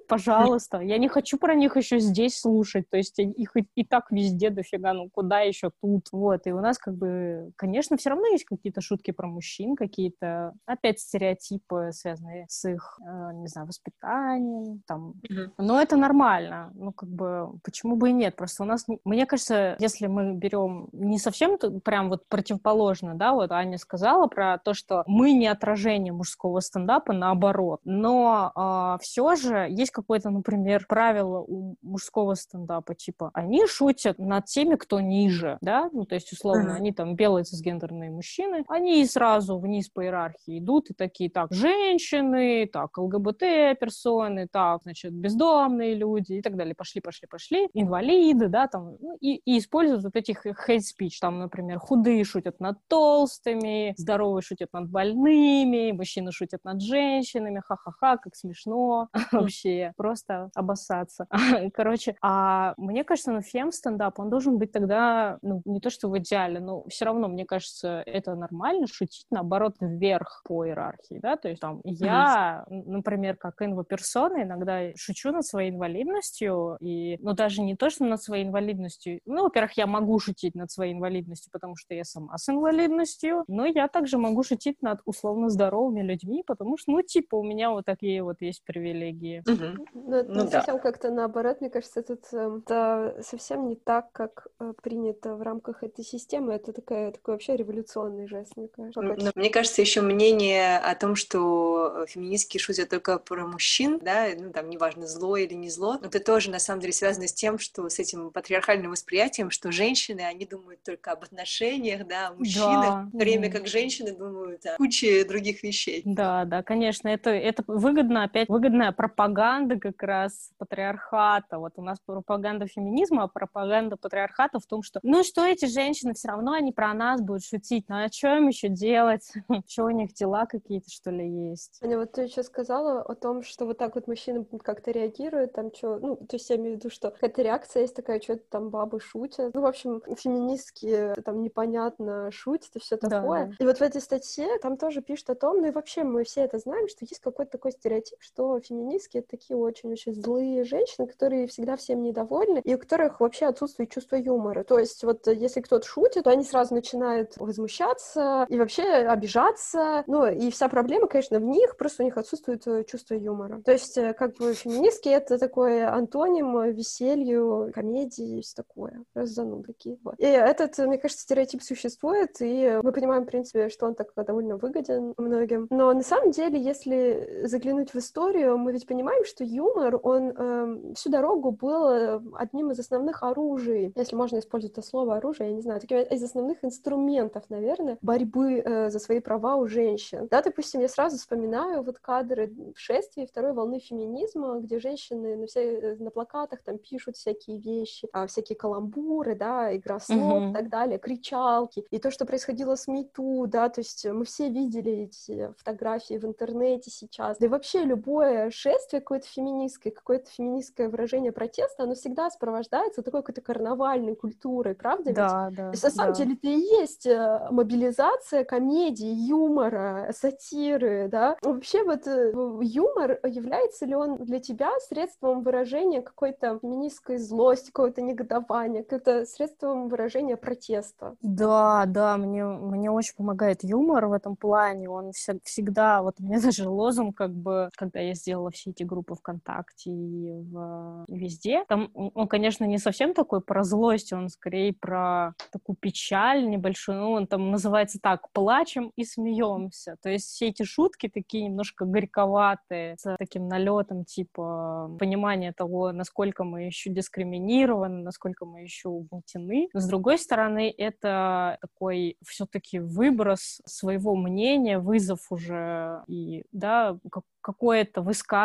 Пожалуйста. 0.08 0.80
Я 0.80 0.98
не 0.98 1.08
хочу 1.08 1.38
про 1.38 1.56
них 1.56 1.76
еще 1.76 2.00
здесь 2.00 2.40
слушать, 2.40 2.90
то 2.90 2.98
есть 2.98 3.20
их 3.20 3.58
и, 3.58 3.68
и 3.76 3.84
так 3.84 4.12
везде 4.12 4.50
дофига, 4.50 4.94
ну 4.94 5.10
куда 5.10 5.42
еще 5.42 5.72
тут? 5.82 6.08
Вот, 6.12 6.48
и 6.48 6.52
у 6.52 6.62
нас 6.62 6.78
как 6.78 6.96
бы, 6.96 7.52
конечно, 7.56 7.98
все 7.98 8.12
равно 8.12 8.28
есть 8.28 8.46
какие-то 8.46 8.82
шутки 8.82 9.12
про 9.12 9.28
мужчин, 9.28 9.76
какие-то, 9.76 10.54
опять, 10.66 11.00
стереотипы, 11.00 11.90
связанные 11.92 12.46
с 12.50 12.70
их, 12.70 13.00
э, 13.06 13.32
не 13.34 13.48
знаю, 13.48 13.68
воспитанием, 13.68 14.82
там, 14.88 15.16
но 15.58 15.82
это 15.82 15.98
нормально, 15.98 16.72
ну 16.76 16.92
как 16.94 17.10
бы, 17.10 17.52
почему 17.64 17.96
бы 17.96 18.10
и 18.10 18.14
нет, 18.14 18.36
просто 18.36 18.64
у 18.64 18.66
нас, 18.66 18.86
мне 19.04 19.26
кажется, 19.26 19.76
если 19.80 20.08
мы 20.08 20.34
берем 20.34 20.88
не 20.94 21.18
совсем 21.18 21.58
прям 21.82 22.10
вот 22.10 22.28
противоположно, 22.28 23.16
да, 23.16 23.34
вот 23.34 23.52
Аня 23.52 23.78
сказала 23.78 24.28
про 24.28 24.58
то, 24.58 24.74
что 24.74 25.04
мы 25.08 25.34
не 25.34 25.48
отражение 25.48 26.14
мужского 26.14 26.60
стендапа, 26.60 27.14
наоборот. 27.14 27.82
Но 27.84 28.52
э, 28.56 28.60
а, 28.60 28.98
все 29.00 29.27
же 29.36 29.68
есть 29.70 29.92
какое-то, 29.92 30.30
например, 30.30 30.86
правило 30.88 31.40
у 31.40 31.76
мужского 31.82 32.36
стендапа, 32.36 32.96
типа, 32.96 33.32
они 33.34 33.66
шутят 33.68 34.20
над 34.20 34.46
теми, 34.46 34.76
кто 34.76 35.00
ниже, 35.00 35.58
да, 35.62 35.90
ну, 35.94 36.06
то 36.06 36.16
есть, 36.16 36.32
условно, 36.32 36.76
они 36.76 36.92
там 36.92 37.16
белые 37.16 37.44
цисгендерные 37.44 38.10
мужчины, 38.10 38.64
они 38.68 39.06
сразу 39.06 39.58
вниз 39.60 39.90
по 39.90 40.04
иерархии 40.04 40.60
идут 40.60 40.90
и 40.90 40.94
такие, 40.94 41.30
так, 41.30 41.52
женщины, 41.52 42.68
так, 42.72 42.98
ЛГБТ-персоны, 42.98 44.48
так, 44.48 44.82
значит, 44.84 45.14
бездомные 45.14 45.96
люди 45.96 46.34
и 46.34 46.42
так 46.42 46.56
далее, 46.56 46.76
пошли, 46.76 47.02
пошли, 47.02 47.28
пошли, 47.28 47.70
инвалиды, 47.74 48.48
да, 48.48 48.68
там, 48.68 48.96
ну, 49.00 49.18
и, 49.20 49.36
и 49.46 49.58
используют 49.60 50.04
вот 50.04 50.16
этих 50.16 50.46
speech, 50.46 51.18
там, 51.20 51.40
например, 51.40 51.80
худые 51.80 52.24
шутят 52.24 52.60
над 52.60 52.78
толстыми, 52.88 53.94
здоровые 53.98 54.42
шутят 54.42 54.74
над 54.74 54.90
больными, 54.90 55.92
мужчины 55.92 56.32
шутят 56.32 56.64
над 56.64 56.82
женщинами, 56.82 57.62
ха-ха-ха, 57.66 58.18
как 58.18 58.36
смешно 58.36 59.10
вообще, 59.32 59.94
просто 59.98 60.50
обоссаться. 60.56 61.28
Короче, 61.74 62.16
а 62.22 62.74
мне 62.78 63.04
кажется, 63.04 63.32
ну, 63.32 63.42
фем-стендап, 63.42 64.20
он 64.20 64.30
должен 64.30 64.58
быть 64.58 64.72
тогда, 64.72 65.38
ну, 65.42 65.62
не 65.66 65.80
то 65.80 65.90
что 65.90 66.10
в 66.10 66.18
идеале, 66.20 66.60
но 66.60 66.84
все 66.88 67.06
равно, 67.06 67.28
мне 67.28 67.46
кажется, 67.46 68.04
это 68.06 68.36
нормально 68.36 68.88
шутить, 68.88 69.26
наоборот, 69.32 69.76
вверх 69.80 70.42
по 70.46 70.66
иерархии, 70.66 71.20
да, 71.22 71.38
то 71.38 71.50
есть 71.50 71.62
там 71.62 71.82
я, 71.84 72.66
например, 72.70 73.38
как 73.38 73.62
инвоперсона 73.62 74.44
иногда 74.44 74.92
шучу 74.96 75.32
над 75.32 75.46
своей 75.46 75.72
инвалидностью, 75.72 76.78
и, 76.82 77.18
ну, 77.22 77.34
даже 77.34 77.62
не 77.62 77.76
то, 77.76 77.90
что 77.90 78.06
над 78.06 78.22
своей 78.22 78.46
инвалидностью, 78.46 79.20
ну, 79.26 79.44
во-первых, 79.44 79.74
я 79.78 79.88
могу 79.88 80.20
шутить 80.20 80.56
над 80.56 80.72
своей 80.72 80.94
инвалидностью, 80.94 81.52
потому 81.52 81.76
что 81.76 81.94
я 81.94 82.04
сама 82.04 82.38
с 82.38 82.50
инвалидностью, 82.50 83.44
но 83.48 83.66
я 83.66 83.88
также 83.88 84.18
могу 84.18 84.44
шутить 84.44 84.82
над 84.82 85.02
условно 85.06 85.50
здоровыми 85.50 86.02
людьми, 86.02 86.44
потому 86.46 86.78
что, 86.78 86.92
ну, 86.92 87.02
типа, 87.02 87.36
у 87.36 87.44
меня 87.44 87.72
вот 87.72 87.86
такие 87.86 88.24
вот 88.24 88.38
есть 88.42 88.64
привилегии. 88.66 89.07
Угу. 89.12 89.88
Ну, 89.94 90.16
это 90.16 90.32
ну, 90.32 90.50
совсем 90.50 90.76
да. 90.76 90.82
как-то 90.82 91.12
наоборот, 91.12 91.62
мне 91.62 91.70
кажется, 91.70 92.02
тут 92.02 92.22
э, 92.32 92.60
это 92.64 93.18
совсем 93.22 93.68
не 93.68 93.76
так, 93.76 94.12
как 94.12 94.48
э, 94.60 94.74
принято 94.82 95.36
в 95.36 95.42
рамках 95.42 95.84
этой 95.84 96.04
системы. 96.04 96.54
Это 96.54 96.74
такая, 96.74 97.12
такой 97.12 97.36
вообще 97.36 97.56
революционный 97.56 98.28
жест, 98.28 98.54
мне 98.56 98.68
кажется. 98.68 99.02
Но, 99.02 99.16
но 99.16 99.32
мне 99.36 99.50
кажется, 99.50 99.82
еще 99.82 100.02
мнение 100.02 100.78
о 100.78 100.96
том, 100.96 101.16
что 101.16 102.06
феминистки 102.08 102.58
шутят 102.58 102.90
только 102.90 103.20
про 103.20 103.46
мужчин, 103.46 104.00
да, 104.02 104.28
ну, 104.38 104.52
там, 104.52 104.70
неважно, 104.70 105.08
зло 105.08 105.38
или 105.38 105.54
не 105.54 105.70
зло, 105.70 106.00
это 106.02 106.20
тоже, 106.20 106.52
на 106.52 106.60
самом 106.60 106.82
деле, 106.82 106.94
связано 106.94 107.28
с 107.28 107.34
тем, 107.34 107.60
что 107.60 107.88
с 107.90 108.00
этим 108.00 108.32
патриархальным 108.32 108.92
восприятием, 108.92 109.50
что 109.50 109.72
женщины, 109.72 110.22
они 110.22 110.46
думают 110.46 110.82
только 110.84 111.12
об 111.12 111.24
отношениях, 111.24 112.08
да, 112.08 112.30
о 112.30 112.34
мужчинах, 112.34 112.82
да. 112.82 113.08
в 113.08 113.12
то 113.12 113.18
время 113.18 113.52
как 113.52 113.68
женщины 113.68 114.12
думают 114.12 114.66
о 114.66 114.78
куче 114.78 115.24
других 115.26 115.64
вещей. 115.64 116.02
Да, 116.06 116.46
да, 116.46 116.64
конечно, 116.64 117.08
это, 117.08 117.30
это 117.30 117.64
выгодно, 117.68 118.24
опять 118.24 118.50
выгодная 118.50 118.92
пропаганда 118.98 119.80
как 119.80 120.02
раз 120.04 120.50
патриархата. 120.58 121.60
Вот 121.60 121.74
у 121.78 121.82
нас 121.84 122.00
пропаганда 122.04 122.66
феминизма, 122.66 123.24
а 123.24 123.28
пропаганда 123.28 123.96
патриархата 123.96 124.60
в 124.60 124.66
том, 124.66 124.82
что 124.82 125.00
ну 125.04 125.24
что 125.24 125.46
эти 125.46 125.66
женщины, 125.66 126.16
все 126.16 126.30
равно 126.30 126.54
они 126.54 126.74
про 126.74 126.94
нас 126.94 127.22
будут 127.22 127.46
шутить, 127.46 127.86
ну 127.88 128.04
а 128.04 128.10
что 128.12 128.36
им 128.36 128.48
еще 128.48 128.70
делать? 128.70 129.32
что 129.68 129.86
у 129.86 129.90
них 129.92 130.14
дела 130.14 130.48
какие-то, 130.48 130.90
что 130.90 131.12
ли, 131.12 131.50
есть? 131.50 131.80
Аня, 131.84 132.00
вот 132.00 132.14
ты 132.14 132.24
еще 132.24 132.42
сказала 132.42 133.02
о 133.04 133.14
том, 133.14 133.44
что 133.44 133.66
вот 133.66 133.78
так 133.78 133.94
вот 133.96 134.08
мужчины 134.08 134.46
как-то 134.64 134.90
реагируют, 134.90 135.54
там 135.54 135.72
что, 135.74 136.00
ну, 136.00 136.16
то 136.16 136.36
есть 136.36 136.50
я 136.50 136.56
имею 136.56 136.76
в 136.76 136.80
виду, 136.80 136.90
что 136.90 137.12
какая-то 137.12 137.44
реакция 137.44 137.82
есть 137.82 137.96
такая, 137.96 138.20
что-то 138.20 138.44
там 138.50 138.70
бабы 138.70 139.00
шутят. 139.00 139.54
Ну, 139.54 139.62
в 139.62 139.66
общем, 139.66 140.02
феминистки 140.18 141.14
там 141.24 141.44
непонятно 141.44 142.32
шутят 142.32 142.76
и 142.76 142.80
все 142.80 142.98
такое. 142.98 143.46
Да. 143.46 143.56
И 143.60 143.68
вот 143.68 143.78
в 143.78 143.82
этой 143.82 144.02
статье 144.02 144.58
там 144.60 144.76
тоже 144.76 145.04
пишут 145.04 145.30
о 145.30 145.36
том, 145.36 145.62
ну 145.62 145.68
и 145.68 145.72
вообще 145.72 146.04
мы 146.04 146.24
все 146.24 146.42
это 146.42 146.58
знаем, 146.58 146.88
что 146.88 147.06
есть 147.06 147.20
какой-то 147.20 147.52
такой 147.52 147.72
стереотип, 147.72 148.18
что 148.22 148.60
феминистки— 148.60 148.87
это 148.96 149.28
такие 149.30 149.58
очень-очень 149.58 150.14
злые 150.14 150.64
женщины, 150.64 151.08
которые 151.08 151.48
всегда 151.48 151.76
всем 151.76 152.02
недовольны, 152.02 152.62
и 152.64 152.76
у 152.76 152.78
которых 152.78 153.20
вообще 153.20 153.46
отсутствует 153.46 153.92
чувство 153.92 154.16
юмора. 154.16 154.64
То 154.64 154.80
есть 154.80 155.04
вот 155.04 155.28
если 155.28 155.62
кто-то 155.62 155.86
шутит, 155.86 156.24
то 156.24 156.30
они 156.30 156.44
сразу 156.44 156.74
начинают 156.74 157.38
возмущаться 157.38 158.46
и 158.50 158.58
вообще 158.58 158.84
обижаться. 158.84 160.04
Ну 160.08 160.26
и 160.26 160.50
вся 160.52 160.70
проблема, 160.70 161.08
конечно, 161.08 161.40
в 161.40 161.44
них, 161.44 161.78
просто 161.78 162.04
у 162.04 162.06
них 162.06 162.18
отсутствует 162.18 162.66
э, 162.68 162.84
чувство 162.84 163.16
юмора. 163.16 163.62
То 163.64 163.72
есть 163.72 163.98
э, 163.98 164.14
как 164.14 164.36
бы 164.38 164.54
феминистки— 164.54 165.10
это 165.10 165.38
такой 165.38 165.84
антоним 165.84 166.72
веселью, 166.72 167.72
комедии 167.74 168.40
и 168.40 168.42
все 168.42 168.56
такое. 168.56 169.04
Просто 169.14 169.34
занудаки. 169.36 169.98
Вот. 170.04 170.16
И 170.18 170.26
этот, 170.26 170.78
мне 170.78 170.98
кажется, 170.98 171.24
стереотип 171.24 171.62
существует, 171.62 172.42
и 172.42 172.80
мы 172.84 172.92
понимаем, 172.92 173.24
в 173.24 173.28
принципе, 173.28 173.70
что 173.70 173.86
он 173.86 173.96
так 173.96 174.12
довольно 174.16 174.58
выгоден 174.58 175.14
многим. 175.18 175.68
Но 175.70 175.94
на 175.94 176.04
самом 176.04 176.32
деле, 176.32 176.60
если 176.60 177.42
заглянуть 177.44 177.94
в 177.94 177.98
историю, 177.98 178.58
мы 178.58 178.72
ведь 178.78 178.88
понимаем, 178.88 179.26
что 179.26 179.44
юмор, 179.44 180.00
он 180.04 180.34
э, 180.36 180.94
всю 180.94 181.10
дорогу 181.10 181.52
был 181.52 181.88
э, 181.88 182.22
одним 182.36 182.72
из 182.72 182.80
основных 182.80 183.24
оружий, 183.24 183.92
если 183.96 184.16
можно 184.16 184.38
использовать 184.38 184.78
это 184.78 184.88
слово 184.88 185.18
оружие, 185.18 185.50
я 185.50 185.56
не 185.56 185.62
знаю, 185.62 185.82
таким 185.82 185.98
из 185.98 186.24
основных 186.24 186.64
инструментов, 186.64 187.44
наверное, 187.50 187.98
борьбы 188.02 188.62
э, 188.64 188.90
за 188.90 189.00
свои 189.00 189.20
права 189.20 189.56
у 189.56 189.68
женщин. 189.68 190.28
Да, 190.30 190.42
допустим, 190.42 190.82
я 190.82 190.88
сразу 190.88 191.18
вспоминаю 191.18 191.82
вот 191.82 191.98
кадры 191.98 192.54
шествия 192.76 193.26
второй 193.26 193.54
волны 193.54 193.80
феминизма, 193.80 194.60
где 194.60 194.80
женщины 194.80 195.36
на, 195.36 195.48
все, 195.48 195.62
э, 195.62 195.96
на 195.96 196.12
плакатах 196.12 196.62
там 196.62 196.78
пишут 196.78 197.16
всякие 197.16 197.60
вещи, 197.60 198.08
а, 198.14 198.28
всякие 198.28 198.58
каламбуры, 198.58 199.36
да, 199.36 199.76
игра 199.76 200.00
слов 200.00 200.44
mm-hmm. 200.44 200.52
и 200.52 200.54
так 200.54 200.70
далее, 200.70 201.00
кричалки. 201.00 201.84
И 201.90 201.98
то, 201.98 202.12
что 202.12 202.26
происходило 202.26 202.76
с 202.76 202.88
Миту, 202.88 203.46
да, 203.48 203.70
то 203.70 203.82
есть 203.82 204.06
мы 204.06 204.24
все 204.26 204.50
видели 204.50 204.92
эти 204.92 205.52
фотографии 205.58 206.20
в 206.20 206.26
интернете 206.26 206.92
сейчас. 206.92 207.40
Да 207.40 207.48
и 207.48 207.50
вообще 207.50 207.84
любое 207.84 208.52
шествие 208.52 208.67
какое-то 208.92 209.28
феминистское, 209.28 209.92
какое-то 209.92 210.30
феминистское 210.30 210.90
выражение 210.90 211.32
протеста, 211.32 211.84
оно 211.84 211.96
всегда 211.96 212.30
сопровождается 212.30 213.02
такой 213.02 213.22
какой-то 213.22 213.42
карнавальной 213.42 214.16
культурой, 214.16 214.76
правда? 214.76 215.14
Да, 215.14 215.48
ведь? 215.50 215.58
да. 215.58 215.64
То 215.66 215.72
есть, 215.72 215.84
на 215.84 215.90
самом 215.90 216.14
да. 216.14 216.18
деле 216.18 216.34
это 216.34 216.48
и 216.48 216.60
есть 216.82 217.06
э, 217.06 217.48
мобилизация 217.52 218.44
комедии, 218.44 219.08
юмора, 219.08 220.12
сатиры, 220.16 221.08
да. 221.10 221.38
Вообще 221.42 221.84
вот 221.84 222.08
э, 222.08 222.32
юмор, 222.62 223.20
является 223.26 223.86
ли 223.86 223.96
он 223.96 224.18
для 224.18 224.40
тебя 224.40 224.72
средством 224.80 225.42
выражения 225.44 226.02
какой-то 226.02 226.60
феминистской 226.62 227.18
злости, 227.18 227.68
какого-то 227.72 228.02
негодования, 228.02 228.84
каким-то 228.84 229.26
средством 229.26 229.90
выражения 229.90 230.38
протеста? 230.38 231.16
Да, 231.22 231.86
да, 231.86 232.18
мне, 232.18 232.44
мне 232.44 232.92
очень 232.92 233.16
помогает 233.16 233.64
юмор 233.64 234.08
в 234.08 234.14
этом 234.14 234.36
плане, 234.36 234.90
он 234.90 235.12
всегда, 235.44 236.02
вот 236.02 236.16
у 236.20 236.24
меня 236.24 236.40
даже 236.42 236.70
лозунг, 236.70 237.18
как 237.18 237.32
бы, 237.32 237.70
когда 237.76 238.00
я 238.00 238.14
сделала 238.14 238.47
читала 238.48 238.52
все 238.52 238.72
эти 238.72 238.84
группы 238.84 239.16
ВКонтакте 239.16 239.92
и 239.92 240.32
в, 240.32 241.06
везде. 241.08 241.64
Там 241.68 241.90
он, 241.94 242.28
конечно, 242.28 242.66
не 242.66 242.78
совсем 242.78 243.14
такой 243.14 243.42
про 243.42 243.64
злость, 243.64 244.14
он 244.14 244.30
скорее 244.30 244.74
про 244.74 245.34
такую 245.52 245.76
печаль 245.76 246.48
небольшую. 246.50 247.00
Ну, 247.00 247.12
он 247.12 247.28
там 247.28 247.52
называется 247.52 248.00
так 248.02 248.32
«Плачем 248.34 248.92
и 248.96 249.04
смеемся». 249.04 249.96
То 250.02 250.10
есть 250.10 250.28
все 250.28 250.48
эти 250.48 250.64
шутки 250.64 251.10
такие 251.10 251.46
немножко 251.46 251.86
горьковатые, 251.86 252.96
с 252.98 253.16
таким 253.18 253.48
налетом 253.48 254.06
типа 254.06 254.96
понимания 255.00 255.54
того, 255.54 255.92
насколько 255.92 256.44
мы 256.44 256.64
еще 256.64 256.90
дискриминированы, 256.90 258.04
насколько 258.04 258.46
мы 258.46 258.62
еще 258.62 258.90
угнетены. 258.90 259.70
С 259.74 259.88
другой 259.88 260.18
стороны, 260.18 260.74
это 260.78 261.58
такой 261.62 262.18
все-таки 262.26 262.80
выброс 262.80 263.62
своего 263.66 264.16
мнения, 264.16 264.80
вызов 264.80 265.20
уже 265.32 266.04
и, 266.08 266.44
да, 266.52 266.98
как 267.12 267.24
какое-то 267.48 268.02
высказывание 268.02 268.37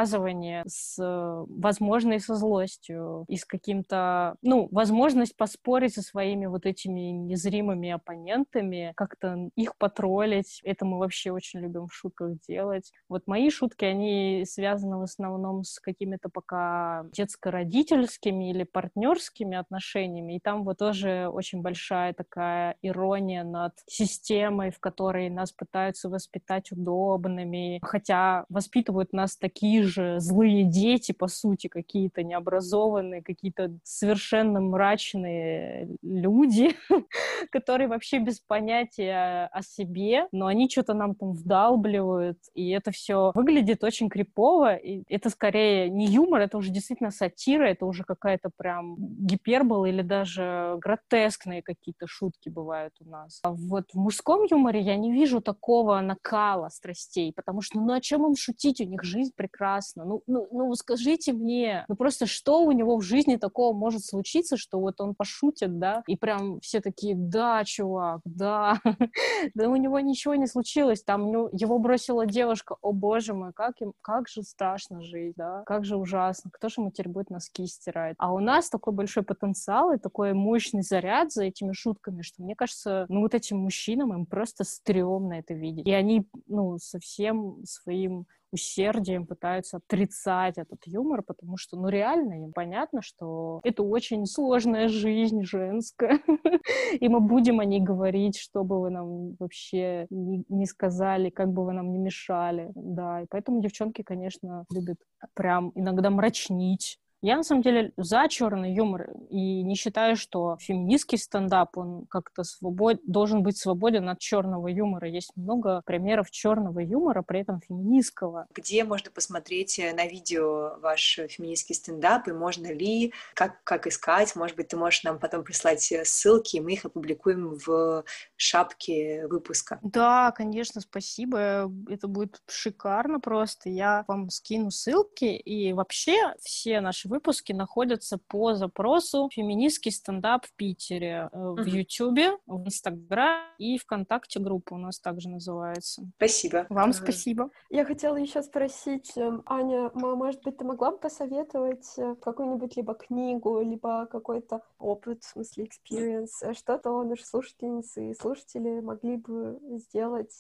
с 0.66 0.98
э, 0.98 1.44
возможной 1.48 2.20
со 2.20 2.34
злостью 2.34 3.24
и 3.28 3.36
с 3.36 3.44
каким-то, 3.44 4.36
ну, 4.42 4.68
возможность 4.70 5.36
поспорить 5.36 5.94
со 5.94 6.02
своими 6.02 6.46
вот 6.46 6.66
этими 6.66 7.10
незримыми 7.10 7.90
оппонентами, 7.90 8.92
как-то 8.96 9.48
их 9.56 9.76
потроллить. 9.76 10.60
Это 10.64 10.84
мы 10.84 10.98
вообще 10.98 11.30
очень 11.30 11.60
любим 11.60 11.86
в 11.86 11.94
шутках 11.94 12.38
делать. 12.48 12.92
Вот 13.08 13.26
мои 13.26 13.50
шутки, 13.50 13.84
они 13.84 14.44
связаны 14.46 14.98
в 14.98 15.02
основном 15.02 15.64
с 15.64 15.78
какими-то 15.78 16.28
пока 16.28 17.04
детско-родительскими 17.12 18.50
или 18.50 18.64
партнерскими 18.64 19.56
отношениями. 19.56 20.36
И 20.36 20.40
там 20.40 20.64
вот 20.64 20.78
тоже 20.78 21.28
очень 21.32 21.62
большая 21.62 22.12
такая 22.12 22.76
ирония 22.82 23.44
над 23.44 23.74
системой, 23.86 24.70
в 24.70 24.80
которой 24.80 25.30
нас 25.30 25.52
пытаются 25.52 26.08
воспитать 26.08 26.72
удобными, 26.72 27.78
хотя 27.82 28.44
воспитывают 28.48 29.12
нас 29.12 29.36
такие 29.36 29.81
же 29.82 30.20
злые 30.20 30.64
дети, 30.64 31.12
по 31.12 31.28
сути, 31.28 31.68
какие-то 31.68 32.22
необразованные, 32.22 33.22
какие-то 33.22 33.72
совершенно 33.82 34.60
мрачные 34.60 35.88
люди, 36.02 36.70
которые 37.50 37.88
вообще 37.88 38.18
без 38.18 38.40
понятия 38.40 39.48
о 39.52 39.62
себе, 39.62 40.26
но 40.32 40.46
они 40.46 40.68
что-то 40.68 40.94
нам 40.94 41.14
там 41.14 41.32
вдалбливают, 41.32 42.38
и 42.54 42.70
это 42.70 42.90
все 42.90 43.32
выглядит 43.34 43.84
очень 43.84 44.08
крипово, 44.08 44.74
и 44.74 45.02
это 45.08 45.30
скорее 45.30 45.88
не 45.88 46.06
юмор, 46.06 46.40
это 46.40 46.58
уже 46.58 46.70
действительно 46.70 47.10
сатира, 47.10 47.64
это 47.64 47.86
уже 47.86 48.04
какая-то 48.04 48.50
прям 48.56 48.96
гипербола 48.98 49.86
или 49.86 50.02
даже 50.02 50.76
гротескные 50.80 51.62
какие-то 51.62 52.06
шутки 52.06 52.48
бывают 52.48 52.94
у 53.00 53.08
нас. 53.08 53.40
А 53.42 53.52
вот 53.52 53.86
в 53.92 53.98
мужском 53.98 54.44
юморе 54.50 54.80
я 54.80 54.96
не 54.96 55.12
вижу 55.12 55.40
такого 55.40 56.00
накала 56.00 56.68
страстей, 56.68 57.32
потому 57.32 57.62
что 57.62 57.80
ну 57.80 57.92
о 57.92 58.00
чем 58.00 58.26
им 58.26 58.36
шутить? 58.36 58.80
у 58.80 58.84
них 58.84 59.02
жизнь 59.02 59.32
прекрасна. 59.34 59.71
Ну, 60.04 60.22
ну, 60.26 60.48
ну 60.50 60.74
скажите 60.74 61.32
мне, 61.32 61.84
ну 61.88 61.96
просто 61.96 62.26
что 62.26 62.62
у 62.62 62.72
него 62.72 62.96
в 62.96 63.02
жизни 63.02 63.36
такого 63.36 63.74
может 63.74 64.04
случиться, 64.04 64.56
что 64.56 64.80
вот 64.80 65.00
он 65.00 65.14
пошутит, 65.14 65.78
да, 65.78 66.02
и 66.06 66.16
прям 66.16 66.60
все 66.60 66.80
такие, 66.80 67.14
да, 67.16 67.64
чувак, 67.64 68.20
да, 68.24 68.80
да 69.54 69.68
у 69.68 69.76
него 69.76 70.00
ничего 70.00 70.34
не 70.34 70.46
случилось, 70.46 71.02
там, 71.02 71.30
ну, 71.30 71.48
его 71.52 71.78
бросила 71.78 72.26
девушка, 72.26 72.76
о 72.82 72.92
боже 72.92 73.34
мой, 73.34 73.52
как, 73.52 73.80
им, 73.80 73.92
как 74.00 74.28
же 74.28 74.42
страшно 74.42 75.02
жить, 75.02 75.34
да, 75.36 75.62
как 75.66 75.84
же 75.84 75.96
ужасно, 75.96 76.50
кто 76.52 76.68
же 76.68 76.76
ему 76.78 76.90
теперь 76.90 77.08
будет 77.08 77.30
носки 77.30 77.66
стирать? 77.66 78.16
А 78.18 78.32
у 78.32 78.38
нас 78.38 78.68
такой 78.68 78.92
большой 78.92 79.22
потенциал 79.22 79.92
и 79.92 79.98
такой 79.98 80.32
мощный 80.32 80.82
заряд 80.82 81.32
за 81.32 81.44
этими 81.44 81.72
шутками, 81.72 82.22
что 82.22 82.42
мне 82.42 82.54
кажется, 82.54 83.06
ну 83.08 83.20
вот 83.20 83.34
этим 83.34 83.58
мужчинам 83.58 84.12
им 84.12 84.26
просто 84.26 84.64
стрёмно 84.64 85.34
это 85.34 85.54
видеть. 85.54 85.86
И 85.86 85.92
они, 85.92 86.26
ну, 86.46 86.78
совсем 86.78 87.64
своим 87.64 88.26
усердием 88.52 89.26
пытаются 89.26 89.78
отрицать 89.78 90.58
этот 90.58 90.80
юмор, 90.86 91.22
потому 91.22 91.56
что, 91.56 91.76
ну, 91.76 91.88
реально 91.88 92.44
им 92.44 92.52
понятно, 92.52 93.02
что 93.02 93.60
это 93.64 93.82
очень 93.82 94.26
сложная 94.26 94.88
жизнь 94.88 95.42
женская, 95.42 96.20
и 97.00 97.08
мы 97.08 97.20
будем 97.20 97.60
о 97.60 97.64
ней 97.64 97.80
говорить, 97.80 98.38
что 98.38 98.62
бы 98.64 98.80
вы 98.80 98.90
нам 98.90 99.36
вообще 99.38 100.06
не 100.10 100.66
сказали, 100.66 101.30
как 101.30 101.52
бы 101.52 101.64
вы 101.64 101.72
нам 101.72 101.92
не 101.92 101.98
мешали, 101.98 102.70
да, 102.74 103.22
и 103.22 103.26
поэтому 103.28 103.60
девчонки, 103.60 104.02
конечно, 104.02 104.64
любят 104.70 104.98
прям 105.34 105.72
иногда 105.74 106.10
мрачнить 106.10 106.98
я, 107.22 107.36
на 107.36 107.44
самом 107.44 107.62
деле, 107.62 107.92
за 107.96 108.26
черный 108.28 108.74
юмор 108.74 109.10
и 109.30 109.62
не 109.62 109.76
считаю, 109.76 110.16
что 110.16 110.56
феминистский 110.60 111.18
стендап, 111.18 111.78
он 111.78 112.06
как-то 112.06 112.42
свобод... 112.42 112.98
должен 113.06 113.44
быть 113.44 113.56
свободен 113.56 114.08
от 114.08 114.18
черного 114.18 114.66
юмора. 114.66 115.08
Есть 115.08 115.30
много 115.36 115.82
примеров 115.86 116.32
черного 116.32 116.80
юмора, 116.80 117.22
при 117.22 117.40
этом 117.40 117.60
феминистского. 117.60 118.46
Где 118.52 118.82
можно 118.82 119.12
посмотреть 119.12 119.78
э, 119.78 119.94
на 119.94 120.06
видео 120.06 120.78
ваш 120.80 121.20
феминистский 121.28 121.76
стендап, 121.76 122.26
и 122.26 122.32
можно 122.32 122.72
ли, 122.72 123.12
как, 123.34 123.62
как 123.62 123.86
искать? 123.86 124.34
Может 124.34 124.56
быть, 124.56 124.68
ты 124.68 124.76
можешь 124.76 125.04
нам 125.04 125.20
потом 125.20 125.44
прислать 125.44 125.92
э, 125.92 126.04
ссылки, 126.04 126.56
и 126.56 126.60
мы 126.60 126.72
их 126.72 126.84
опубликуем 126.84 127.56
в 127.64 128.04
шапке 128.34 129.28
выпуска. 129.28 129.78
Да, 129.82 130.32
конечно, 130.32 130.80
спасибо. 130.80 131.70
Это 131.88 132.08
будет 132.08 132.42
шикарно 132.48 133.20
просто. 133.20 133.68
Я 133.68 134.04
вам 134.08 134.28
скину 134.28 134.72
ссылки, 134.72 135.24
и 135.24 135.72
вообще 135.72 136.34
все 136.40 136.80
наши 136.80 137.11
выпуски 137.12 137.52
находятся 137.52 138.18
по 138.18 138.54
запросу 138.54 139.28
«Феминистский 139.32 139.92
стендап 139.92 140.46
в 140.46 140.52
Питере» 140.54 141.28
э, 141.30 141.54
в 141.56 141.66
Ютубе, 141.66 142.38
в 142.46 142.66
Инстаграме 142.66 143.42
и 143.58 143.76
ВКонтакте 143.78 144.40
группа 144.40 144.74
у 144.74 144.78
нас 144.78 144.98
также 144.98 145.28
называется. 145.28 146.02
Спасибо. 146.16 146.66
Вам 146.70 146.92
спасибо. 146.92 147.50
Я 147.70 147.84
хотела 147.84 148.16
еще 148.16 148.42
спросить, 148.42 149.12
эм, 149.16 149.42
Аня, 149.46 149.90
может 149.94 150.42
быть, 150.42 150.56
ты 150.56 150.64
могла 150.64 150.92
бы 150.92 150.98
посоветовать 150.98 151.86
э, 151.98 152.14
какую-нибудь 152.20 152.76
либо 152.76 152.94
книгу, 152.94 153.60
либо 153.60 154.06
какой-то 154.06 154.62
опыт, 154.78 155.22
в 155.22 155.28
смысле, 155.28 155.66
experience, 155.66 156.30
э, 156.40 156.54
что-то 156.54 157.02
наши 157.02 157.26
слушательницы 157.26 158.10
и 158.10 158.14
слушатели 158.14 158.80
могли 158.80 159.16
бы 159.16 159.58
сделать, 159.78 160.32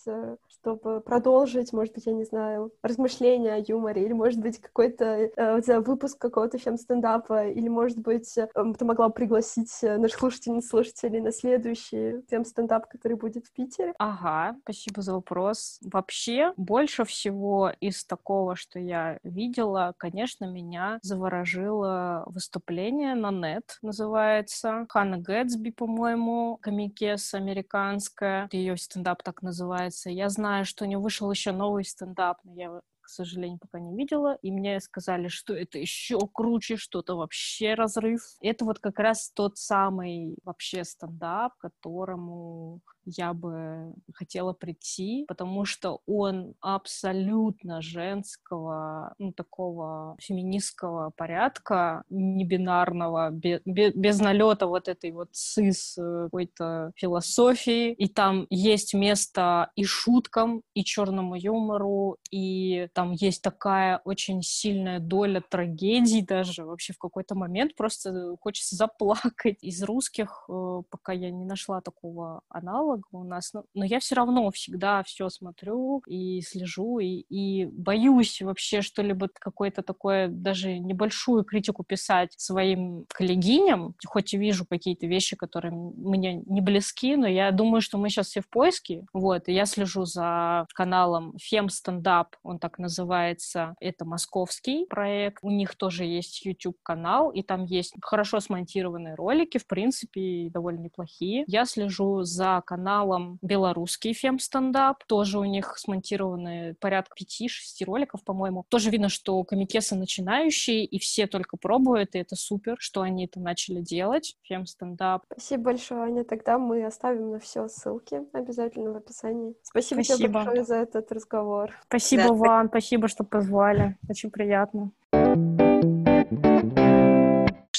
чтобы 0.48 1.00
продолжить, 1.00 1.72
может 1.72 1.94
быть, 1.94 2.06
я 2.06 2.12
не 2.12 2.24
знаю, 2.24 2.72
размышления 2.82 3.54
о 3.54 3.58
юморе, 3.58 4.04
или, 4.04 4.14
может 4.14 4.40
быть, 4.40 4.58
какой-то 4.58 5.04
э, 5.04 5.80
выпуск 5.80 6.18
какого-то 6.18 6.58
фем-стендапа, 6.62 7.48
или, 7.48 7.68
может 7.68 7.98
быть, 7.98 8.36
э, 8.38 8.48
ты 8.78 8.84
могла 8.84 9.08
пригласить 9.08 9.72
э, 9.82 9.98
наших 9.98 10.18
слушательниц, 10.18 10.68
слушателей 10.68 11.20
на 11.20 11.32
следующий 11.32 12.22
фем-стендап, 12.30 12.88
который 12.88 13.16
будет 13.16 13.46
в 13.46 13.52
Питере? 13.52 13.92
Ага, 13.98 14.56
спасибо 14.62 15.02
за 15.02 15.14
вопрос. 15.14 15.78
Вообще, 15.82 16.52
больше 16.56 17.04
всего 17.04 17.72
из 17.80 18.04
такого, 18.04 18.56
что 18.56 18.78
я 18.78 19.18
видела, 19.22 19.94
конечно, 19.98 20.46
меня 20.46 20.98
заворожило 21.02 22.24
выступление 22.26 23.14
на 23.14 23.30
нет, 23.52 23.78
называется. 23.82 24.86
Ханна 24.88 25.18
Гэтсби, 25.18 25.70
по-моему, 25.70 26.58
комикес 26.62 27.34
американская. 27.34 28.48
Ее 28.52 28.76
стендап 28.76 29.22
так 29.22 29.42
называется. 29.42 30.10
Я 30.10 30.28
знаю, 30.28 30.64
что 30.64 30.84
у 30.84 30.88
нее 30.88 30.98
вышел 30.98 31.30
еще 31.30 31.52
новый 31.52 31.84
стендап, 31.84 32.38
но 32.44 32.54
я 32.54 32.80
сожалению, 33.12 33.58
пока 33.58 33.78
не 33.80 33.96
видела. 33.96 34.38
И 34.42 34.50
мне 34.50 34.80
сказали, 34.80 35.28
что 35.28 35.54
это 35.54 35.78
еще 35.78 36.18
круче, 36.32 36.76
что-то 36.76 37.16
вообще 37.16 37.74
разрыв. 37.74 38.22
Это 38.40 38.64
вот 38.64 38.78
как 38.78 38.98
раз 38.98 39.30
тот 39.34 39.58
самый 39.58 40.36
вообще 40.44 40.84
стендап, 40.84 41.54
которому 41.58 42.80
я 43.04 43.32
бы 43.32 43.94
хотела 44.14 44.52
прийти, 44.52 45.24
потому 45.28 45.64
что 45.64 46.00
он 46.06 46.54
абсолютно 46.60 47.82
женского, 47.82 49.14
ну, 49.18 49.32
такого 49.32 50.16
феминистского 50.20 51.10
порядка, 51.16 52.04
не 52.10 52.44
бинарного, 52.44 53.30
без, 53.30 53.60
без 53.64 54.20
налета 54.20 54.66
вот 54.66 54.88
этой 54.88 55.12
вот 55.12 55.28
цис 55.32 55.96
э, 55.98 56.24
какой-то 56.24 56.92
философии. 56.96 57.92
И 57.92 58.08
там 58.08 58.46
есть 58.50 58.94
место 58.94 59.70
и 59.76 59.84
шуткам, 59.84 60.62
и 60.74 60.84
черному 60.84 61.36
юмору, 61.36 62.18
и 62.30 62.88
там 62.94 63.12
есть 63.12 63.42
такая 63.42 64.00
очень 64.04 64.42
сильная 64.42 64.98
доля 65.00 65.42
трагедий 65.48 66.22
даже. 66.22 66.64
Вообще 66.64 66.92
в 66.92 66.98
какой-то 66.98 67.34
момент 67.34 67.74
просто 67.74 68.36
хочется 68.40 68.76
заплакать. 68.76 69.58
Из 69.62 69.82
русских 69.82 70.44
э, 70.48 70.82
пока 70.90 71.12
я 71.12 71.30
не 71.30 71.44
нашла 71.44 71.80
такого 71.80 72.42
аналога, 72.48 72.91
аналога 72.92 73.04
у 73.12 73.24
нас, 73.24 73.52
но, 73.52 73.64
но 73.74 73.84
я 73.84 74.00
все 74.00 74.14
равно 74.14 74.50
всегда 74.50 75.02
все 75.02 75.28
смотрю 75.28 76.02
и 76.06 76.40
слежу, 76.40 76.98
и, 76.98 77.24
и 77.28 77.66
боюсь 77.66 78.40
вообще 78.40 78.82
что-либо 78.82 79.28
какое-то 79.32 79.82
такое, 79.82 80.28
даже 80.28 80.78
небольшую 80.78 81.44
критику 81.44 81.84
писать 81.84 82.32
своим 82.36 83.04
коллегиням, 83.08 83.94
хоть 84.06 84.34
и 84.34 84.38
вижу 84.38 84.66
какие-то 84.68 85.06
вещи, 85.06 85.36
которые 85.36 85.72
мне 85.72 86.42
не 86.46 86.60
близки, 86.60 87.16
но 87.16 87.26
я 87.26 87.50
думаю, 87.50 87.80
что 87.80 87.98
мы 87.98 88.08
сейчас 88.08 88.28
все 88.28 88.40
в 88.40 88.48
поиске, 88.48 89.04
вот, 89.12 89.48
и 89.48 89.52
я 89.52 89.66
слежу 89.66 90.04
за 90.04 90.66
каналом 90.74 91.34
Фем 91.38 91.68
Стендап, 91.68 92.36
он 92.42 92.58
так 92.58 92.78
называется, 92.78 93.74
это 93.80 94.04
московский 94.04 94.86
проект, 94.86 95.38
у 95.42 95.50
них 95.50 95.76
тоже 95.76 96.04
есть 96.04 96.44
YouTube-канал, 96.44 97.30
и 97.30 97.42
там 97.42 97.64
есть 97.64 97.94
хорошо 98.02 98.40
смонтированные 98.40 99.14
ролики, 99.14 99.58
в 99.58 99.66
принципе, 99.66 100.48
довольно 100.50 100.80
неплохие. 100.80 101.44
Я 101.46 101.64
слежу 101.64 102.22
за 102.22 102.62
каналом 102.66 102.81
каналом 102.82 103.38
белорусский 103.42 104.12
фем-стендап. 104.12 105.04
Тоже 105.06 105.38
у 105.38 105.44
них 105.44 105.78
смонтированы 105.78 106.74
порядка 106.80 107.14
5-6 107.16 107.84
роликов, 107.86 108.24
по-моему. 108.24 108.64
Тоже 108.68 108.90
видно, 108.90 109.08
что 109.08 109.42
комикесы 109.44 109.94
начинающие, 109.94 110.84
и 110.84 110.98
все 110.98 111.28
только 111.28 111.56
пробуют, 111.56 112.16
и 112.16 112.18
это 112.18 112.34
супер, 112.34 112.76
что 112.80 113.02
они 113.02 113.26
это 113.26 113.38
начали 113.38 113.80
делать. 113.80 114.36
Фем-стендап. 114.42 115.22
Спасибо 115.30 115.62
большое, 115.64 116.02
Аня. 116.02 116.24
Тогда 116.24 116.58
мы 116.58 116.84
оставим 116.84 117.30
на 117.30 117.38
все 117.38 117.68
ссылки 117.68 118.20
обязательно 118.32 118.90
в 118.90 118.96
описании. 118.96 119.54
Спасибо, 119.62 120.02
Спасибо. 120.02 120.18
тебе 120.18 120.28
большое 120.28 120.64
за 120.64 120.76
этот 120.76 121.12
разговор. 121.12 121.70
Спасибо 121.86 122.28
да. 122.28 122.34
вам, 122.34 122.68
спасибо, 122.68 123.06
что 123.06 123.22
позвали. 123.22 123.96
Очень 124.08 124.30
приятно. 124.30 124.90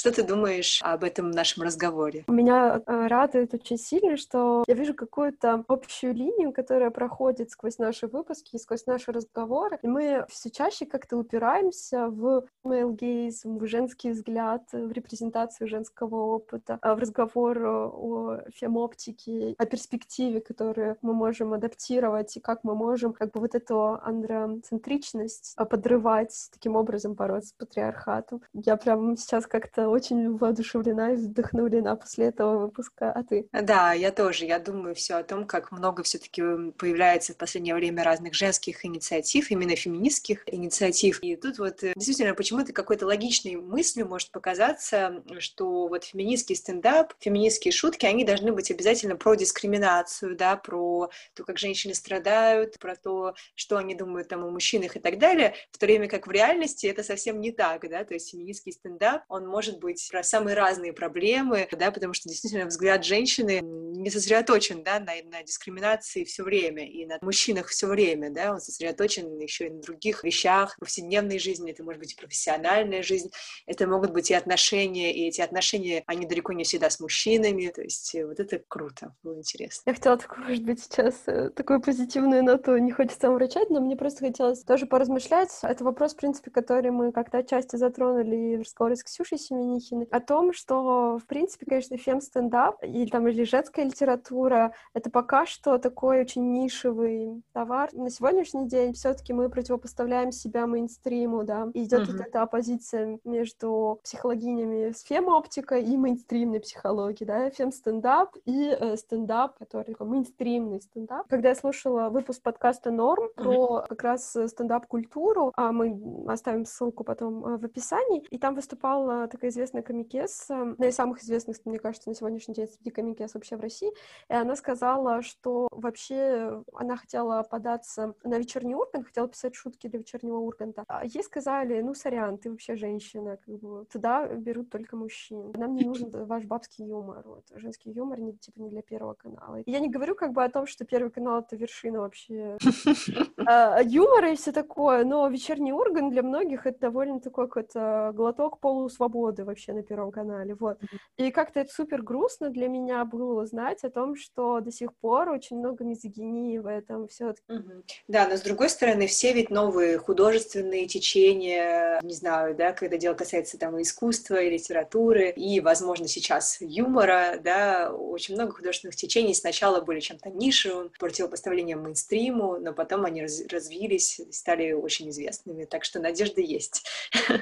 Что 0.03 0.11
ты 0.11 0.23
думаешь 0.23 0.81
об 0.83 1.05
этом 1.05 1.31
нашем 1.31 1.63
разговоре? 1.63 2.25
Меня 2.27 2.81
э, 2.85 3.07
радует 3.07 3.53
очень 3.53 3.77
сильно, 3.77 4.17
что 4.17 4.65
я 4.67 4.73
вижу 4.73 4.93
какую-то 4.93 5.63
общую 5.69 6.13
линию, 6.13 6.51
которая 6.51 6.89
проходит 6.89 7.51
сквозь 7.51 7.77
наши 7.77 8.07
выпуски 8.07 8.57
и 8.57 8.59
сквозь 8.59 8.85
наши 8.85 9.13
разговоры. 9.13 9.79
И 9.81 9.87
мы 9.87 10.25
все 10.27 10.49
чаще 10.49 10.85
как-то 10.85 11.15
упираемся 11.15 12.09
в 12.09 12.43
male 12.65 13.31
в 13.45 13.65
женский 13.65 14.11
взгляд, 14.11 14.63
в 14.73 14.91
репрезентацию 14.91 15.69
женского 15.69 16.17
опыта, 16.35 16.79
в 16.81 16.99
разговор 16.99 17.57
о 17.65 18.41
фемоптике, 18.53 19.55
о 19.57 19.65
перспективе, 19.65 20.41
которую 20.41 20.97
мы 21.01 21.13
можем 21.13 21.53
адаптировать, 21.53 22.35
и 22.35 22.41
как 22.41 22.65
мы 22.65 22.75
можем 22.75 23.13
как 23.13 23.31
бы 23.31 23.39
вот 23.39 23.55
эту 23.55 24.01
андроцентричность 24.03 25.55
подрывать, 25.55 26.49
таким 26.51 26.75
образом 26.75 27.13
бороться 27.13 27.51
с 27.51 27.53
патриархатом. 27.53 28.41
Я 28.51 28.75
прям 28.75 29.15
сейчас 29.15 29.47
как-то 29.47 29.92
очень 29.93 30.37
воодушевлена 30.37 31.13
и 31.13 31.15
вдохновлена 31.15 31.95
после 31.95 32.25
этого 32.25 32.59
выпуска. 32.59 33.11
А 33.11 33.23
ты? 33.23 33.47
Да, 33.51 33.93
я 33.93 34.11
тоже. 34.11 34.45
Я 34.45 34.59
думаю 34.59 34.95
все 34.95 35.15
о 35.15 35.23
том, 35.23 35.45
как 35.45 35.71
много 35.71 36.03
все-таки 36.03 36.41
появляется 36.77 37.33
в 37.33 37.37
последнее 37.37 37.75
время 37.75 38.03
разных 38.03 38.33
женских 38.33 38.85
инициатив, 38.85 39.51
именно 39.51 39.75
феминистских 39.75 40.43
инициатив. 40.47 41.19
И 41.21 41.35
тут 41.35 41.59
вот 41.59 41.83
э, 41.83 41.93
действительно 41.95 42.33
почему-то 42.33 42.73
какой-то 42.73 43.05
логичной 43.05 43.55
мыслью 43.55 44.07
может 44.07 44.31
показаться, 44.31 45.23
что 45.39 45.87
вот 45.87 46.03
феминистский 46.03 46.55
стендап, 46.55 47.13
феминистские 47.19 47.71
шутки, 47.71 48.05
они 48.05 48.25
должны 48.25 48.51
быть 48.51 48.71
обязательно 48.71 49.15
про 49.15 49.35
дискриминацию, 49.35 50.35
да, 50.35 50.55
про 50.55 51.09
то, 51.33 51.43
как 51.43 51.57
женщины 51.57 51.93
страдают, 51.93 52.79
про 52.79 52.95
то, 52.95 53.35
что 53.55 53.77
они 53.77 53.95
думают 53.95 54.27
там 54.27 54.43
о 54.43 54.49
мужчинах 54.49 54.95
и 54.95 54.99
так 54.99 55.19
далее, 55.19 55.53
в 55.71 55.77
то 55.77 55.85
время 55.85 56.07
как 56.07 56.27
в 56.27 56.31
реальности 56.31 56.87
это 56.87 57.03
совсем 57.03 57.39
не 57.39 57.51
так, 57.51 57.87
да, 57.89 58.03
то 58.03 58.13
есть 58.13 58.31
феминистский 58.31 58.71
стендап, 58.71 59.23
он 59.29 59.47
может 59.47 59.79
быть 59.83 60.07
про 60.11 60.23
самые 60.23 60.55
разные 60.55 60.93
проблемы, 60.93 61.67
да, 61.71 61.91
потому 61.91 62.13
что 62.13 62.29
действительно 62.29 62.65
взгляд 62.65 63.05
женщины 63.05 63.61
не 63.61 64.09
сосредоточен, 64.09 64.83
да, 64.83 64.99
на, 64.99 65.13
на 65.29 65.43
дискриминации 65.43 66.23
все 66.23 66.43
время 66.43 66.89
и 66.89 67.05
на 67.05 67.17
мужчинах 67.21 67.67
все 67.67 67.87
время, 67.87 68.31
да, 68.31 68.51
он 68.53 68.59
сосредоточен 68.59 69.37
еще 69.39 69.67
и 69.67 69.69
на 69.69 69.81
других 69.81 70.23
вещах 70.23 70.77
повседневной 70.79 71.39
жизни, 71.39 71.71
это 71.71 71.83
может 71.83 71.99
быть 71.99 72.13
и 72.13 72.15
профессиональная 72.15 73.03
жизнь, 73.03 73.29
это 73.65 73.87
могут 73.87 74.11
быть 74.11 74.31
и 74.31 74.33
отношения, 74.33 75.13
и 75.13 75.27
эти 75.27 75.41
отношения, 75.41 76.03
они 76.07 76.25
далеко 76.25 76.53
не 76.53 76.63
всегда 76.63 76.89
с 76.89 76.99
мужчинами, 76.99 77.67
то 77.67 77.81
есть 77.81 78.15
э, 78.15 78.25
вот 78.25 78.39
это 78.39 78.61
круто, 78.67 79.15
было 79.23 79.37
интересно. 79.37 79.81
Я 79.85 79.93
хотела, 79.93 80.19
может 80.37 80.63
быть, 80.63 80.83
сейчас 80.83 81.15
э, 81.27 81.49
такую 81.49 81.81
позитивную 81.81 82.43
ноту 82.43 82.77
не 82.77 82.91
хочется 82.91 83.29
врачать, 83.29 83.69
но 83.69 83.79
мне 83.79 83.95
просто 83.95 84.25
хотелось 84.25 84.63
тоже 84.63 84.85
поразмышлять. 84.85 85.49
Это 85.61 85.83
вопрос, 85.83 86.13
в 86.13 86.17
принципе, 86.17 86.51
который 86.51 86.91
мы 86.91 87.11
как-то 87.11 87.39
отчасти 87.39 87.75
затронули 87.75 88.57
в 88.57 88.61
разговоре 88.61 88.95
с 88.95 89.03
Ксюшей 89.03 89.37
Семеней, 89.37 89.72
Михиной, 89.73 90.07
о 90.11 90.19
том, 90.19 90.53
что, 90.53 91.19
в 91.19 91.25
принципе, 91.25 91.65
конечно, 91.65 91.97
фем-стендап 91.97 92.83
или 92.83 93.09
там 93.09 93.27
или 93.27 93.43
женская 93.43 93.85
литература— 93.85 94.73
это 94.93 95.09
пока 95.09 95.45
что 95.45 95.77
такой 95.77 96.21
очень 96.21 96.51
нишевый 96.51 97.43
товар. 97.53 97.89
На 97.93 98.09
сегодняшний 98.09 98.67
день 98.67 98.93
все 98.93 99.13
таки 99.13 99.33
мы 99.33 99.49
противопоставляем 99.49 100.31
себя 100.31 100.67
мейнстриму, 100.67 101.43
да, 101.43 101.69
и 101.73 101.83
идет 101.83 102.01
uh-huh. 102.01 102.11
вот 102.11 102.21
эта 102.21 102.41
оппозиция 102.41 103.19
между 103.23 103.99
психологинями 104.03 104.91
с 104.91 105.01
фем-оптикой 105.01 105.83
и 105.83 105.97
мейнстримной 105.97 106.59
психологией, 106.59 107.27
да, 107.27 107.49
фем-стендап 107.49 108.35
и 108.45 108.75
э, 108.77 108.95
стендап, 108.97 109.57
который 109.57 109.85
такой 109.85 110.07
мейнстримный 110.07 110.81
стендап. 110.81 111.27
Когда 111.27 111.49
я 111.49 111.55
слушала 111.55 112.09
выпуск 112.09 112.41
подкаста 112.41 112.91
«Норм» 112.91 113.29
про 113.35 113.85
как 113.89 114.03
раз 114.03 114.37
стендап-культуру, 114.47 115.51
а 115.55 115.71
мы 115.71 115.99
оставим 116.27 116.65
ссылку 116.65 117.03
потом 117.03 117.45
э, 117.45 117.57
в 117.57 117.65
описании, 117.65 118.23
и 118.29 118.37
там 118.37 118.55
выступала 118.55 119.27
такая 119.27 119.49
известная 119.49 119.62
известная 119.63 119.81
комикесса, 119.81 120.61
одна 120.61 120.87
из 120.87 120.95
самых 120.95 121.23
известных, 121.23 121.57
мне 121.65 121.79
кажется, 121.79 122.09
на 122.09 122.15
сегодняшний 122.15 122.53
день 122.53 122.67
среди 122.67 122.89
комикес 122.91 123.33
вообще 123.33 123.55
в 123.55 123.61
России, 123.61 123.91
и 124.29 124.33
она 124.33 124.55
сказала, 124.55 125.21
что 125.21 125.67
вообще 125.71 126.63
она 126.73 126.97
хотела 126.97 127.43
податься 127.43 128.13
на 128.23 128.37
вечерний 128.37 128.75
Ургант, 128.75 129.05
хотела 129.05 129.27
писать 129.27 129.55
шутки 129.55 129.87
для 129.87 129.99
вечернего 129.99 130.37
Урганта. 130.37 130.83
А 130.87 131.05
ей 131.05 131.23
сказали, 131.23 131.81
ну, 131.81 131.93
сорян, 131.93 132.37
ты 132.37 132.51
вообще 132.51 132.75
женщина, 132.75 133.37
как 133.37 133.59
бы, 133.59 133.85
туда 133.85 134.27
берут 134.27 134.69
только 134.69 134.97
мужчин. 134.97 135.51
Нам 135.55 135.75
не 135.75 135.85
нужен 135.85 136.09
ваш 136.11 136.43
бабский 136.43 136.85
юмор, 136.85 137.23
вот, 137.25 137.45
женский 137.55 137.91
юмор, 137.91 138.19
не, 138.19 138.33
типа, 138.33 138.59
не 138.59 138.69
для 138.69 138.81
Первого 138.81 139.13
канала. 139.13 139.61
И 139.61 139.71
я 139.71 139.79
не 139.79 139.89
говорю 139.89 140.15
как 140.15 140.33
бы 140.33 140.43
о 140.43 140.49
том, 140.49 140.67
что 140.67 140.85
Первый 140.85 141.11
канал— 141.11 141.39
это 141.47 141.55
вершина 141.55 142.01
вообще 142.01 142.57
а, 143.47 143.81
юмора 143.81 144.31
и 144.31 144.35
все 144.35 144.51
такое, 144.51 145.05
но 145.05 145.27
вечерний 145.27 145.71
Ургант 145.71 146.11
для 146.11 146.23
многих 146.23 146.65
это 146.65 146.79
довольно 146.79 147.19
такой 147.19 147.47
какой-то 147.47 148.11
глоток 148.13 148.59
полусвободы 148.59 149.45
вообще 149.53 149.73
на 149.73 149.83
Первом 149.83 150.11
канале, 150.11 150.55
вот. 150.55 150.77
И 151.17 151.31
как-то 151.31 151.59
это 151.59 151.71
супер 151.71 152.01
грустно 152.01 152.49
для 152.49 152.67
меня 152.67 153.05
было 153.05 153.41
узнать 153.41 153.83
о 153.83 153.89
том, 153.89 154.15
что 154.15 154.59
до 154.59 154.71
сих 154.71 154.93
пор 154.95 155.29
очень 155.29 155.57
много 155.57 155.83
мизогинии 155.83 156.57
в 156.57 156.67
этом 156.67 157.07
все. 157.07 157.33
Угу. 157.47 157.83
Да, 158.07 158.27
но 158.27 158.35
с 158.35 158.41
другой 158.41 158.69
стороны, 158.69 159.07
все 159.07 159.33
ведь 159.33 159.49
новые 159.49 159.97
художественные 159.97 160.87
течения, 160.87 161.99
не 162.01 162.13
знаю, 162.13 162.55
да, 162.55 162.73
когда 162.73 162.97
дело 162.97 163.13
касается 163.13 163.57
там 163.57 163.81
искусства 163.81 164.41
и 164.41 164.49
литературы, 164.49 165.31
и, 165.31 165.59
возможно, 165.59 166.07
сейчас 166.07 166.57
юмора, 166.59 167.39
да, 167.43 167.93
очень 167.93 168.35
много 168.35 168.53
художественных 168.53 168.95
течений 168.95 169.33
сначала 169.33 169.81
были 169.81 169.99
чем-то 169.99 170.29
нишевым, 170.29 170.91
противопоставлением 170.99 171.83
мейнстриму, 171.83 172.57
но 172.59 172.73
потом 172.73 173.05
они 173.05 173.21
раз 173.21 173.45
развились, 173.47 174.19
стали 174.31 174.71
очень 174.73 175.09
известными, 175.09 175.65
так 175.65 175.83
что 175.83 175.99
надежда 175.99 176.41
есть. 176.41 176.85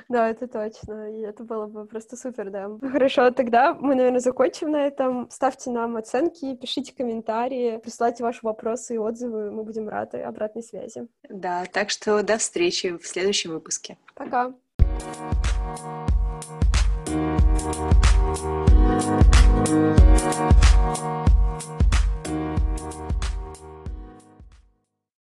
Да, 0.09 0.30
это 0.30 0.47
точно, 0.47 1.12
и 1.16 1.22
это 1.22 1.43
было 1.43 1.66
бы 1.66 1.86
просто 1.91 2.15
супер, 2.15 2.49
да. 2.49 2.69
Хорошо, 2.81 3.29
тогда 3.31 3.73
мы, 3.73 3.95
наверное, 3.95 4.19
закончим 4.19 4.71
на 4.71 4.87
этом. 4.87 5.29
Ставьте 5.29 5.69
нам 5.69 5.97
оценки, 5.97 6.55
пишите 6.55 6.93
комментарии, 6.95 7.77
присылайте 7.77 8.23
ваши 8.23 8.39
вопросы 8.41 8.95
и 8.95 8.97
отзывы. 8.97 9.51
Мы 9.51 9.63
будем 9.63 9.89
рады 9.89 10.21
обратной 10.21 10.63
связи. 10.63 11.07
Да, 11.29 11.65
так 11.71 11.89
что 11.89 12.23
до 12.23 12.37
встречи 12.37 12.97
в 12.97 13.05
следующем 13.05 13.51
выпуске. 13.51 13.97
Пока. 14.15 14.53